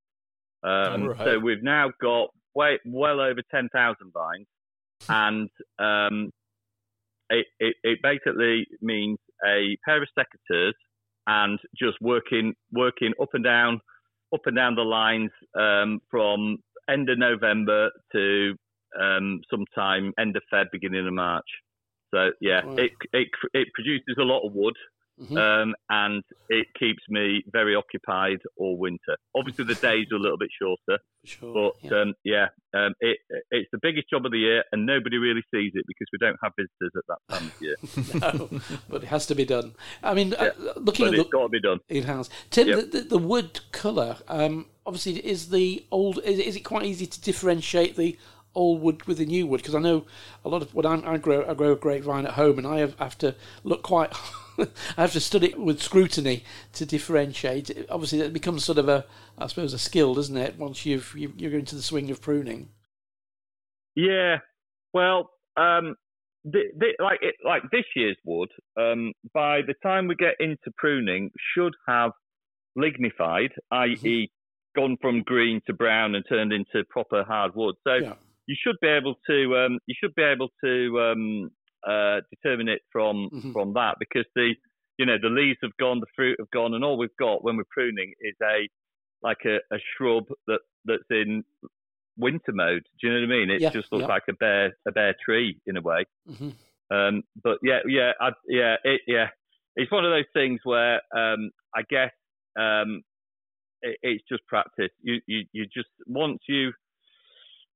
Um, 0.62 1.08
right. 1.08 1.18
So 1.18 1.38
we've 1.38 1.62
now 1.62 1.90
got 2.00 2.30
way, 2.54 2.78
well 2.84 3.20
over 3.20 3.40
ten 3.50 3.68
thousand 3.72 4.12
vines, 4.12 4.46
and 5.08 5.48
um, 5.78 6.30
it, 7.30 7.46
it, 7.60 7.76
it 7.82 7.98
basically 8.02 8.66
means 8.80 9.18
a 9.44 9.76
pair 9.84 10.02
of 10.02 10.08
secateurs 10.18 10.72
and 11.26 11.58
just 11.76 11.96
working 12.00 12.54
working 12.72 13.12
up 13.20 13.30
and 13.32 13.44
down 13.44 13.80
up 14.34 14.40
and 14.46 14.56
down 14.56 14.74
the 14.74 14.82
lines 14.82 15.30
um, 15.58 16.00
from 16.10 16.58
end 16.88 17.08
of 17.10 17.18
November 17.18 17.90
to 18.12 18.54
um, 19.00 19.40
sometime 19.50 20.12
end 20.18 20.36
of 20.36 20.42
Feb, 20.52 20.66
beginning 20.72 21.06
of 21.06 21.12
March. 21.12 21.46
So 22.14 22.30
yeah, 22.40 22.60
Right. 22.64 22.78
it, 22.78 22.92
it 23.12 23.28
it 23.52 23.68
produces 23.74 24.16
a 24.18 24.22
lot 24.22 24.46
of 24.46 24.52
wood, 24.54 24.76
Mhm. 25.20 25.38
um, 25.38 25.74
and 25.88 26.22
it 26.50 26.66
keeps 26.78 27.02
me 27.08 27.42
very 27.50 27.74
occupied 27.74 28.38
all 28.58 28.76
winter. 28.76 29.16
Obviously, 29.34 29.64
the 29.64 29.74
days 29.76 30.06
are 30.12 30.16
a 30.16 30.20
little 30.20 30.36
bit 30.36 30.50
shorter, 30.60 31.02
sure. 31.24 31.72
but 31.80 31.90
yeah. 31.90 32.00
um, 32.00 32.14
yeah, 32.24 32.46
um, 32.74 32.92
it 33.00 33.18
it's 33.50 33.68
the 33.72 33.78
biggest 33.80 34.10
job 34.10 34.26
of 34.26 34.32
the 34.32 34.38
year, 34.38 34.62
and 34.72 34.84
nobody 34.84 35.16
really 35.16 35.42
sees 35.54 35.72
it 35.74 35.84
because 35.86 36.06
we 36.12 36.18
don't 36.18 36.36
have 36.42 36.52
visitors 36.58 36.92
at 36.96 37.04
that 37.08 37.34
time 37.34 37.46
of 37.46 37.62
year. 37.62 37.76
no, 38.60 38.60
but 38.90 39.02
it 39.02 39.06
has 39.06 39.24
to 39.26 39.34
be 39.34 39.46
done. 39.46 39.74
I 40.02 40.12
mean, 40.12 40.34
uh, 40.34 40.50
looking 40.76 41.06
but 41.06 41.14
at 41.14 41.14
it's 41.14 41.22
the, 41.24 41.30
got 41.32 41.42
to 41.44 41.48
be 41.48 41.60
done. 41.60 41.80
it 41.88 42.04
has. 42.04 42.28
Tim, 42.50 42.68
Yep. 42.68 42.76
the, 42.76 42.98
the, 42.98 43.08
the 43.08 43.18
wood 43.18 43.60
colour, 43.72 44.18
um, 44.28 44.66
obviously, 44.84 45.14
is 45.26 45.48
the 45.48 45.84
old. 45.90 46.18
Is, 46.24 46.38
is 46.40 46.56
it 46.56 46.60
quite 46.60 46.84
easy 46.84 47.06
to 47.06 47.20
differentiate 47.20 47.96
the 47.96 48.18
old 48.54 48.82
wood 48.82 49.04
with 49.06 49.16
the 49.18 49.26
new 49.26 49.46
wood? 49.46 49.62
Because 49.62 49.74
I 49.74 49.80
know 49.80 50.04
a 50.44 50.50
lot 50.50 50.60
of 50.60 50.74
when 50.74 50.84
I, 50.84 51.14
I 51.14 51.16
grow, 51.16 51.42
I 51.48 51.54
grow 51.54 51.72
a 51.72 51.76
grapevine 51.76 52.26
at 52.26 52.32
home, 52.32 52.58
and 52.58 52.66
I 52.66 52.80
have, 52.80 52.98
have 52.98 53.16
to 53.18 53.34
look 53.64 53.82
quite. 53.82 54.12
I 54.96 55.02
have 55.02 55.12
to 55.12 55.20
study 55.20 55.48
it 55.48 55.58
with 55.58 55.80
scrutiny 55.82 56.44
to 56.74 56.86
differentiate. 56.86 57.70
Obviously, 57.90 58.20
it 58.20 58.32
becomes 58.32 58.64
sort 58.64 58.78
of 58.78 58.88
a, 58.88 59.04
I 59.38 59.46
suppose, 59.46 59.72
a 59.72 59.78
skill, 59.78 60.14
doesn't 60.14 60.36
it? 60.36 60.58
Once 60.58 60.86
you've 60.86 61.14
you, 61.16 61.32
you're 61.36 61.58
into 61.58 61.74
the 61.74 61.82
swing 61.82 62.10
of 62.10 62.20
pruning. 62.20 62.70
Yeah, 63.94 64.38
well, 64.92 65.30
um, 65.56 65.94
th- 66.50 66.72
th- 66.80 66.96
like 67.00 67.18
it, 67.22 67.34
like 67.44 67.62
this 67.72 67.84
year's 67.94 68.16
wood, 68.24 68.50
um, 68.76 69.12
by 69.32 69.62
the 69.62 69.74
time 69.82 70.06
we 70.06 70.14
get 70.14 70.34
into 70.38 70.70
pruning, 70.76 71.30
should 71.54 71.72
have 71.88 72.12
lignified, 72.76 73.52
i.e., 73.70 74.30
gone 74.76 74.98
from 75.00 75.22
green 75.22 75.60
to 75.66 75.72
brown 75.72 76.14
and 76.14 76.24
turned 76.28 76.52
into 76.52 76.84
proper 76.90 77.24
hard 77.24 77.54
wood. 77.54 77.74
So 77.86 77.94
Yeah. 77.94 78.14
you 78.46 78.54
should 78.62 78.76
be 78.82 78.88
able 78.88 79.14
to 79.28 79.56
um, 79.56 79.78
you 79.86 79.94
should 79.98 80.14
be 80.14 80.22
able 80.22 80.48
to 80.62 81.00
um, 81.00 81.50
uh, 81.86 82.20
determine 82.30 82.68
it 82.68 82.82
from 82.90 83.30
Mhm. 83.32 83.52
from 83.52 83.72
that 83.74 83.96
because 83.98 84.26
the 84.34 84.54
you 84.98 85.06
know 85.06 85.18
the 85.20 85.28
leaves 85.28 85.58
have 85.62 85.76
gone, 85.78 86.00
the 86.00 86.06
fruit 86.14 86.36
have 86.40 86.50
gone, 86.50 86.74
and 86.74 86.84
all 86.84 86.98
we've 86.98 87.16
got 87.18 87.44
when 87.44 87.56
we're 87.56 87.64
pruning 87.70 88.12
is 88.20 88.34
a 88.42 88.68
like 89.22 89.44
a, 89.44 89.56
a 89.74 89.78
shrub 89.96 90.24
that 90.46 90.60
that's 90.84 91.10
in 91.10 91.44
winter 92.18 92.52
mode. 92.52 92.82
Do 93.00 93.06
you 93.08 93.12
know 93.14 93.20
what 93.26 93.34
I 93.34 93.38
mean? 93.38 93.50
It 93.50 93.60
Yeah, 93.60 93.70
just 93.70 93.92
looks 93.92 94.02
yeah. 94.02 94.08
like 94.08 94.24
a 94.28 94.32
bare 94.34 94.76
a 94.86 94.92
bare 94.92 95.14
tree 95.24 95.58
in 95.66 95.76
a 95.76 95.80
way. 95.82 96.04
hmm 96.26 96.50
Um, 96.90 97.22
but 97.42 97.58
yeah, 97.62 97.80
yeah, 97.86 98.12
I, 98.20 98.30
yeah, 98.48 98.76
it, 98.84 99.00
yeah. 99.06 99.28
It's 99.74 99.90
one 99.92 100.04
of 100.04 100.10
those 100.12 100.30
things 100.32 100.60
where 100.64 101.00
um, 101.14 101.50
I 101.74 101.82
guess 101.90 102.12
um, 102.58 103.02
it, 103.82 103.98
it's 104.02 104.24
just 104.28 104.46
practice. 104.46 104.90
You, 105.02 105.20
you, 105.26 105.44
you 105.52 105.66
just 105.66 105.88
once 106.06 106.38
you 106.48 106.72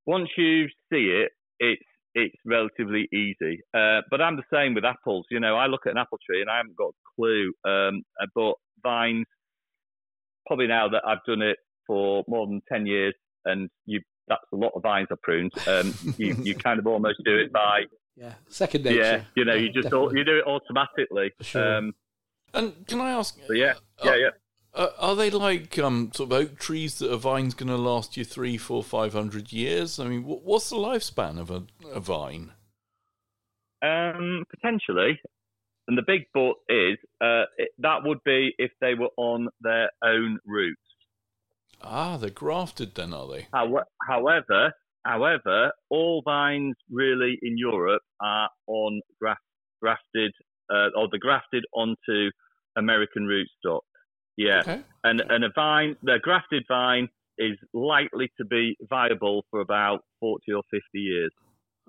once 0.06 0.30
you 0.36 0.66
see 0.90 1.06
it, 1.22 1.32
it's 1.58 1.82
it's 2.14 2.34
relatively 2.44 3.08
easy. 3.12 3.60
Uh, 3.74 4.00
but 4.10 4.20
I'm 4.20 4.36
the 4.36 4.42
same 4.52 4.74
with 4.74 4.84
apples. 4.84 5.26
You 5.30 5.40
know, 5.40 5.56
I 5.56 5.66
look 5.66 5.82
at 5.86 5.92
an 5.92 5.98
apple 5.98 6.18
tree 6.28 6.40
and 6.40 6.50
I 6.50 6.56
haven't 6.58 6.76
got 6.76 6.88
a 6.88 6.92
clue. 7.16 7.52
Um, 7.64 8.02
but 8.34 8.54
vines, 8.82 9.26
probably 10.46 10.66
now 10.66 10.88
that 10.88 11.02
I've 11.06 11.24
done 11.26 11.42
it 11.42 11.56
for 11.86 12.24
more 12.28 12.46
than 12.46 12.60
ten 12.70 12.86
years, 12.86 13.14
and 13.44 13.68
you 13.86 14.00
that's 14.28 14.42
a 14.52 14.56
lot 14.56 14.72
of 14.76 14.82
vines 14.82 15.08
I 15.10 15.14
pruned. 15.22 15.52
Um, 15.66 15.92
you, 16.18 16.36
you 16.44 16.54
kind 16.54 16.78
of 16.78 16.86
almost 16.86 17.18
do 17.24 17.36
it 17.36 17.52
by 17.52 17.82
Yeah, 18.16 18.34
second 18.48 18.84
nature. 18.84 19.00
yeah, 19.00 19.22
you 19.34 19.44
know, 19.44 19.54
Yeah, 19.54 19.60
you 19.60 19.72
just 19.72 19.84
definitely. 19.84 20.18
you 20.18 20.24
do 20.24 20.38
it 20.38 20.44
automatically. 20.46 21.32
Sure. 21.40 21.76
Um, 21.78 21.94
And 22.54 22.86
can 22.86 23.00
I 23.00 23.10
ask? 23.12 23.36
so 23.46 23.52
yeah, 23.54 23.72
uh, 23.72 24.04
yeah, 24.04 24.14
yeah. 24.16 24.28
Uh, 24.72 24.88
are 24.98 25.16
they 25.16 25.30
like 25.30 25.78
um, 25.78 26.10
sort 26.14 26.30
of 26.30 26.38
oak 26.38 26.58
trees 26.58 26.98
that 26.98 27.10
a 27.10 27.16
vine's 27.16 27.54
going 27.54 27.68
to 27.68 27.76
last 27.76 28.16
you 28.16 28.24
three, 28.24 28.56
four, 28.56 28.84
five 28.84 29.12
hundred 29.12 29.52
years? 29.52 29.98
I 29.98 30.06
mean, 30.06 30.22
wh- 30.22 30.44
what's 30.44 30.70
the 30.70 30.76
lifespan 30.76 31.38
of 31.40 31.50
a, 31.50 31.64
a 31.92 32.00
vine? 32.00 32.52
Um, 33.82 34.44
potentially, 34.50 35.18
and 35.88 35.98
the 35.98 36.02
big 36.06 36.22
but 36.32 36.52
is 36.68 36.98
uh, 37.20 37.44
it, 37.58 37.70
that 37.78 38.04
would 38.04 38.22
be 38.24 38.54
if 38.58 38.70
they 38.80 38.94
were 38.94 39.10
on 39.16 39.48
their 39.60 39.90
own 40.04 40.38
roots. 40.46 40.80
Ah, 41.82 42.16
they're 42.16 42.30
grafted 42.30 42.94
then, 42.94 43.12
are 43.12 43.26
they? 43.26 43.48
How, 43.52 43.82
however, 44.06 44.72
however, 45.04 45.72
all 45.88 46.22
vines 46.24 46.76
really 46.90 47.38
in 47.42 47.56
Europe 47.58 48.02
are 48.20 48.50
on 48.68 49.00
graft, 49.18 49.40
grafted 49.80 50.32
uh, 50.70 50.88
or 50.94 51.08
they're 51.10 51.18
grafted 51.18 51.64
onto 51.72 52.30
American 52.76 53.26
rootstock. 53.26 53.80
Yeah, 54.46 54.60
Okay. 54.60 54.80
and 55.04 55.20
and 55.32 55.44
a 55.44 55.50
vine, 55.54 55.96
the 56.02 56.18
grafted 56.22 56.64
vine 56.68 57.08
is 57.38 57.56
likely 57.74 58.28
to 58.38 58.44
be 58.44 58.76
viable 58.88 59.44
for 59.50 59.60
about 59.60 59.98
forty 60.18 60.52
or 60.52 60.62
fifty 60.70 61.00
years. 61.12 61.32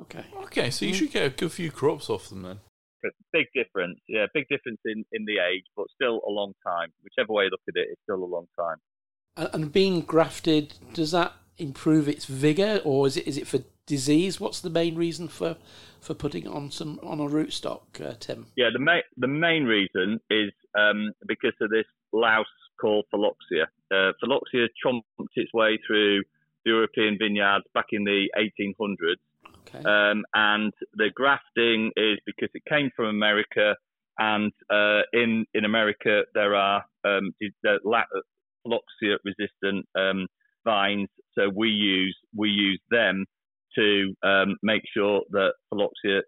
Okay. 0.04 0.26
Okay, 0.48 0.70
so 0.70 0.86
you 0.86 0.94
should 0.94 1.12
get 1.12 1.26
a 1.26 1.30
good 1.30 1.52
few 1.52 1.72
crops 1.72 2.10
off 2.10 2.30
them 2.30 2.42
then. 2.44 2.60
Big 3.34 3.48
difference, 3.56 4.00
yeah, 4.08 4.26
big 4.34 4.48
difference 4.50 4.80
in, 4.86 5.04
in 5.12 5.26
the 5.26 5.38
age, 5.52 5.64
but 5.76 5.86
still 5.96 6.22
a 6.28 6.32
long 6.32 6.54
time. 6.66 6.90
Whichever 7.04 7.34
way 7.34 7.46
you 7.46 7.50
look 7.50 7.62
at 7.68 7.76
it, 7.76 7.88
it's 7.92 8.02
still 8.04 8.24
a 8.24 8.32
long 8.36 8.48
time. 8.60 8.78
And, 9.38 9.50
and 9.54 9.72
being 9.72 10.02
grafted, 10.02 10.76
does 10.94 11.12
that 11.12 11.34
improve 11.58 12.08
its 12.08 12.26
vigor, 12.26 12.82
or 12.84 13.08
is 13.08 13.18
it 13.18 13.26
is 13.28 13.38
it 13.38 13.48
for 13.48 13.60
disease? 13.88 14.40
What's 14.40 14.60
the 14.62 14.70
main 14.70 14.96
reason 14.96 15.28
for 15.30 15.56
for 16.00 16.14
putting 16.14 16.48
on 16.48 16.70
some 16.72 17.00
on 17.02 17.20
a 17.20 17.28
rootstock, 17.38 18.02
uh, 18.02 18.14
Tim? 18.20 18.48
Yeah, 18.56 18.70
the 18.74 18.80
main 18.80 19.02
the 19.18 19.28
main 19.28 19.64
reason 19.64 20.20
is 20.30 20.52
um, 20.78 21.12
because 21.28 21.56
of 21.62 21.70
this 21.70 21.86
louse 22.14 22.46
called 22.80 23.06
phylloxera. 23.12 23.68
Uh, 23.92 24.12
phylloxera 24.20 24.68
chomped 24.84 25.04
its 25.36 25.54
way 25.54 25.78
through 25.86 26.22
the 26.64 26.72
European 26.72 27.18
vineyards 27.20 27.66
back 27.74 27.88
in 27.92 28.04
the 28.04 28.30
1800s, 28.38 29.16
Okay. 29.62 29.84
um, 29.84 30.24
and 30.34 30.72
the 30.96 31.10
grafting 31.16 31.92
is 31.96 32.18
because 32.26 32.50
it 32.54 32.64
came 32.70 32.90
from 32.96 33.08
America, 33.08 33.76
and 34.20 34.52
uh, 34.70 35.02
in 35.14 35.46
in 35.54 35.66
America 35.66 36.24
there 36.34 36.56
are 36.56 36.84
um, 37.06 37.34
di- 37.40 37.50
the 37.64 37.80
la- 37.84 38.04
phylloxera 38.64 39.18
resistant 39.26 39.86
um, 39.96 40.28
vines, 40.66 41.10
so 41.36 41.50
we 41.56 41.70
use 41.70 42.18
we 42.36 42.50
use 42.50 42.82
them 42.92 43.26
to 43.76 44.14
um, 44.24 44.58
make 44.62 44.84
sure 44.94 45.22
that 45.32 45.54
phylloxera 45.70 46.22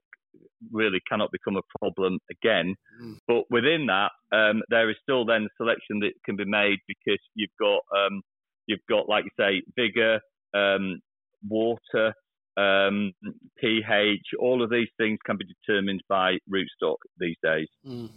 really 0.72 1.00
cannot 1.10 1.32
become 1.32 1.58
a 1.58 1.80
problem 1.80 2.20
again. 2.32 2.76
Mm. 3.02 3.18
But 3.28 3.44
within 3.50 3.88
that, 3.88 4.12
um, 4.32 4.62
there 4.70 4.90
is 4.90 4.96
still 5.02 5.26
then 5.26 5.48
selection 5.58 6.00
that 6.00 6.14
can 6.26 6.36
be 6.36 6.46
made 6.46 6.80
because 6.88 7.20
you've 7.36 7.56
got 7.60 7.82
um, 7.96 8.22
you've 8.68 8.86
got 8.90 9.10
like 9.10 9.26
you 9.26 9.32
say 9.38 9.62
vigor, 9.76 10.20
um, 10.54 11.00
water, 11.48 12.14
um, 12.58 13.14
pH. 13.60 14.28
All 14.40 14.64
of 14.64 14.70
these 14.70 14.90
things 14.98 15.20
can 15.26 15.38
be 15.38 15.46
determined 15.46 16.02
by 16.10 16.38
rootstock 16.52 16.98
these 17.20 17.38
days. 17.44 17.68
Mm. 17.86 18.10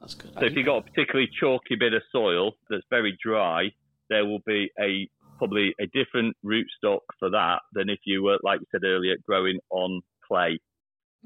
That's 0.00 0.14
good. 0.14 0.32
So 0.34 0.46
if 0.46 0.56
you've 0.56 0.66
got 0.66 0.78
a 0.78 0.82
particularly 0.82 1.30
chalky 1.38 1.76
bit 1.76 1.94
of 1.94 2.02
soil 2.10 2.52
that's 2.68 2.82
very 2.90 3.16
dry, 3.24 3.70
there 4.10 4.26
will 4.26 4.40
be 4.44 4.70
a 4.80 5.08
probably 5.38 5.74
a 5.80 5.86
different 5.86 6.36
rootstock 6.44 7.00
for 7.18 7.30
that 7.30 7.60
than 7.72 7.88
if 7.88 7.98
you 8.04 8.22
were, 8.22 8.38
like 8.42 8.60
you 8.60 8.66
said 8.70 8.84
earlier, 8.84 9.16
growing 9.26 9.58
on 9.70 10.00
clay. 10.26 10.58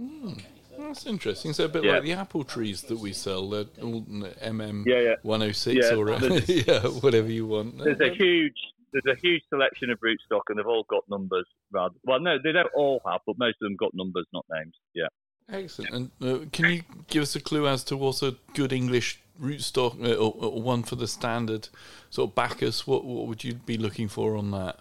Mm. 0.01 0.43
That's 0.79 1.07
interesting. 1.07 1.53
So 1.53 1.65
a 1.65 1.69
bit 1.69 1.85
Yeah. 1.85 1.93
like 1.95 2.03
the 2.03 2.13
apple 2.13 2.45
trees 2.45 2.83
that 2.83 2.99
we 2.99 3.13
sell, 3.13 3.49
they're 3.49 3.65
all 3.83 4.03
MM 4.03 4.85
Yeah, 4.87 5.01
yeah. 5.01 5.15
106 5.23 5.75
Yeah, 5.75 5.97
or 5.97 6.11
yeah, 6.47 6.81
whatever 7.01 7.31
you 7.31 7.47
want. 7.47 7.79
There's 7.79 8.01
a 8.01 8.15
huge 8.15 8.57
there's 8.93 9.17
a 9.19 9.21
huge 9.21 9.43
selection 9.51 9.91
of 9.91 9.99
rootstock, 10.01 10.43
and 10.49 10.59
they've 10.59 10.67
all 10.67 10.85
got 10.89 11.03
numbers. 11.11 11.47
Rather, 11.71 11.95
well, 12.05 12.19
no, 12.21 12.39
they 12.43 12.53
don't 12.53 12.71
all 12.75 13.03
have, 13.07 13.21
but 13.27 13.37
most 13.37 13.57
of 13.61 13.67
them 13.67 13.77
got 13.77 13.93
numbers, 13.95 14.25
not 14.33 14.47
names. 14.51 14.75
Yeah. 14.95 15.09
Excellent. 15.51 15.93
And 15.93 16.11
uh, 16.23 16.47
can 16.51 16.73
you 16.73 16.83
give 17.09 17.23
us 17.23 17.37
a 17.37 17.41
clue 17.41 17.69
as 17.69 17.85
to 17.85 17.97
what's 17.97 18.23
a 18.23 18.37
good 18.55 18.73
English 18.73 19.21
rootstock 19.41 20.03
uh, 20.03 20.15
or, 20.15 20.35
or 20.39 20.63
one 20.63 20.83
for 20.83 20.97
the 20.97 21.07
standard 21.09 21.69
sort 22.11 22.31
of 22.31 22.35
Bacchus? 22.35 22.87
What 22.87 23.05
what 23.05 23.27
would 23.27 23.45
you 23.45 23.55
be 23.55 23.77
looking 23.77 24.09
for 24.09 24.37
on 24.37 24.51
that? 24.53 24.79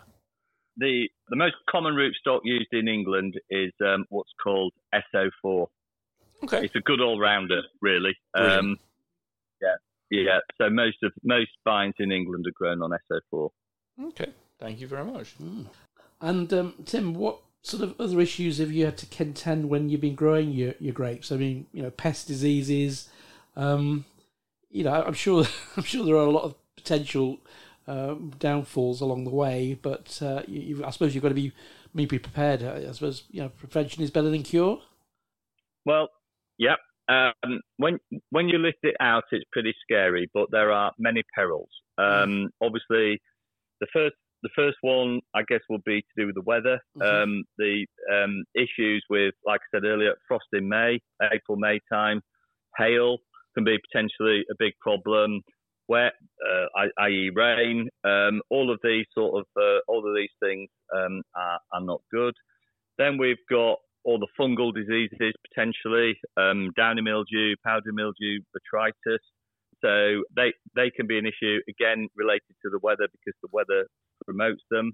The 0.77 1.07
the 1.29 1.35
most 1.35 1.55
common 1.69 1.93
rootstock 1.93 2.41
used 2.43 2.73
in 2.73 2.87
England 2.87 3.35
is 3.49 3.71
um, 3.85 4.05
what's 4.09 4.31
called 4.43 4.73
SO4. 4.93 5.67
Okay. 6.43 6.65
It's 6.65 6.75
a 6.75 6.81
good 6.81 7.01
all 7.01 7.19
rounder, 7.19 7.61
really. 7.81 8.15
Um, 8.35 8.77
yeah, 9.61 9.75
yeah. 10.11 10.39
So 10.57 10.69
most 10.69 10.97
of 11.03 11.13
most 11.23 11.51
vines 11.63 11.95
in 11.99 12.11
England 12.11 12.45
are 12.47 12.51
grown 12.51 12.81
on 12.81 12.91
SO4. 13.11 13.49
Okay. 14.07 14.31
Thank 14.59 14.79
you 14.79 14.87
very 14.87 15.05
much. 15.05 15.35
And 16.21 16.51
um, 16.53 16.73
Tim, 16.85 17.13
what 17.13 17.39
sort 17.61 17.83
of 17.83 17.99
other 17.99 18.21
issues 18.21 18.59
have 18.59 18.71
you 18.71 18.85
had 18.85 18.97
to 18.97 19.05
contend 19.07 19.69
when 19.69 19.89
you've 19.89 20.01
been 20.01 20.15
growing 20.15 20.51
your, 20.51 20.73
your 20.79 20.93
grapes? 20.93 21.31
I 21.31 21.37
mean, 21.37 21.67
you 21.73 21.81
know, 21.81 21.89
pest 21.89 22.27
diseases. 22.27 23.09
Um, 23.55 24.05
you 24.69 24.83
know, 24.83 24.93
I'm 24.93 25.13
sure 25.13 25.45
I'm 25.77 25.83
sure 25.83 26.05
there 26.05 26.15
are 26.15 26.27
a 26.27 26.31
lot 26.31 26.43
of 26.43 26.55
potential 26.75 27.39
um, 27.87 28.31
downfalls 28.39 29.01
along 29.01 29.25
the 29.25 29.31
way, 29.31 29.77
but 29.81 30.19
uh, 30.21 30.41
you, 30.47 30.61
you, 30.61 30.85
I 30.85 30.89
suppose 30.91 31.13
you've 31.13 31.23
got 31.23 31.29
to 31.29 31.35
be 31.35 31.51
maybe 31.93 32.19
prepared. 32.19 32.63
I 32.63 32.91
suppose 32.91 33.23
you 33.29 33.41
know 33.41 33.49
prevention 33.49 34.03
is 34.03 34.11
better 34.11 34.29
than 34.29 34.43
cure. 34.43 34.79
Well, 35.85 36.09
yep. 36.57 36.77
Um, 37.07 37.61
when 37.77 37.99
when 38.31 38.49
you 38.49 38.57
list 38.57 38.79
it 38.83 38.95
out, 38.99 39.23
it's 39.31 39.45
pretty 39.51 39.73
scary, 39.83 40.29
but 40.33 40.47
there 40.51 40.71
are 40.71 40.91
many 40.97 41.23
perils. 41.35 41.69
Um, 41.97 42.49
Obviously, 42.61 43.21
the 43.79 43.87
first 43.93 44.15
the 44.41 44.49
first 44.55 44.77
one, 44.81 45.21
I 45.33 45.41
guess, 45.47 45.61
will 45.69 45.81
be 45.85 46.01
to 46.01 46.07
do 46.17 46.25
with 46.27 46.35
the 46.35 46.41
weather. 46.41 46.79
Mhm. 46.97 47.23
Um, 47.23 47.43
the 47.57 47.85
um, 48.13 48.43
issues 48.53 49.03
with, 49.09 49.33
like 49.45 49.59
I 49.61 49.77
said 49.77 49.85
earlier, 49.85 50.13
frost 50.27 50.45
in 50.53 50.69
May, 50.69 50.99
April, 51.33 51.57
May 51.57 51.79
time, 51.91 52.21
hail 52.77 53.17
can 53.55 53.63
be 53.63 53.77
potentially 53.89 54.45
a 54.51 54.55
big 54.59 54.73
problem. 54.79 55.41
Wet, 55.87 56.13
uh, 56.43 56.65
i.e., 56.99 57.31
rain. 57.33 57.89
Um, 58.03 58.41
all 58.49 58.71
of 58.71 58.79
these 58.83 59.05
sort 59.13 59.39
of 59.39 59.45
uh, 59.61 59.79
all 59.87 60.07
of 60.07 60.15
these 60.15 60.31
things 60.41 60.69
um, 60.95 61.21
are, 61.35 61.59
are 61.73 61.81
not 61.81 62.01
good. 62.11 62.33
Then 62.97 63.17
we've 63.17 63.37
got 63.49 63.77
all 64.03 64.19
the 64.19 64.27
fungal 64.39 64.73
diseases 64.73 65.33
potentially, 65.49 66.17
um, 66.37 66.71
downy 66.77 67.01
mildew, 67.01 67.55
powdery 67.65 67.93
mildew, 67.93 68.39
botrytis. 68.55 69.19
So 69.83 70.23
they 70.35 70.53
they 70.75 70.89
can 70.89 71.07
be 71.07 71.17
an 71.17 71.25
issue 71.25 71.59
again 71.67 72.07
related 72.15 72.55
to 72.63 72.69
the 72.69 72.79
weather 72.81 73.07
because 73.11 73.37
the 73.41 73.49
weather 73.51 73.87
promotes 74.25 74.63
them. 74.71 74.93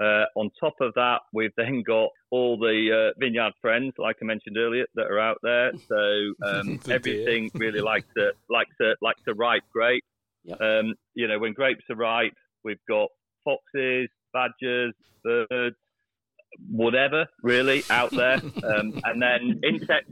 Uh, 0.00 0.24
on 0.36 0.50
top 0.58 0.74
of 0.80 0.94
that, 0.94 1.20
we've 1.32 1.52
then 1.56 1.82
got 1.86 2.08
all 2.30 2.58
the 2.58 3.10
uh, 3.12 3.18
vineyard 3.18 3.52
friends, 3.60 3.92
like 3.98 4.16
I 4.22 4.24
mentioned 4.24 4.56
earlier, 4.56 4.86
that 4.94 5.06
are 5.06 5.20
out 5.20 5.38
there. 5.42 5.72
So 5.88 6.34
um, 6.46 6.80
everything 6.88 7.50
really 7.54 7.80
likes 7.80 8.06
to 8.16 8.32
likes 8.48 8.74
to 8.80 8.94
likes 9.02 9.22
to 9.26 9.34
ripe 9.34 9.64
grape. 9.72 10.04
Yep. 10.44 10.60
Um, 10.60 10.94
you 11.14 11.28
know, 11.28 11.38
when 11.38 11.52
grapes 11.52 11.84
are 11.90 11.96
ripe, 11.96 12.34
we've 12.64 12.84
got 12.88 13.08
foxes, 13.44 14.08
badgers, 14.32 14.94
birds, 15.24 15.76
whatever 16.68 17.26
really 17.42 17.82
out 17.90 18.10
there, 18.10 18.34
um, 18.64 19.00
and 19.04 19.20
then 19.20 19.60
insects. 19.64 20.10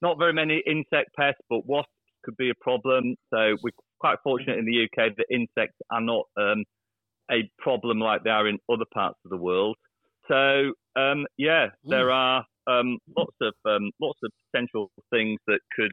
Not 0.00 0.18
very 0.18 0.32
many 0.32 0.60
insect 0.66 1.10
pests, 1.16 1.40
but 1.48 1.64
wasps 1.64 1.92
could 2.24 2.36
be 2.36 2.50
a 2.50 2.54
problem. 2.60 3.14
So 3.32 3.56
we're 3.62 3.70
quite 4.00 4.18
fortunate 4.24 4.58
in 4.58 4.64
the 4.64 4.84
UK 4.84 5.16
that 5.16 5.26
insects 5.30 5.78
are 5.92 6.00
not 6.00 6.24
um, 6.36 6.64
a 7.30 7.48
problem 7.58 8.00
like 8.00 8.24
they 8.24 8.30
are 8.30 8.48
in 8.48 8.58
other 8.70 8.84
parts 8.92 9.18
of 9.24 9.30
the 9.30 9.36
world. 9.36 9.76
So 10.28 10.72
um, 10.96 11.26
yeah, 11.38 11.68
there 11.84 12.10
are 12.10 12.44
um, 12.66 12.98
lots 13.16 13.34
of 13.40 13.54
um, 13.64 13.90
lots 14.00 14.18
of 14.22 14.30
potential 14.50 14.90
things 15.10 15.38
that 15.46 15.60
could 15.76 15.92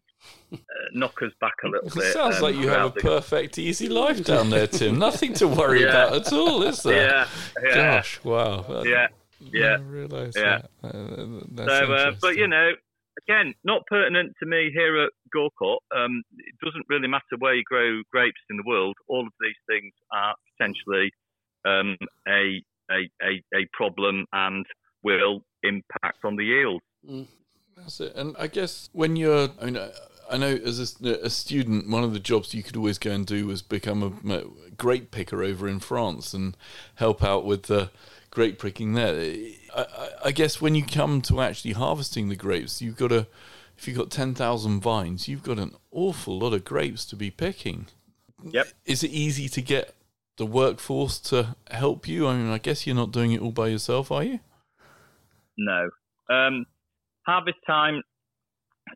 uh, 0.54 0.58
knock 0.94 1.22
us 1.22 1.32
back 1.42 1.54
a 1.64 1.68
little 1.68 1.88
It 1.88 1.96
bit. 1.96 2.14
sounds 2.14 2.38
um, 2.38 2.42
like 2.44 2.56
you 2.56 2.68
have 2.70 2.92
a 2.92 2.94
the- 2.94 3.02
perfect, 3.02 3.58
easy 3.58 3.90
life 3.90 4.24
down 4.24 4.50
there, 4.50 4.68
Tim. 4.68 5.00
Nothing 5.00 5.34
to 5.36 5.48
worry 5.48 5.82
Yeah. 5.82 5.88
about 5.90 6.14
at 6.28 6.34
all, 6.34 6.64
is 6.64 6.84
there? 6.84 7.08
Yeah, 7.08 7.28
yeah, 7.64 7.76
Gosh, 7.76 8.20
wow. 8.24 8.84
Yeah. 8.86 9.08
yeah. 9.40 9.78
realise 9.82 10.34
Yeah. 10.38 10.62
that. 10.84 10.96
Uh, 10.96 11.40
that's 11.52 11.72
So, 11.88 11.94
uh, 11.94 12.12
but 12.22 12.36
you 12.36 12.48
know, 12.48 12.72
again, 13.28 13.54
not 13.64 13.82
pertinent 13.88 14.34
to 14.40 14.46
me 14.46 14.72
here 14.74 14.98
at 15.04 15.12
Gawcott. 15.36 15.80
Um, 15.96 16.24
it 16.38 16.56
doesn't 16.64 16.86
really 16.90 17.08
matter 17.08 17.36
where 17.40 17.56
you 17.56 17.64
grow 17.64 18.02
grapes 18.12 18.42
in 18.50 18.58
the 18.58 18.64
world. 18.66 18.96
All 19.08 19.26
of 19.26 19.34
these 19.42 19.56
things 19.68 19.94
are 20.12 20.36
potentially 20.58 21.12
um, 21.66 21.98
a, 22.28 22.62
a 22.92 23.10
a 23.22 23.44
a 23.54 23.66
problem 23.74 24.26
and 24.34 24.66
will 25.04 25.42
impact 25.64 26.24
on 26.24 26.36
the 26.36 26.46
yield. 26.46 26.82
Mm, 27.10 27.28
that's 27.78 28.00
it. 28.00 28.16
And 28.16 28.36
I 28.40 28.48
guess 28.48 28.90
when 28.94 29.16
you're, 29.16 29.50
I, 29.62 29.66
mean, 29.66 29.78
I- 29.78 29.92
I 30.32 30.38
know 30.38 30.54
as 30.64 30.96
a, 31.04 31.26
a 31.26 31.30
student, 31.30 31.90
one 31.90 32.04
of 32.04 32.14
the 32.14 32.20
jobs 32.20 32.54
you 32.54 32.62
could 32.62 32.78
always 32.78 33.00
go 33.00 33.10
and 33.12 33.26
do 33.26 33.48
was 33.48 33.62
become 33.64 34.04
a, 34.04 34.32
a 34.36 34.44
grape 34.78 35.10
picker 35.10 35.42
over 35.44 35.68
in 35.68 35.80
France 35.80 36.36
and 36.36 36.56
help 36.96 37.24
out 37.24 37.46
with 37.46 37.64
the 37.64 37.90
grape 38.30 38.62
picking 38.62 38.94
there. 38.94 39.16
I, 39.76 39.82
I, 39.82 40.10
I 40.26 40.32
guess 40.32 40.62
when 40.62 40.76
you 40.76 40.86
come 40.86 41.22
to 41.24 41.42
actually 41.42 41.74
harvesting 41.74 42.30
the 42.30 42.36
grapes, 42.36 42.80
you've 42.80 42.96
got 42.98 43.08
to, 43.08 43.26
if 43.76 43.88
you've 43.88 43.98
got 43.98 44.12
10,000 44.12 44.80
vines, 44.82 45.28
you've 45.28 45.42
got 45.42 45.58
an 45.58 45.74
awful 45.92 46.38
lot 46.38 46.54
of 46.54 46.64
grapes 46.64 47.06
to 47.06 47.16
be 47.16 47.32
picking. 47.32 47.88
Yep. 48.44 48.68
Is 48.86 49.04
it 49.04 49.10
easy 49.12 49.50
to 49.50 49.62
get 49.64 49.96
the 50.38 50.46
workforce 50.46 51.18
to 51.22 51.56
help 51.72 52.08
you? 52.08 52.28
I 52.28 52.36
mean, 52.38 52.52
I 52.52 52.60
guess 52.60 52.86
you're 52.86 52.96
not 52.96 53.12
doing 53.12 53.32
it 53.32 53.42
all 53.42 53.52
by 53.52 53.70
yourself, 53.70 54.12
are 54.12 54.24
you? 54.24 54.40
No. 55.60 55.90
Um, 56.30 56.66
harvest 57.26 57.58
time. 57.68 58.02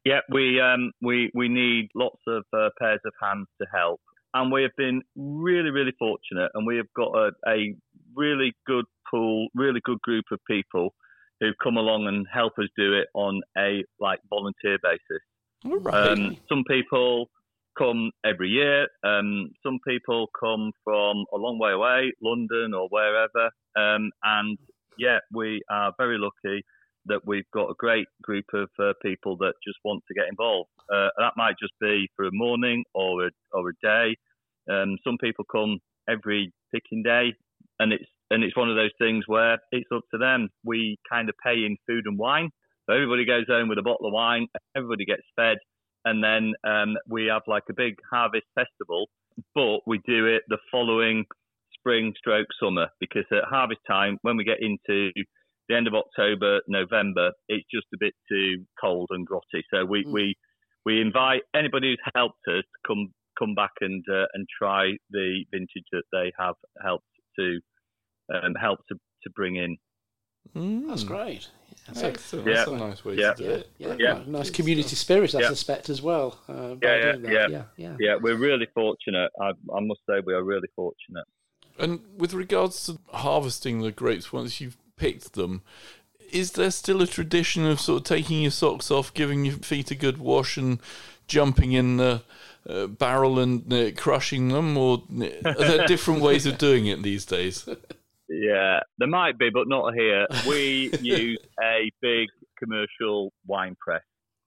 Yeah, 0.05 0.21
we 0.29 0.59
um, 0.59 0.91
we 1.01 1.29
we 1.35 1.49
need 1.49 1.89
lots 1.93 2.19
of 2.27 2.43
uh, 2.51 2.69
pairs 2.79 3.01
of 3.05 3.13
hands 3.21 3.47
to 3.61 3.67
help, 3.71 4.01
and 4.33 4.51
we 4.51 4.63
have 4.63 4.75
been 4.75 5.03
really 5.15 5.69
really 5.69 5.93
fortunate, 5.99 6.49
and 6.55 6.65
we 6.65 6.77
have 6.77 6.91
got 6.95 7.15
a, 7.15 7.31
a 7.47 7.75
really 8.15 8.53
good 8.65 8.85
pool, 9.11 9.49
really 9.53 9.81
good 9.83 10.01
group 10.01 10.25
of 10.31 10.39
people 10.49 10.93
who 11.39 11.51
come 11.61 11.77
along 11.77 12.07
and 12.07 12.25
help 12.33 12.53
us 12.57 12.67
do 12.75 12.93
it 12.93 13.07
on 13.13 13.41
a 13.57 13.83
like 13.99 14.19
volunteer 14.29 14.79
basis. 14.81 15.21
Right. 15.63 16.09
Um, 16.09 16.37
some 16.49 16.63
people 16.67 17.29
come 17.77 18.11
every 18.25 18.49
year. 18.49 18.87
Um, 19.03 19.51
some 19.63 19.79
people 19.87 20.27
come 20.39 20.71
from 20.83 21.25
a 21.33 21.37
long 21.37 21.59
way 21.59 21.71
away, 21.71 22.13
London 22.21 22.73
or 22.73 22.87
wherever. 22.89 23.45
Um, 23.75 24.11
and 24.23 24.57
yeah, 24.97 25.19
we 25.31 25.61
are 25.69 25.93
very 25.97 26.17
lucky 26.17 26.63
that 27.05 27.21
we've 27.25 27.49
got 27.53 27.69
a 27.69 27.75
great 27.77 28.07
group 28.21 28.45
of 28.53 28.69
uh, 28.79 28.93
people 29.01 29.35
that 29.37 29.53
just 29.65 29.77
want 29.83 30.03
to 30.07 30.13
get 30.13 30.29
involved. 30.29 30.69
Uh, 30.93 31.09
that 31.17 31.33
might 31.35 31.55
just 31.61 31.73
be 31.81 32.07
for 32.15 32.25
a 32.25 32.31
morning 32.31 32.83
or 32.93 33.27
a, 33.27 33.29
or 33.51 33.69
a 33.69 33.73
day. 33.81 34.15
Um, 34.71 34.97
some 35.03 35.17
people 35.19 35.45
come 35.51 35.79
every 36.09 36.51
picking 36.73 37.03
day, 37.03 37.33
and 37.79 37.91
it's 37.91 38.05
and 38.31 38.43
it's 38.43 38.55
one 38.55 38.69
of 38.69 38.75
those 38.75 38.91
things 38.99 39.25
where 39.27 39.59
it's 39.71 39.89
up 39.93 40.03
to 40.11 40.17
them. 40.17 40.49
We 40.63 40.97
kind 41.09 41.29
of 41.29 41.35
pay 41.43 41.65
in 41.65 41.77
food 41.87 42.05
and 42.05 42.17
wine. 42.17 42.49
So 42.87 42.93
everybody 42.95 43.25
goes 43.25 43.45
home 43.47 43.69
with 43.69 43.77
a 43.77 43.83
bottle 43.83 44.07
of 44.07 44.13
wine. 44.13 44.47
Everybody 44.75 45.05
gets 45.05 45.23
fed, 45.35 45.57
and 46.05 46.23
then 46.23 46.53
um, 46.63 46.95
we 47.07 47.25
have 47.27 47.43
like 47.47 47.63
a 47.69 47.73
big 47.73 47.95
harvest 48.09 48.45
festival. 48.55 49.07
But 49.55 49.79
we 49.87 49.99
do 50.05 50.27
it 50.27 50.43
the 50.47 50.59
following 50.71 51.25
spring 51.83 52.13
stroke 52.17 52.47
summer 52.61 52.87
because 52.99 53.25
at 53.31 53.43
harvest 53.43 53.81
time, 53.87 54.17
when 54.21 54.37
we 54.37 54.43
get 54.45 54.61
into 54.61 55.11
the 55.69 55.75
end 55.75 55.87
of 55.87 55.93
October, 55.93 56.61
November, 56.67 57.31
it's 57.49 57.65
just 57.73 57.87
a 57.93 57.97
bit 57.99 58.13
too 58.29 58.63
cold 58.81 59.07
and 59.11 59.27
grotty. 59.27 59.61
So 59.73 59.85
we 59.85 60.03
Mm. 60.05 60.11
we 60.13 60.35
we 60.85 61.01
invite 61.01 61.43
anybody 61.53 61.91
who's 61.91 62.11
helped 62.15 62.39
us 62.47 62.63
to 62.63 62.79
come 62.87 63.13
come 63.37 63.55
back 63.55 63.71
and 63.81 64.03
uh, 64.09 64.25
and 64.33 64.47
try 64.57 64.93
the 65.09 65.43
vintage 65.51 65.87
that 65.91 66.03
they 66.11 66.31
have 66.39 66.55
helped 66.81 67.05
to 67.39 67.59
um, 68.33 68.55
help 68.55 68.79
to 68.89 68.95
to 69.23 69.29
bring 69.35 69.55
in. 69.57 69.77
That's 70.87 71.03
Mm. 71.03 71.07
great. 71.07 71.49
Excellent. 72.01 72.47
Yeah. 72.47 72.53
That's 72.55 72.67
a 72.69 72.77
nice 72.77 73.03
way 73.05 73.15
Yeah. 73.15 73.33
to 73.33 73.43
do 73.43 73.49
Yeah, 73.49 73.55
it. 73.55 73.69
yeah, 73.77 73.95
Yeah. 73.99 74.13
well, 74.13 74.25
nice 74.27 74.49
community 74.51 74.95
spirit, 74.95 75.35
I 75.35 75.41
Yeah. 75.41 75.47
suspect, 75.49 75.89
as 75.89 76.01
well. 76.01 76.39
Uh, 76.47 76.75
Yeah, 76.81 76.95
yeah, 76.95 77.15
yeah. 77.15 77.47
yeah, 77.49 77.65
yeah. 77.77 77.97
Yeah, 77.99 78.15
we're 78.21 78.37
really 78.37 78.67
fortunate. 78.73 79.31
I, 79.41 79.49
I 79.75 79.79
must 79.81 80.01
say, 80.09 80.21
we 80.25 80.33
are 80.33 80.43
really 80.43 80.69
fortunate. 80.75 81.25
And 81.79 82.01
with 82.17 82.33
regards 82.33 82.85
to 82.85 82.99
harvesting 83.13 83.81
the 83.81 83.91
grapes, 83.91 84.31
once 84.31 84.61
you've 84.61 84.77
picked 84.95 85.33
them, 85.33 85.61
is 86.31 86.53
there 86.53 86.71
still 86.71 87.01
a 87.01 87.07
tradition 87.07 87.65
of 87.65 87.79
sort 87.79 88.01
of 88.01 88.03
taking 88.05 88.41
your 88.41 88.51
socks 88.51 88.89
off, 88.91 89.13
giving 89.13 89.45
your 89.45 89.55
feet 89.55 89.91
a 89.91 89.95
good 89.95 90.17
wash, 90.17 90.57
and 90.57 90.79
jumping 91.27 91.71
in 91.73 91.97
the 91.97 92.21
uh, 92.67 92.87
barrel 92.87 93.39
and 93.39 93.71
uh, 93.71 93.91
crushing 93.91 94.49
them, 94.49 94.77
or 94.77 95.03
are 95.45 95.53
there 95.53 95.87
different 95.87 96.21
ways 96.21 96.45
of 96.45 96.57
doing 96.57 96.87
it 96.87 97.01
these 97.03 97.25
days? 97.25 97.67
Yeah, 98.29 98.79
there 98.97 99.07
might 99.07 99.37
be, 99.37 99.49
but 99.53 99.67
not 99.67 99.93
here. 99.93 100.25
We 100.47 100.91
use 101.01 101.37
a 101.61 101.91
big 102.01 102.29
commercial 102.57 103.31
wine 103.45 103.75
press. 103.79 104.01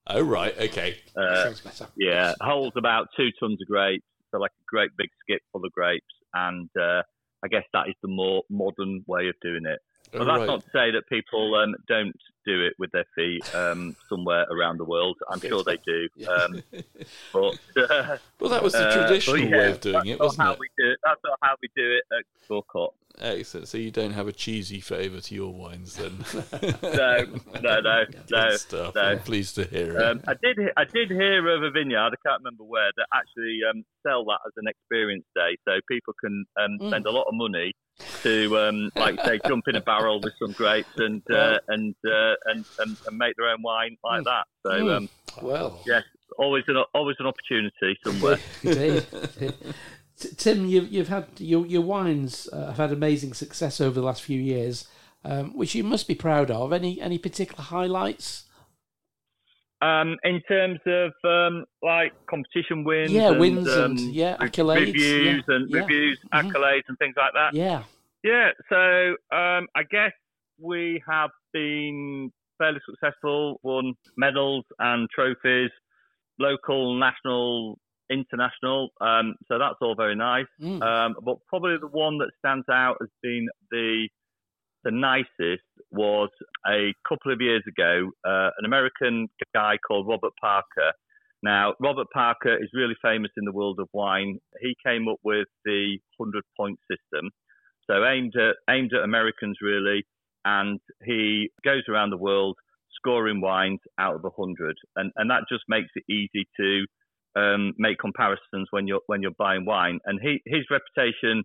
Oh 0.09 0.23
right, 0.23 0.59
okay. 0.59 0.97
Uh, 1.17 1.45
Sounds 1.45 1.61
better. 1.61 1.87
yeah, 1.97 2.35
holds 2.41 2.77
about 2.77 3.09
two 3.17 3.29
tons 3.39 3.61
of 3.61 3.69
grapes, 3.69 4.03
so 4.31 4.39
like 4.39 4.51
a 4.51 4.65
great 4.67 4.91
big 4.97 5.11
skip 5.21 5.41
full 5.53 5.65
of 5.65 5.71
grapes, 5.73 6.07
and 6.35 6.69
uh, 6.81 7.03
I 7.45 7.49
guess 7.49 7.65
that 7.73 7.89
is 7.89 7.95
the 8.03 8.09
more 8.09 8.43
modern 8.51 9.05
way 9.07 9.29
of 9.29 9.35
doing 9.43 9.67
it. 9.67 9.79
But 10.13 10.23
Oh, 10.23 10.25
that's 10.25 10.39
right. 10.39 10.47
not 10.47 10.61
to 10.63 10.71
say 10.73 10.91
that 10.93 11.09
people 11.09 11.55
um, 11.55 11.75
don't 11.89 12.17
do 12.47 12.65
it 12.65 12.75
with 12.79 12.91
their 12.93 13.05
feet 13.15 13.43
um, 13.55 13.97
somewhere 14.09 14.47
around 14.51 14.79
the 14.79 14.85
world. 14.85 15.17
I'm 15.31 15.41
sure 15.41 15.63
they 15.65 15.79
do. 15.85 16.09
Um, 16.29 16.63
but 17.33 17.59
uh, 17.91 18.19
Well, 18.41 18.51
that 18.51 18.63
was 18.63 18.73
the 18.73 18.87
uh, 18.87 18.93
traditional 19.07 19.39
yeah, 19.39 19.57
way 19.59 19.71
of 19.71 19.81
doing 19.81 20.07
it, 20.07 20.21
wasn't 20.21 20.43
how 20.43 20.53
it? 20.53 20.59
We 20.61 20.69
do 20.79 20.91
it. 20.91 20.99
That's 21.05 21.21
not 21.25 21.39
how 21.43 21.55
we 21.63 21.69
do 21.77 21.91
it 21.93 22.05
at 22.17 22.25
Gawcott. 22.49 22.93
Excellent. 23.19 23.67
So 23.69 23.79
you 23.79 23.91
don't 23.91 24.13
have 24.13 24.29
a 24.29 24.33
cheesy 24.33 24.79
flavour 24.79 25.21
to 25.21 25.35
your 25.35 25.51
wines, 25.51 25.97
then? 25.97 26.19
No, 26.83 27.25
no, 27.63 27.81
no, 27.81 28.05
no. 28.31 28.51
Stuff. 28.57 28.95
no. 28.95 29.01
I'm 29.01 29.21
pleased 29.21 29.55
to 29.55 29.65
hear 29.65 29.97
it. 29.97 30.03
Um, 30.03 30.21
I 30.29 30.35
did. 30.43 30.59
I 30.77 30.85
did 30.85 31.11
hear 31.11 31.49
of 31.57 31.63
a 31.63 31.71
vineyard. 31.71 32.13
I 32.13 32.29
can't 32.29 32.41
remember 32.45 32.65
where 32.65 32.91
that 32.97 33.07
actually 33.15 33.61
um, 33.71 33.85
sell 34.07 34.25
that 34.27 34.41
as 34.47 34.53
an 34.59 34.69
experience 34.69 35.25
day, 35.35 35.57
so 35.67 35.81
people 35.89 36.13
can 36.23 36.45
um, 36.61 36.79
Mm. 36.79 36.91
spend 36.91 37.07
a 37.07 37.11
lot 37.11 37.25
of 37.27 37.33
money 37.35 37.73
to, 38.23 38.59
um, 38.59 38.91
like 38.97 39.19
say, 39.25 39.41
jump 39.47 39.65
in 39.69 39.77
a 39.77 39.81
barrel 39.81 40.21
with 40.21 40.35
some 40.39 40.53
grapes 40.53 40.89
and 40.99 41.23
uh, 41.33 41.59
and, 41.69 41.95
uh, 42.07 42.35
and 42.47 42.65
and 42.79 42.97
and 43.07 43.19
make 43.19 43.37
their 43.37 43.49
own 43.49 43.63
wine 43.63 43.97
like 44.05 44.25
that. 44.25 44.47
So 44.63 44.71
Mm. 44.71 44.97
um, 44.97 45.09
Well, 45.43 45.83
yes, 45.87 46.03
always 46.39 46.65
an 46.69 46.77
always 46.95 47.17
an 47.19 47.27
opportunity 47.27 47.99
somewhere. 48.05 48.39
indeed. 48.63 49.07
Tim, 50.39 50.67
you've, 50.67 50.91
you've 50.91 51.09
had 51.09 51.27
your 51.39 51.67
your 51.67 51.83
wines 51.83 52.49
uh, 52.53 52.67
have 52.67 52.77
had 52.77 52.93
amazing 52.93 53.35
success 53.35 53.81
over 53.81 53.95
the 54.01 54.07
last 54.07 54.23
few 54.23 54.41
years, 54.41 54.89
um, 55.25 55.57
which 55.57 55.75
you 55.75 55.85
must 55.85 56.09
be 56.09 56.15
proud 56.15 56.51
of. 56.51 56.73
Any 56.73 57.01
any 57.01 57.19
particular 57.19 57.63
highlights? 57.63 58.45
Um, 59.83 60.17
in 60.25 60.41
terms 60.49 60.81
of 60.87 61.13
um, 61.23 61.67
like 61.83 62.13
competition 62.31 62.83
wins, 62.83 63.13
Yeah, 63.13 63.33
and, 63.33 63.39
wins 63.41 63.69
um, 63.69 63.91
and, 63.91 63.99
yeah, 64.15 64.37
accolades, 64.39 64.87
reviews 64.87 65.45
yeah, 65.49 65.55
and 65.55 65.71
yeah. 65.71 65.81
reviews, 65.83 66.19
Mhm. 66.33 66.51
accolades 66.51 66.83
and 66.89 66.99
things 66.99 67.15
like 67.17 67.35
that. 67.35 67.53
Yeah, 67.55 67.83
Yeah, 68.25 68.53
so 68.71 69.11
um, 69.37 69.69
I 69.77 69.83
guess 69.91 70.13
we 70.59 71.03
have 71.07 71.31
been 71.57 72.31
fairly 72.59 72.81
successful, 72.89 73.59
won 73.63 73.95
medals 74.17 74.65
and 74.79 75.09
trophies, 75.15 75.71
local, 76.39 76.99
national, 76.99 77.79
international. 78.11 78.91
Um, 79.01 79.35
so 79.49 79.59
that's 79.59 79.77
all 79.81 79.95
very 79.97 80.17
nice. 80.17 80.47
Mm. 80.61 80.83
Um, 80.83 81.15
but 81.25 81.37
probably 81.49 81.77
the 81.81 81.89
one 81.89 82.19
that 82.19 82.31
stands 82.39 82.67
out 82.71 82.97
as 83.03 83.09
being 83.23 83.49
the 83.71 84.09
the 84.85 84.91
nicest 84.93 85.65
was 85.91 86.29
a 86.69 86.95
couple 87.09 87.33
of 87.33 87.41
years 87.41 87.65
ago. 87.67 88.09
Uh, 88.25 88.51
an 88.57 88.65
American 88.65 89.27
guy 89.53 89.75
called 89.85 90.07
Robert 90.07 90.33
Parker. 90.41 90.93
Now, 91.43 91.75
Robert 91.81 92.07
Parker 92.15 92.55
is 92.55 92.71
really 92.73 92.95
famous 93.03 93.33
in 93.37 93.45
the 93.45 93.53
world 93.53 93.81
of 93.81 93.89
wine. 93.93 94.39
He 94.61 94.77
came 94.87 95.09
up 95.09 95.19
with 95.25 95.49
the 95.65 95.99
hundred 96.19 96.45
point 96.57 96.79
system, 96.91 97.31
so 97.91 98.05
aimed 98.05 98.35
at 98.37 98.55
aimed 98.73 98.93
at 98.95 99.03
Americans 99.03 99.59
really, 99.61 100.05
and 100.47 100.81
he 101.05 101.51
goes 101.65 101.83
around 101.89 102.11
the 102.11 102.17
world 102.17 102.57
scoring 102.97 103.41
wines 103.41 103.81
out 103.99 104.15
of 104.15 104.25
a 104.25 104.31
hundred, 104.31 104.77
and 104.95 105.13
and 105.17 105.31
that 105.31 105.43
just 105.51 105.65
makes 105.69 105.91
it 105.97 106.05
easy 106.11 106.49
to 106.59 106.87
um, 107.39 107.75
make 107.77 107.99
comparisons 107.99 108.69
when 108.71 108.87
you're 108.87 109.03
when 109.07 109.21
you're 109.21 109.33
buying 109.39 109.67
wine. 109.67 109.99
And 110.07 110.19
he 110.23 110.41
his 110.47 110.65
reputation 110.71 111.43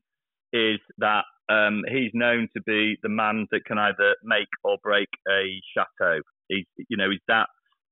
is 0.53 0.79
that 0.99 1.25
um, 1.49 1.81
he's 1.89 2.11
known 2.13 2.47
to 2.55 2.61
be 2.61 2.97
the 3.01 3.09
man 3.09 3.47
that 3.51 3.65
can 3.65 3.77
either 3.77 4.15
make 4.23 4.47
or 4.63 4.77
break 4.83 5.09
a 5.29 5.59
chateau. 5.75 6.21
He's 6.47 6.65
you 6.87 6.95
know 6.95 7.09
he's 7.09 7.19
that 7.27 7.47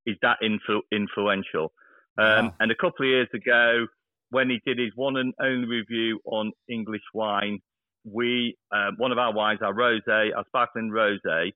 he's 0.05 0.17
that 0.21 0.37
influ- 0.43 0.87
influential. 0.91 1.73
Um, 2.17 2.47
Wow. 2.47 2.55
And 2.59 2.71
a 2.71 2.75
couple 2.75 3.05
of 3.05 3.09
years 3.09 3.29
ago, 3.33 3.87
when 4.29 4.49
he 4.49 4.59
did 4.65 4.77
his 4.77 4.91
one 4.95 5.15
and 5.17 5.33
only 5.41 5.67
review 5.67 6.19
on 6.25 6.51
English 6.67 7.07
wine, 7.13 7.59
we 8.03 8.57
uh, 8.71 8.91
one 8.97 9.11
of 9.11 9.17
our 9.17 9.33
wines, 9.33 9.59
our 9.61 9.73
rosé, 9.73 10.35
our 10.35 10.45
sparkling 10.47 10.89
rosé, 10.89 11.51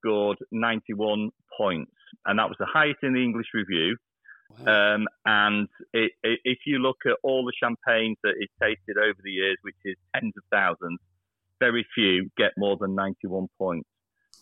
scored 0.00 0.38
91 0.52 1.30
points, 1.56 1.92
and 2.24 2.38
that 2.38 2.48
was 2.48 2.56
the 2.58 2.66
highest 2.66 2.98
in 3.02 3.14
the 3.14 3.22
English 3.22 3.48
review. 3.54 3.96
Wow. 4.60 4.94
Um, 4.94 5.08
and 5.24 5.68
it, 5.92 6.12
it, 6.22 6.40
if 6.44 6.58
you 6.66 6.78
look 6.78 6.98
at 7.06 7.16
all 7.22 7.44
the 7.44 7.52
champagnes 7.60 8.16
that 8.22 8.34
he's 8.38 8.48
tasted 8.62 8.96
over 8.96 9.18
the 9.22 9.32
years, 9.32 9.56
which 9.62 9.74
is 9.84 9.96
tens 10.14 10.32
of 10.36 10.44
thousands, 10.52 11.00
very 11.58 11.86
few 11.94 12.30
get 12.36 12.52
more 12.56 12.76
than 12.76 12.94
91 12.94 13.48
points. 13.58 13.88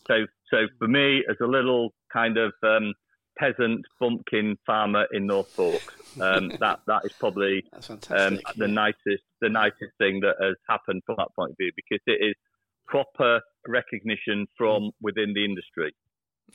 So, 0.06 0.26
so 0.50 0.66
for 0.78 0.88
me, 0.88 1.24
as 1.28 1.36
a 1.40 1.46
little 1.46 1.94
kind 2.12 2.36
of 2.36 2.52
um, 2.62 2.92
peasant 3.38 3.84
bumpkin 4.00 4.56
farmer 4.66 5.06
in 5.12 5.26
North 5.26 5.48
Forks, 5.48 5.94
um, 6.20 6.48
that 6.60 6.80
that 6.86 7.04
is 7.04 7.12
probably 7.12 7.64
um, 8.10 8.38
the 8.56 8.66
yeah. 8.66 8.66
nicest 8.66 9.24
the 9.40 9.48
nicest 9.48 9.92
thing 9.98 10.20
that 10.20 10.36
has 10.40 10.56
happened 10.68 11.02
from 11.06 11.16
that 11.18 11.28
point 11.36 11.52
of 11.52 11.56
view 11.56 11.72
because 11.76 12.00
it 12.06 12.24
is 12.24 12.34
proper 12.86 13.40
recognition 13.66 14.46
from 14.56 14.90
within 15.00 15.32
the 15.34 15.44
industry. 15.44 15.94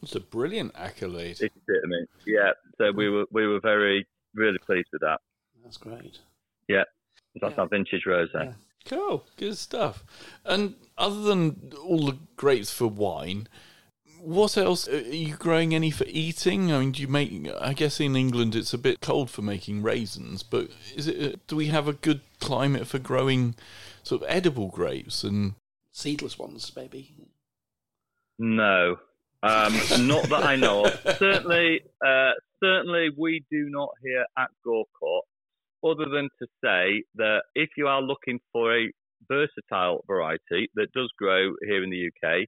It's 0.02 0.16
a 0.16 0.20
brilliant 0.20 0.74
accolade. 0.76 1.42
If 1.42 1.52
you 1.68 1.82
I 1.84 1.88
mean. 1.88 2.06
Yeah. 2.26 2.52
So 2.78 2.92
we 2.92 3.10
were 3.10 3.26
we 3.32 3.48
were 3.48 3.60
very 3.60 4.08
really 4.34 4.60
pleased 4.60 4.90
with 4.92 5.02
that. 5.02 5.20
That's 5.64 5.78
great. 5.78 6.20
Yeah, 6.68 6.84
that's 7.42 7.56
Yeah. 7.56 7.62
our 7.62 7.68
vintage 7.68 8.04
rosé. 8.08 8.30
Yeah. 8.34 8.54
Cool, 8.86 9.26
good 9.36 9.58
stuff. 9.58 10.04
And 10.46 10.76
other 10.98 11.22
than 11.22 11.74
all 11.84 12.06
the 12.06 12.18
grapes 12.38 12.72
for 12.72 12.88
wine, 12.88 13.48
what 14.22 14.58
else 14.58 14.88
are 14.88 15.00
you 15.00 15.36
growing? 15.36 15.74
Any 15.74 15.92
for 15.92 16.06
eating? 16.08 16.72
I 16.72 16.80
mean, 16.80 16.92
do 16.92 17.02
you 17.02 17.08
make? 17.08 17.50
I 17.60 17.74
guess 17.74 18.00
in 18.00 18.16
England 18.16 18.56
it's 18.56 18.74
a 18.74 18.78
bit 18.78 19.02
cold 19.02 19.30
for 19.30 19.42
making 19.42 19.84
raisins, 19.84 20.44
but 20.44 20.70
is 20.96 21.08
it? 21.08 21.46
Do 21.48 21.56
we 21.56 21.68
have 21.68 21.88
a 21.88 21.94
good 21.94 22.22
climate 22.40 22.88
for 22.88 23.00
growing 23.00 23.56
sort 24.04 24.22
of 24.22 24.30
edible 24.30 24.68
grapes? 24.68 25.24
And 25.24 25.56
Seedless 25.92 26.40
ones, 26.40 26.72
maybe. 26.78 27.14
No, 28.38 28.98
um, 29.44 29.74
not 30.08 30.30
that 30.30 30.44
I 30.46 30.56
know 30.56 30.86
of. 30.86 30.94
Certainly, 31.20 31.82
uh, 32.06 32.32
certainly 32.64 33.10
we 33.18 33.44
do 33.52 33.70
not 33.70 33.90
here 34.02 34.26
at 34.38 34.50
Gawcott, 34.66 35.24
other 35.84 36.10
than 36.10 36.30
to 36.40 36.48
say 36.64 37.04
that 37.16 37.42
if 37.56 37.72
you 37.76 37.88
are 37.88 38.02
looking 38.02 38.40
for 38.54 38.78
a 38.78 38.90
versatile 39.28 40.06
variety 40.08 40.70
that 40.76 40.94
does 40.94 41.12
grow 41.18 41.54
here 41.64 41.84
in 41.84 41.90
the 41.90 42.08
UK, 42.08 42.48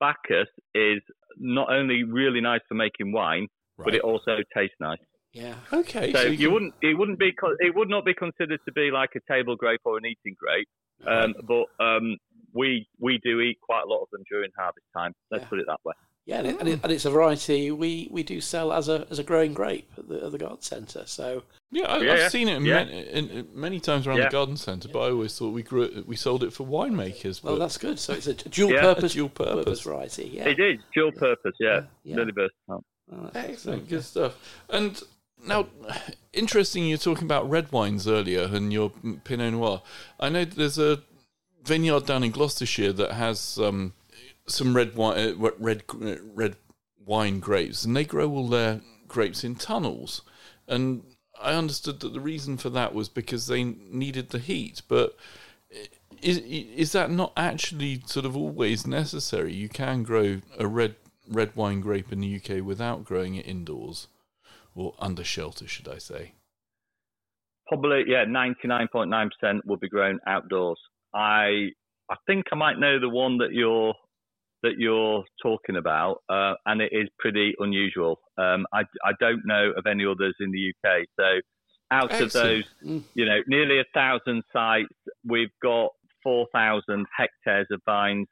Bacchus 0.00 0.48
is 0.74 1.00
not 1.38 1.72
only 1.72 2.02
really 2.04 2.40
nice 2.40 2.60
for 2.68 2.74
making 2.74 3.12
wine, 3.12 3.46
but 3.78 3.94
it 3.94 4.00
also 4.02 4.36
tastes 4.54 4.76
nice. 4.80 4.98
Yeah. 5.32 5.54
okay. 5.72 6.12
So, 6.12 6.22
you, 6.22 6.36
can- 6.38 6.52
wouldn't, 6.52 6.74
it 6.82 6.98
wouldn't 6.98 7.18
be, 7.18 7.32
co- 7.32 7.56
it 7.60 7.74
would 7.74 7.88
not 7.88 8.04
be 8.04 8.14
considered 8.14 8.60
to 8.66 8.72
be 8.72 8.90
like 8.90 9.10
a 9.16 9.32
table 9.32 9.54
grape 9.56 9.80
or 9.84 9.96
an 9.96 10.04
eating 10.06 10.34
grape. 10.38 10.68
Um, 11.06 11.34
but 11.48 11.64
um, 11.82 12.18
we 12.52 12.86
we 12.98 13.18
do 13.24 13.40
eat 13.40 13.58
quite 13.62 13.84
a 13.86 13.88
lot 13.88 14.02
of 14.02 14.08
them 14.12 14.22
during 14.30 14.50
harvest 14.58 14.84
time. 14.94 15.12
Let's 15.30 15.44
Yeah. 15.44 15.48
put 15.48 15.58
it 15.60 15.66
that 15.66 15.78
way. 15.84 15.94
Yeah, 16.26 16.38
and, 16.38 16.46
it, 16.48 16.56
and, 16.60 16.68
it, 16.68 16.80
and 16.84 16.92
it's 16.92 17.04
a 17.06 17.10
variety 17.10 17.70
we, 17.72 18.06
we 18.10 18.22
do 18.22 18.40
sell 18.40 18.72
as 18.72 18.88
a 18.88 19.06
as 19.10 19.18
a 19.18 19.24
growing 19.24 19.52
grape 19.54 19.90
at 19.98 20.06
the, 20.08 20.24
at 20.26 20.30
the 20.32 20.38
garden 20.38 20.60
centre. 20.60 21.02
So 21.06 21.42
Yeah, 21.72 21.86
I, 21.86 21.98
Yeah, 21.98 22.02
yeah. 22.16 22.24
I've 22.26 22.30
seen 22.30 22.48
it 22.48 22.60
Yeah. 22.62 22.84
many, 22.84 23.08
in, 23.08 23.28
in 23.30 23.48
many 23.54 23.80
times 23.80 24.06
around 24.06 24.18
Yeah. 24.18 24.24
the 24.26 24.30
garden 24.30 24.56
centre, 24.56 24.88
but 24.92 25.00
I 25.00 25.10
always 25.10 25.36
thought 25.36 25.50
we 25.50 25.62
grew 25.62 25.82
it, 25.82 26.06
we 26.06 26.14
sold 26.16 26.44
it 26.44 26.52
for 26.52 26.64
winemakers. 26.66 27.42
well, 27.42 27.54
But 27.54 27.60
that's 27.60 27.78
good. 27.78 27.98
So 27.98 28.12
it's 28.12 28.26
a 28.28 28.34
dual 28.34 28.70
Yeah. 28.72 28.80
purpose 28.82 29.12
A 29.12 29.16
dual 29.16 29.28
purpose. 29.30 29.80
variety. 29.80 30.30
Yeah. 30.34 30.48
It 30.48 30.60
is 30.60 30.78
dual 30.94 31.10
purpose, 31.12 31.54
yeah. 31.58 31.68
Yeah, 31.68 31.82
yeah. 32.04 32.16
Really 32.16 32.32
versatile. 32.32 32.84
Oh, 33.12 33.26
Excellent, 33.34 33.50
excellent. 33.50 33.88
good 33.88 34.04
stuff. 34.04 34.62
And 34.68 35.02
now, 35.44 35.66
interesting, 36.32 36.86
you're 36.86 36.98
talking 36.98 37.24
about 37.24 37.48
red 37.50 37.72
wines 37.72 38.06
earlier 38.06 38.42
and 38.42 38.72
your 38.72 38.90
Pinot 39.24 39.52
Noir. 39.54 39.82
I 40.20 40.28
know 40.28 40.44
there's 40.44 40.78
a 40.78 41.02
vineyard 41.64 42.06
down 42.06 42.22
in 42.24 42.30
Gloucestershire 42.30 42.92
that 42.92 43.12
has 43.12 43.58
um, 43.58 43.94
some 44.50 44.74
red 44.74 44.94
wine, 44.94 45.18
uh, 45.18 45.50
red 45.58 45.82
uh, 45.92 46.16
red 46.34 46.56
wine 47.04 47.40
grapes, 47.40 47.84
and 47.84 47.96
they 47.96 48.04
grow 48.04 48.30
all 48.30 48.48
their 48.48 48.80
grapes 49.08 49.44
in 49.44 49.54
tunnels. 49.56 50.22
And 50.68 51.02
I 51.40 51.54
understood 51.54 52.00
that 52.00 52.12
the 52.12 52.20
reason 52.20 52.56
for 52.56 52.70
that 52.70 52.94
was 52.94 53.08
because 53.08 53.46
they 53.46 53.64
needed 53.64 54.30
the 54.30 54.38
heat, 54.38 54.82
but. 54.88 55.16
Is 56.20 56.36
is 56.38 56.92
that 56.92 57.10
not 57.10 57.32
actually 57.34 58.02
sort 58.04 58.26
of 58.26 58.36
always 58.36 58.86
necessary? 58.86 59.54
You 59.54 59.70
can 59.70 60.02
grow 60.02 60.42
a 60.58 60.66
red 60.66 60.96
red 61.26 61.54
wine 61.56 61.80
grape 61.80 62.12
in 62.12 62.20
the 62.20 62.36
UK 62.36 62.62
without 62.62 63.04
growing 63.04 63.36
it 63.36 63.46
indoors 63.46 64.08
or 64.74 64.94
under 64.98 65.24
shelter, 65.24 65.66
should 65.66 65.88
I 65.88 65.98
say? 65.98 66.32
Probably, 67.68 68.04
yeah, 68.06 68.24
99.9% 68.24 69.60
will 69.64 69.76
be 69.76 69.88
grown 69.88 70.18
outdoors. 70.26 70.78
I 71.14 71.70
I 72.08 72.16
think 72.26 72.46
I 72.52 72.56
might 72.56 72.78
know 72.78 72.98
the 72.98 73.08
one 73.08 73.38
that 73.38 73.52
you're 73.52 73.94
that 74.62 74.74
you're 74.78 75.24
talking 75.42 75.76
about, 75.76 76.18
uh, 76.28 76.54
and 76.66 76.80
it 76.80 76.90
is 76.92 77.08
pretty 77.18 77.54
unusual. 77.58 78.20
Um, 78.38 78.66
I, 78.72 78.80
I 79.04 79.12
don't 79.18 79.42
know 79.44 79.72
of 79.76 79.86
any 79.86 80.04
others 80.04 80.34
in 80.40 80.50
the 80.50 80.72
UK. 80.72 81.06
So, 81.18 81.40
out 81.90 82.12
Excellent. 82.12 82.22
of 82.26 82.32
those, 82.32 82.64
Mm. 82.84 83.04
you 83.14 83.24
know, 83.24 83.40
nearly 83.48 83.80
a 83.80 83.84
thousand 83.94 84.42
sites, 84.52 84.94
we've 85.24 85.50
got 85.62 85.90
4,000 86.22 87.06
hectares 87.16 87.66
of 87.70 87.80
vines 87.84 88.28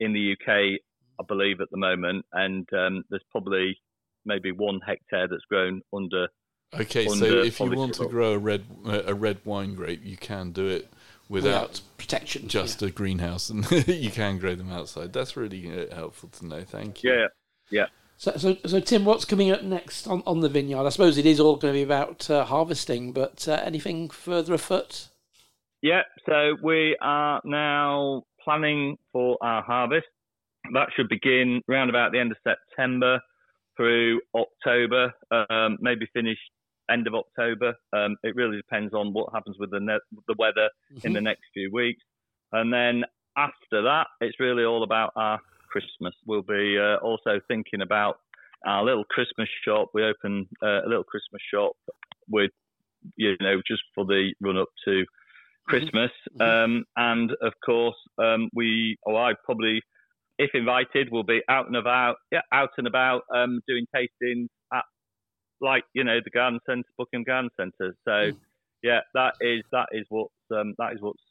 in 0.00 0.12
the 0.12 0.32
UK, 0.32 0.80
I 1.20 1.24
believe, 1.28 1.60
at 1.60 1.68
the 1.70 1.78
moment, 1.78 2.24
and 2.32 2.66
um, 2.72 3.04
there's 3.10 3.22
probably 3.30 3.76
maybe 4.24 4.52
one 4.52 4.80
hectare 4.86 5.28
that's 5.28 5.44
grown 5.48 5.82
under. 5.94 6.28
Okay, 6.74 7.06
so 7.06 7.42
if 7.42 7.60
you 7.60 7.70
want 7.70 7.94
to 7.94 8.08
grow 8.08 8.32
a 8.32 8.38
red 8.38 8.64
uh, 8.86 9.02
a 9.06 9.14
red 9.14 9.38
wine 9.44 9.74
grape, 9.74 10.02
you 10.02 10.16
can 10.16 10.52
do 10.52 10.66
it 10.66 10.90
without 11.32 11.62
Without 11.62 11.80
protection. 11.96 12.48
just 12.48 12.82
yeah. 12.82 12.88
a 12.88 12.90
greenhouse, 12.90 13.48
and 13.48 13.68
you 13.88 14.10
can 14.10 14.38
grow 14.38 14.54
them 14.54 14.70
outside. 14.70 15.12
That's 15.12 15.36
really 15.36 15.88
uh, 15.88 15.94
helpful 15.94 16.28
to 16.28 16.46
know. 16.46 16.62
Thank 16.62 17.02
you. 17.02 17.12
Yeah, 17.12 17.26
yeah. 17.70 17.86
So, 18.18 18.36
so, 18.36 18.56
so, 18.66 18.78
Tim, 18.78 19.04
what's 19.04 19.24
coming 19.24 19.50
up 19.50 19.62
next 19.62 20.06
on, 20.06 20.22
on 20.26 20.40
the 20.40 20.48
vineyard? 20.48 20.86
I 20.86 20.90
suppose 20.90 21.18
it 21.18 21.26
is 21.26 21.40
all 21.40 21.56
going 21.56 21.74
to 21.74 21.78
be 21.78 21.82
about 21.82 22.30
uh, 22.30 22.44
harvesting, 22.44 23.12
but 23.12 23.48
uh, 23.48 23.60
anything 23.64 24.10
further 24.10 24.54
afoot? 24.54 25.08
Yeah, 25.80 26.02
so 26.28 26.56
we 26.62 26.96
are 27.00 27.40
now 27.44 28.22
planning 28.44 28.96
for 29.12 29.38
our 29.40 29.62
harvest. 29.62 30.06
That 30.72 30.90
should 30.94 31.08
begin 31.08 31.62
round 31.66 31.90
about 31.90 32.12
the 32.12 32.20
end 32.20 32.30
of 32.30 32.36
September 32.44 33.20
through 33.76 34.20
October, 34.36 35.12
um, 35.32 35.78
maybe 35.80 36.06
finish 36.12 36.38
end 36.92 37.06
of 37.06 37.14
October. 37.14 37.74
Um, 37.92 38.16
it 38.22 38.34
really 38.36 38.56
depends 38.56 38.92
on 38.94 39.12
what 39.12 39.32
happens 39.32 39.56
with 39.58 39.70
the 39.70 39.80
ne- 39.80 40.22
the 40.28 40.34
weather 40.38 40.68
in 41.04 41.12
the 41.12 41.20
next 41.20 41.42
few 41.54 41.70
weeks. 41.72 42.02
And 42.52 42.72
then 42.72 43.04
after 43.36 43.82
that, 43.82 44.06
it's 44.20 44.38
really 44.38 44.64
all 44.64 44.82
about 44.82 45.12
our 45.16 45.40
Christmas. 45.70 46.14
We'll 46.26 46.42
be 46.42 46.78
uh, 46.78 46.96
also 46.96 47.40
thinking 47.48 47.80
about 47.80 48.16
our 48.66 48.84
little 48.84 49.04
Christmas 49.04 49.48
shop. 49.64 49.88
We 49.94 50.04
open 50.04 50.46
uh, 50.62 50.82
a 50.84 50.88
little 50.88 51.04
Christmas 51.04 51.42
shop 51.52 51.72
with, 52.28 52.50
you 53.16 53.36
know, 53.40 53.60
just 53.66 53.82
for 53.94 54.04
the 54.04 54.34
run 54.40 54.58
up 54.58 54.68
to 54.84 55.04
Christmas. 55.66 56.10
Um, 56.40 56.84
and 56.96 57.30
of 57.40 57.54
course, 57.64 57.96
um, 58.18 58.50
we, 58.54 58.98
or 59.04 59.16
I 59.16 59.32
probably, 59.44 59.80
if 60.38 60.50
invited, 60.54 61.10
will 61.10 61.24
be 61.24 61.40
out 61.48 61.66
and 61.66 61.76
about, 61.76 62.16
yeah, 62.30 62.42
out 62.52 62.70
and 62.78 62.86
about, 62.86 63.22
um, 63.34 63.60
doing 63.66 63.86
tastings 63.94 64.48
like 65.62 65.84
you 65.94 66.04
know, 66.04 66.18
the 66.22 66.30
garden 66.30 66.60
centre, 66.66 66.88
Buckingham 66.98 67.24
Garden 67.24 67.50
Centre. 67.56 67.94
So, 68.04 68.32
yeah, 68.82 69.00
that 69.14 69.34
is 69.40 69.62
that 69.72 69.86
is 69.92 70.04
what's 70.10 70.34
um, 70.54 70.74
that 70.78 70.92
is 70.92 71.00
what's 71.00 71.22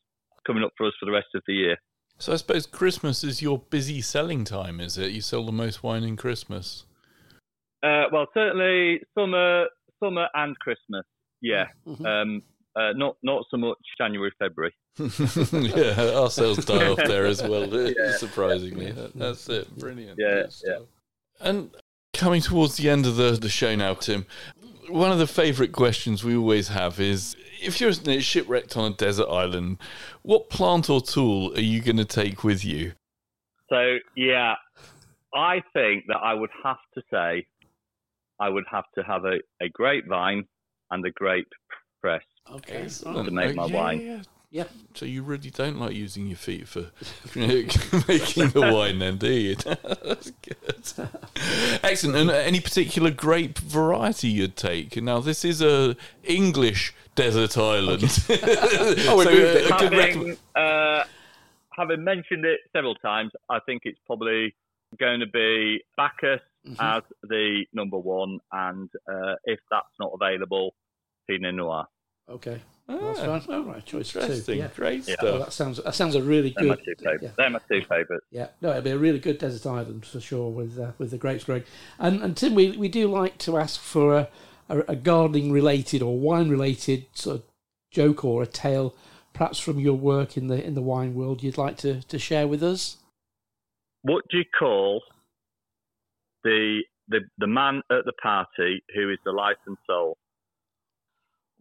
coming 0.47 0.63
up 0.63 0.71
for 0.77 0.87
us 0.87 0.93
for 0.99 1.05
the 1.05 1.11
rest 1.11 1.27
of 1.35 1.43
the 1.47 1.53
year. 1.53 1.77
So 2.17 2.33
I 2.33 2.35
suppose 2.37 2.65
Christmas 2.67 3.23
is 3.23 3.41
your 3.41 3.59
busy 3.59 4.01
selling 4.01 4.43
time, 4.43 4.79
is 4.79 4.97
it? 4.97 5.11
You 5.11 5.21
sell 5.21 5.45
the 5.45 5.51
most 5.51 5.83
wine 5.83 6.03
in 6.03 6.15
Christmas. 6.17 6.85
Uh, 7.83 8.03
well, 8.11 8.27
certainly 8.33 9.01
summer, 9.17 9.65
summer 10.03 10.27
and 10.35 10.57
Christmas. 10.59 11.03
Yeah, 11.41 11.65
Mhm. 11.87 12.05
um, 12.05 12.43
uh, 12.75 12.93
not 12.95 13.17
not 13.23 13.43
so 13.51 13.57
much 13.57 13.77
January, 13.97 14.31
February. 14.39 14.73
yeah, 14.99 16.11
our 16.19 16.29
sales 16.29 16.63
die 16.65 16.87
off 16.87 16.99
there 17.07 17.25
as 17.25 17.41
well. 17.41 17.67
Surprisingly, 18.17 18.91
That- 18.91 19.13
that's 19.15 19.49
it. 19.49 19.75
Brilliant. 19.77 20.19
Yeah, 20.19 20.47
stuff. 20.49 20.83
And 21.39 21.71
coming 22.21 22.39
towards 22.39 22.77
the 22.77 22.87
end 22.87 23.07
of 23.07 23.15
the, 23.15 23.31
the 23.31 23.49
show 23.49 23.75
now, 23.75 23.95
Tim, 23.95 24.27
one 24.89 25.11
of 25.11 25.17
the 25.17 25.25
favourite 25.25 25.71
questions 25.71 26.23
we 26.23 26.35
always 26.35 26.67
have 26.67 26.99
is 26.99 27.35
if 27.59 27.81
you're 27.81 27.91
shipwrecked 28.21 28.77
on 28.77 28.91
a 28.91 28.95
desert 28.95 29.27
island, 29.27 29.79
what 30.21 30.47
plant 30.51 30.87
or 30.87 31.01
tool 31.01 31.51
are 31.55 31.61
you 31.61 31.81
going 31.81 31.97
to 31.97 32.05
take 32.05 32.43
with 32.43 32.63
you? 32.63 32.93
So 33.69 33.97
yeah, 34.15 34.53
I 35.33 35.63
think 35.73 36.05
that 36.09 36.17
I 36.17 36.35
would 36.35 36.51
have 36.63 36.77
to 36.93 37.01
say 37.11 37.47
I 38.39 38.49
would 38.49 38.65
have 38.69 38.85
to 38.95 39.03
have 39.03 39.25
a, 39.25 39.39
a 39.59 39.69
grapevine 39.69 40.45
and 40.91 41.03
a 41.03 41.09
grape 41.09 41.51
press. 42.01 42.23
Okay. 42.51 42.87
To 42.87 43.31
make 43.31 43.55
my 43.55 43.65
yeah, 43.65 43.75
wine. 43.75 44.01
yeah. 44.01 44.21
Yeah. 44.53 44.65
So 44.95 45.05
you 45.05 45.23
really 45.23 45.49
don't 45.49 45.79
like 45.79 45.93
using 45.95 46.27
your 46.27 46.35
feet 46.37 46.67
for 46.67 46.81
making 47.35 48.49
the 48.49 48.69
wine, 48.73 48.99
then, 48.99 49.17
do 49.17 49.31
you? 49.31 49.55
That's 50.03 50.31
good. 50.31 51.79
Excellent. 51.83 52.17
And 52.17 52.29
any 52.31 52.59
particular 52.59 53.11
grape 53.11 53.57
variety 53.59 54.27
you'd 54.27 54.57
take? 54.57 55.01
Now, 55.01 55.21
this 55.21 55.45
is 55.45 55.61
a 55.61 55.95
English 56.23 56.93
desert 57.15 57.57
island. 57.57 58.03
Oh, 58.03 59.23
So, 59.23 59.29
uh, 59.29 59.75
a 59.75 59.79
good 59.79 59.93
rec- 59.93 60.13
Having, 60.15 60.37
uh, 60.55 61.03
having 61.73 62.03
mentioned 62.03 62.43
it 62.45 62.59
several 62.73 62.95
times, 62.95 63.31
I 63.49 63.59
think 63.65 63.83
it's 63.85 63.99
probably 64.05 64.53
going 64.99 65.21
to 65.21 65.27
be 65.27 65.81
Bacchus 65.95 66.41
Mhm. 66.67 66.75
as 66.97 67.03
the 67.23 67.65
number 67.73 67.97
one, 67.97 68.39
and 68.51 68.89
uh, 69.11 69.35
if 69.45 69.59
that's 69.71 69.87
not 69.99 70.11
available, 70.13 70.75
Pinot 71.27 71.55
Noir. 71.55 71.87
Okay. 72.29 72.61
Ah, 72.93 73.13
That's 73.13 73.45
fine. 73.45 73.55
Oh, 73.55 73.63
right. 73.63 73.85
Choice 73.85 74.11
two. 74.11 74.19
interesting. 74.19 74.59
Yeah. 74.59 74.69
Great 74.75 75.07
Yeah. 75.07 75.15
Well, 75.21 75.33
stuff. 75.35 75.45
that 75.47 75.51
sounds 75.53 75.83
that 75.83 75.95
sounds 75.95 76.15
a 76.15 76.21
really 76.21 76.53
They're 76.57 76.67
my 76.67 76.75
good. 76.75 76.85
two 76.85 76.95
favourites. 77.03 77.23
Yeah. 77.23 77.29
They're 77.37 77.49
my 77.49 77.59
two 77.69 77.81
favourites. 77.87 78.25
Yeah, 78.31 78.47
no, 78.61 78.71
it'd 78.71 78.83
be 78.83 78.91
a 78.91 78.97
really 78.97 79.19
good 79.19 79.37
desert 79.37 79.69
island 79.69 80.05
for 80.05 80.19
sure 80.19 80.49
with 80.49 80.77
uh, 80.79 80.91
with 80.97 81.11
the 81.11 81.17
grapes 81.17 81.43
growing. 81.45 81.63
And 81.99 82.21
and 82.21 82.35
Tim, 82.35 82.53
we, 82.55 82.71
we 82.77 82.87
do 82.89 83.07
like 83.07 83.37
to 83.39 83.57
ask 83.57 83.79
for 83.79 84.15
a, 84.17 84.27
a, 84.69 84.79
a 84.89 84.95
gardening 84.95 85.51
related 85.51 86.01
or 86.01 86.17
wine 86.19 86.49
related 86.49 87.05
sort 87.13 87.37
of 87.37 87.43
joke 87.91 88.23
or 88.25 88.41
a 88.43 88.47
tale, 88.47 88.95
perhaps 89.33 89.59
from 89.59 89.79
your 89.79 89.95
work 89.95 90.37
in 90.37 90.47
the 90.47 90.63
in 90.65 90.75
the 90.75 90.81
wine 90.81 91.13
world, 91.13 91.43
you'd 91.43 91.57
like 91.57 91.77
to, 91.77 92.01
to 92.03 92.17
share 92.19 92.47
with 92.47 92.61
us. 92.63 92.97
What 94.03 94.23
do 94.31 94.37
you 94.37 94.45
call 94.57 95.01
the 96.43 96.81
the 97.07 97.19
the 97.37 97.47
man 97.47 97.81
at 97.91 98.05
the 98.05 98.13
party 98.23 98.83
who 98.95 99.09
is 99.11 99.17
the 99.25 99.31
life 99.31 99.57
and 99.67 99.77
soul? 99.87 100.17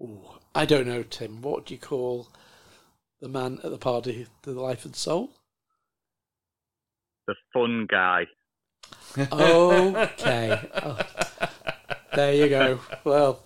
Ooh, 0.00 0.22
I 0.54 0.64
don't 0.64 0.86
know, 0.86 1.02
Tim. 1.02 1.42
What 1.42 1.66
do 1.66 1.74
you 1.74 1.80
call 1.80 2.28
the 3.20 3.28
man 3.28 3.60
at 3.62 3.70
the 3.70 3.78
party, 3.78 4.26
the 4.42 4.52
life 4.52 4.84
and 4.84 4.96
soul? 4.96 5.30
The 7.26 7.34
fun 7.52 7.86
guy. 7.88 8.26
Okay. 9.16 10.60
Oh, 10.82 10.98
there 12.14 12.34
you 12.34 12.48
go. 12.48 12.80
Well, 13.04 13.42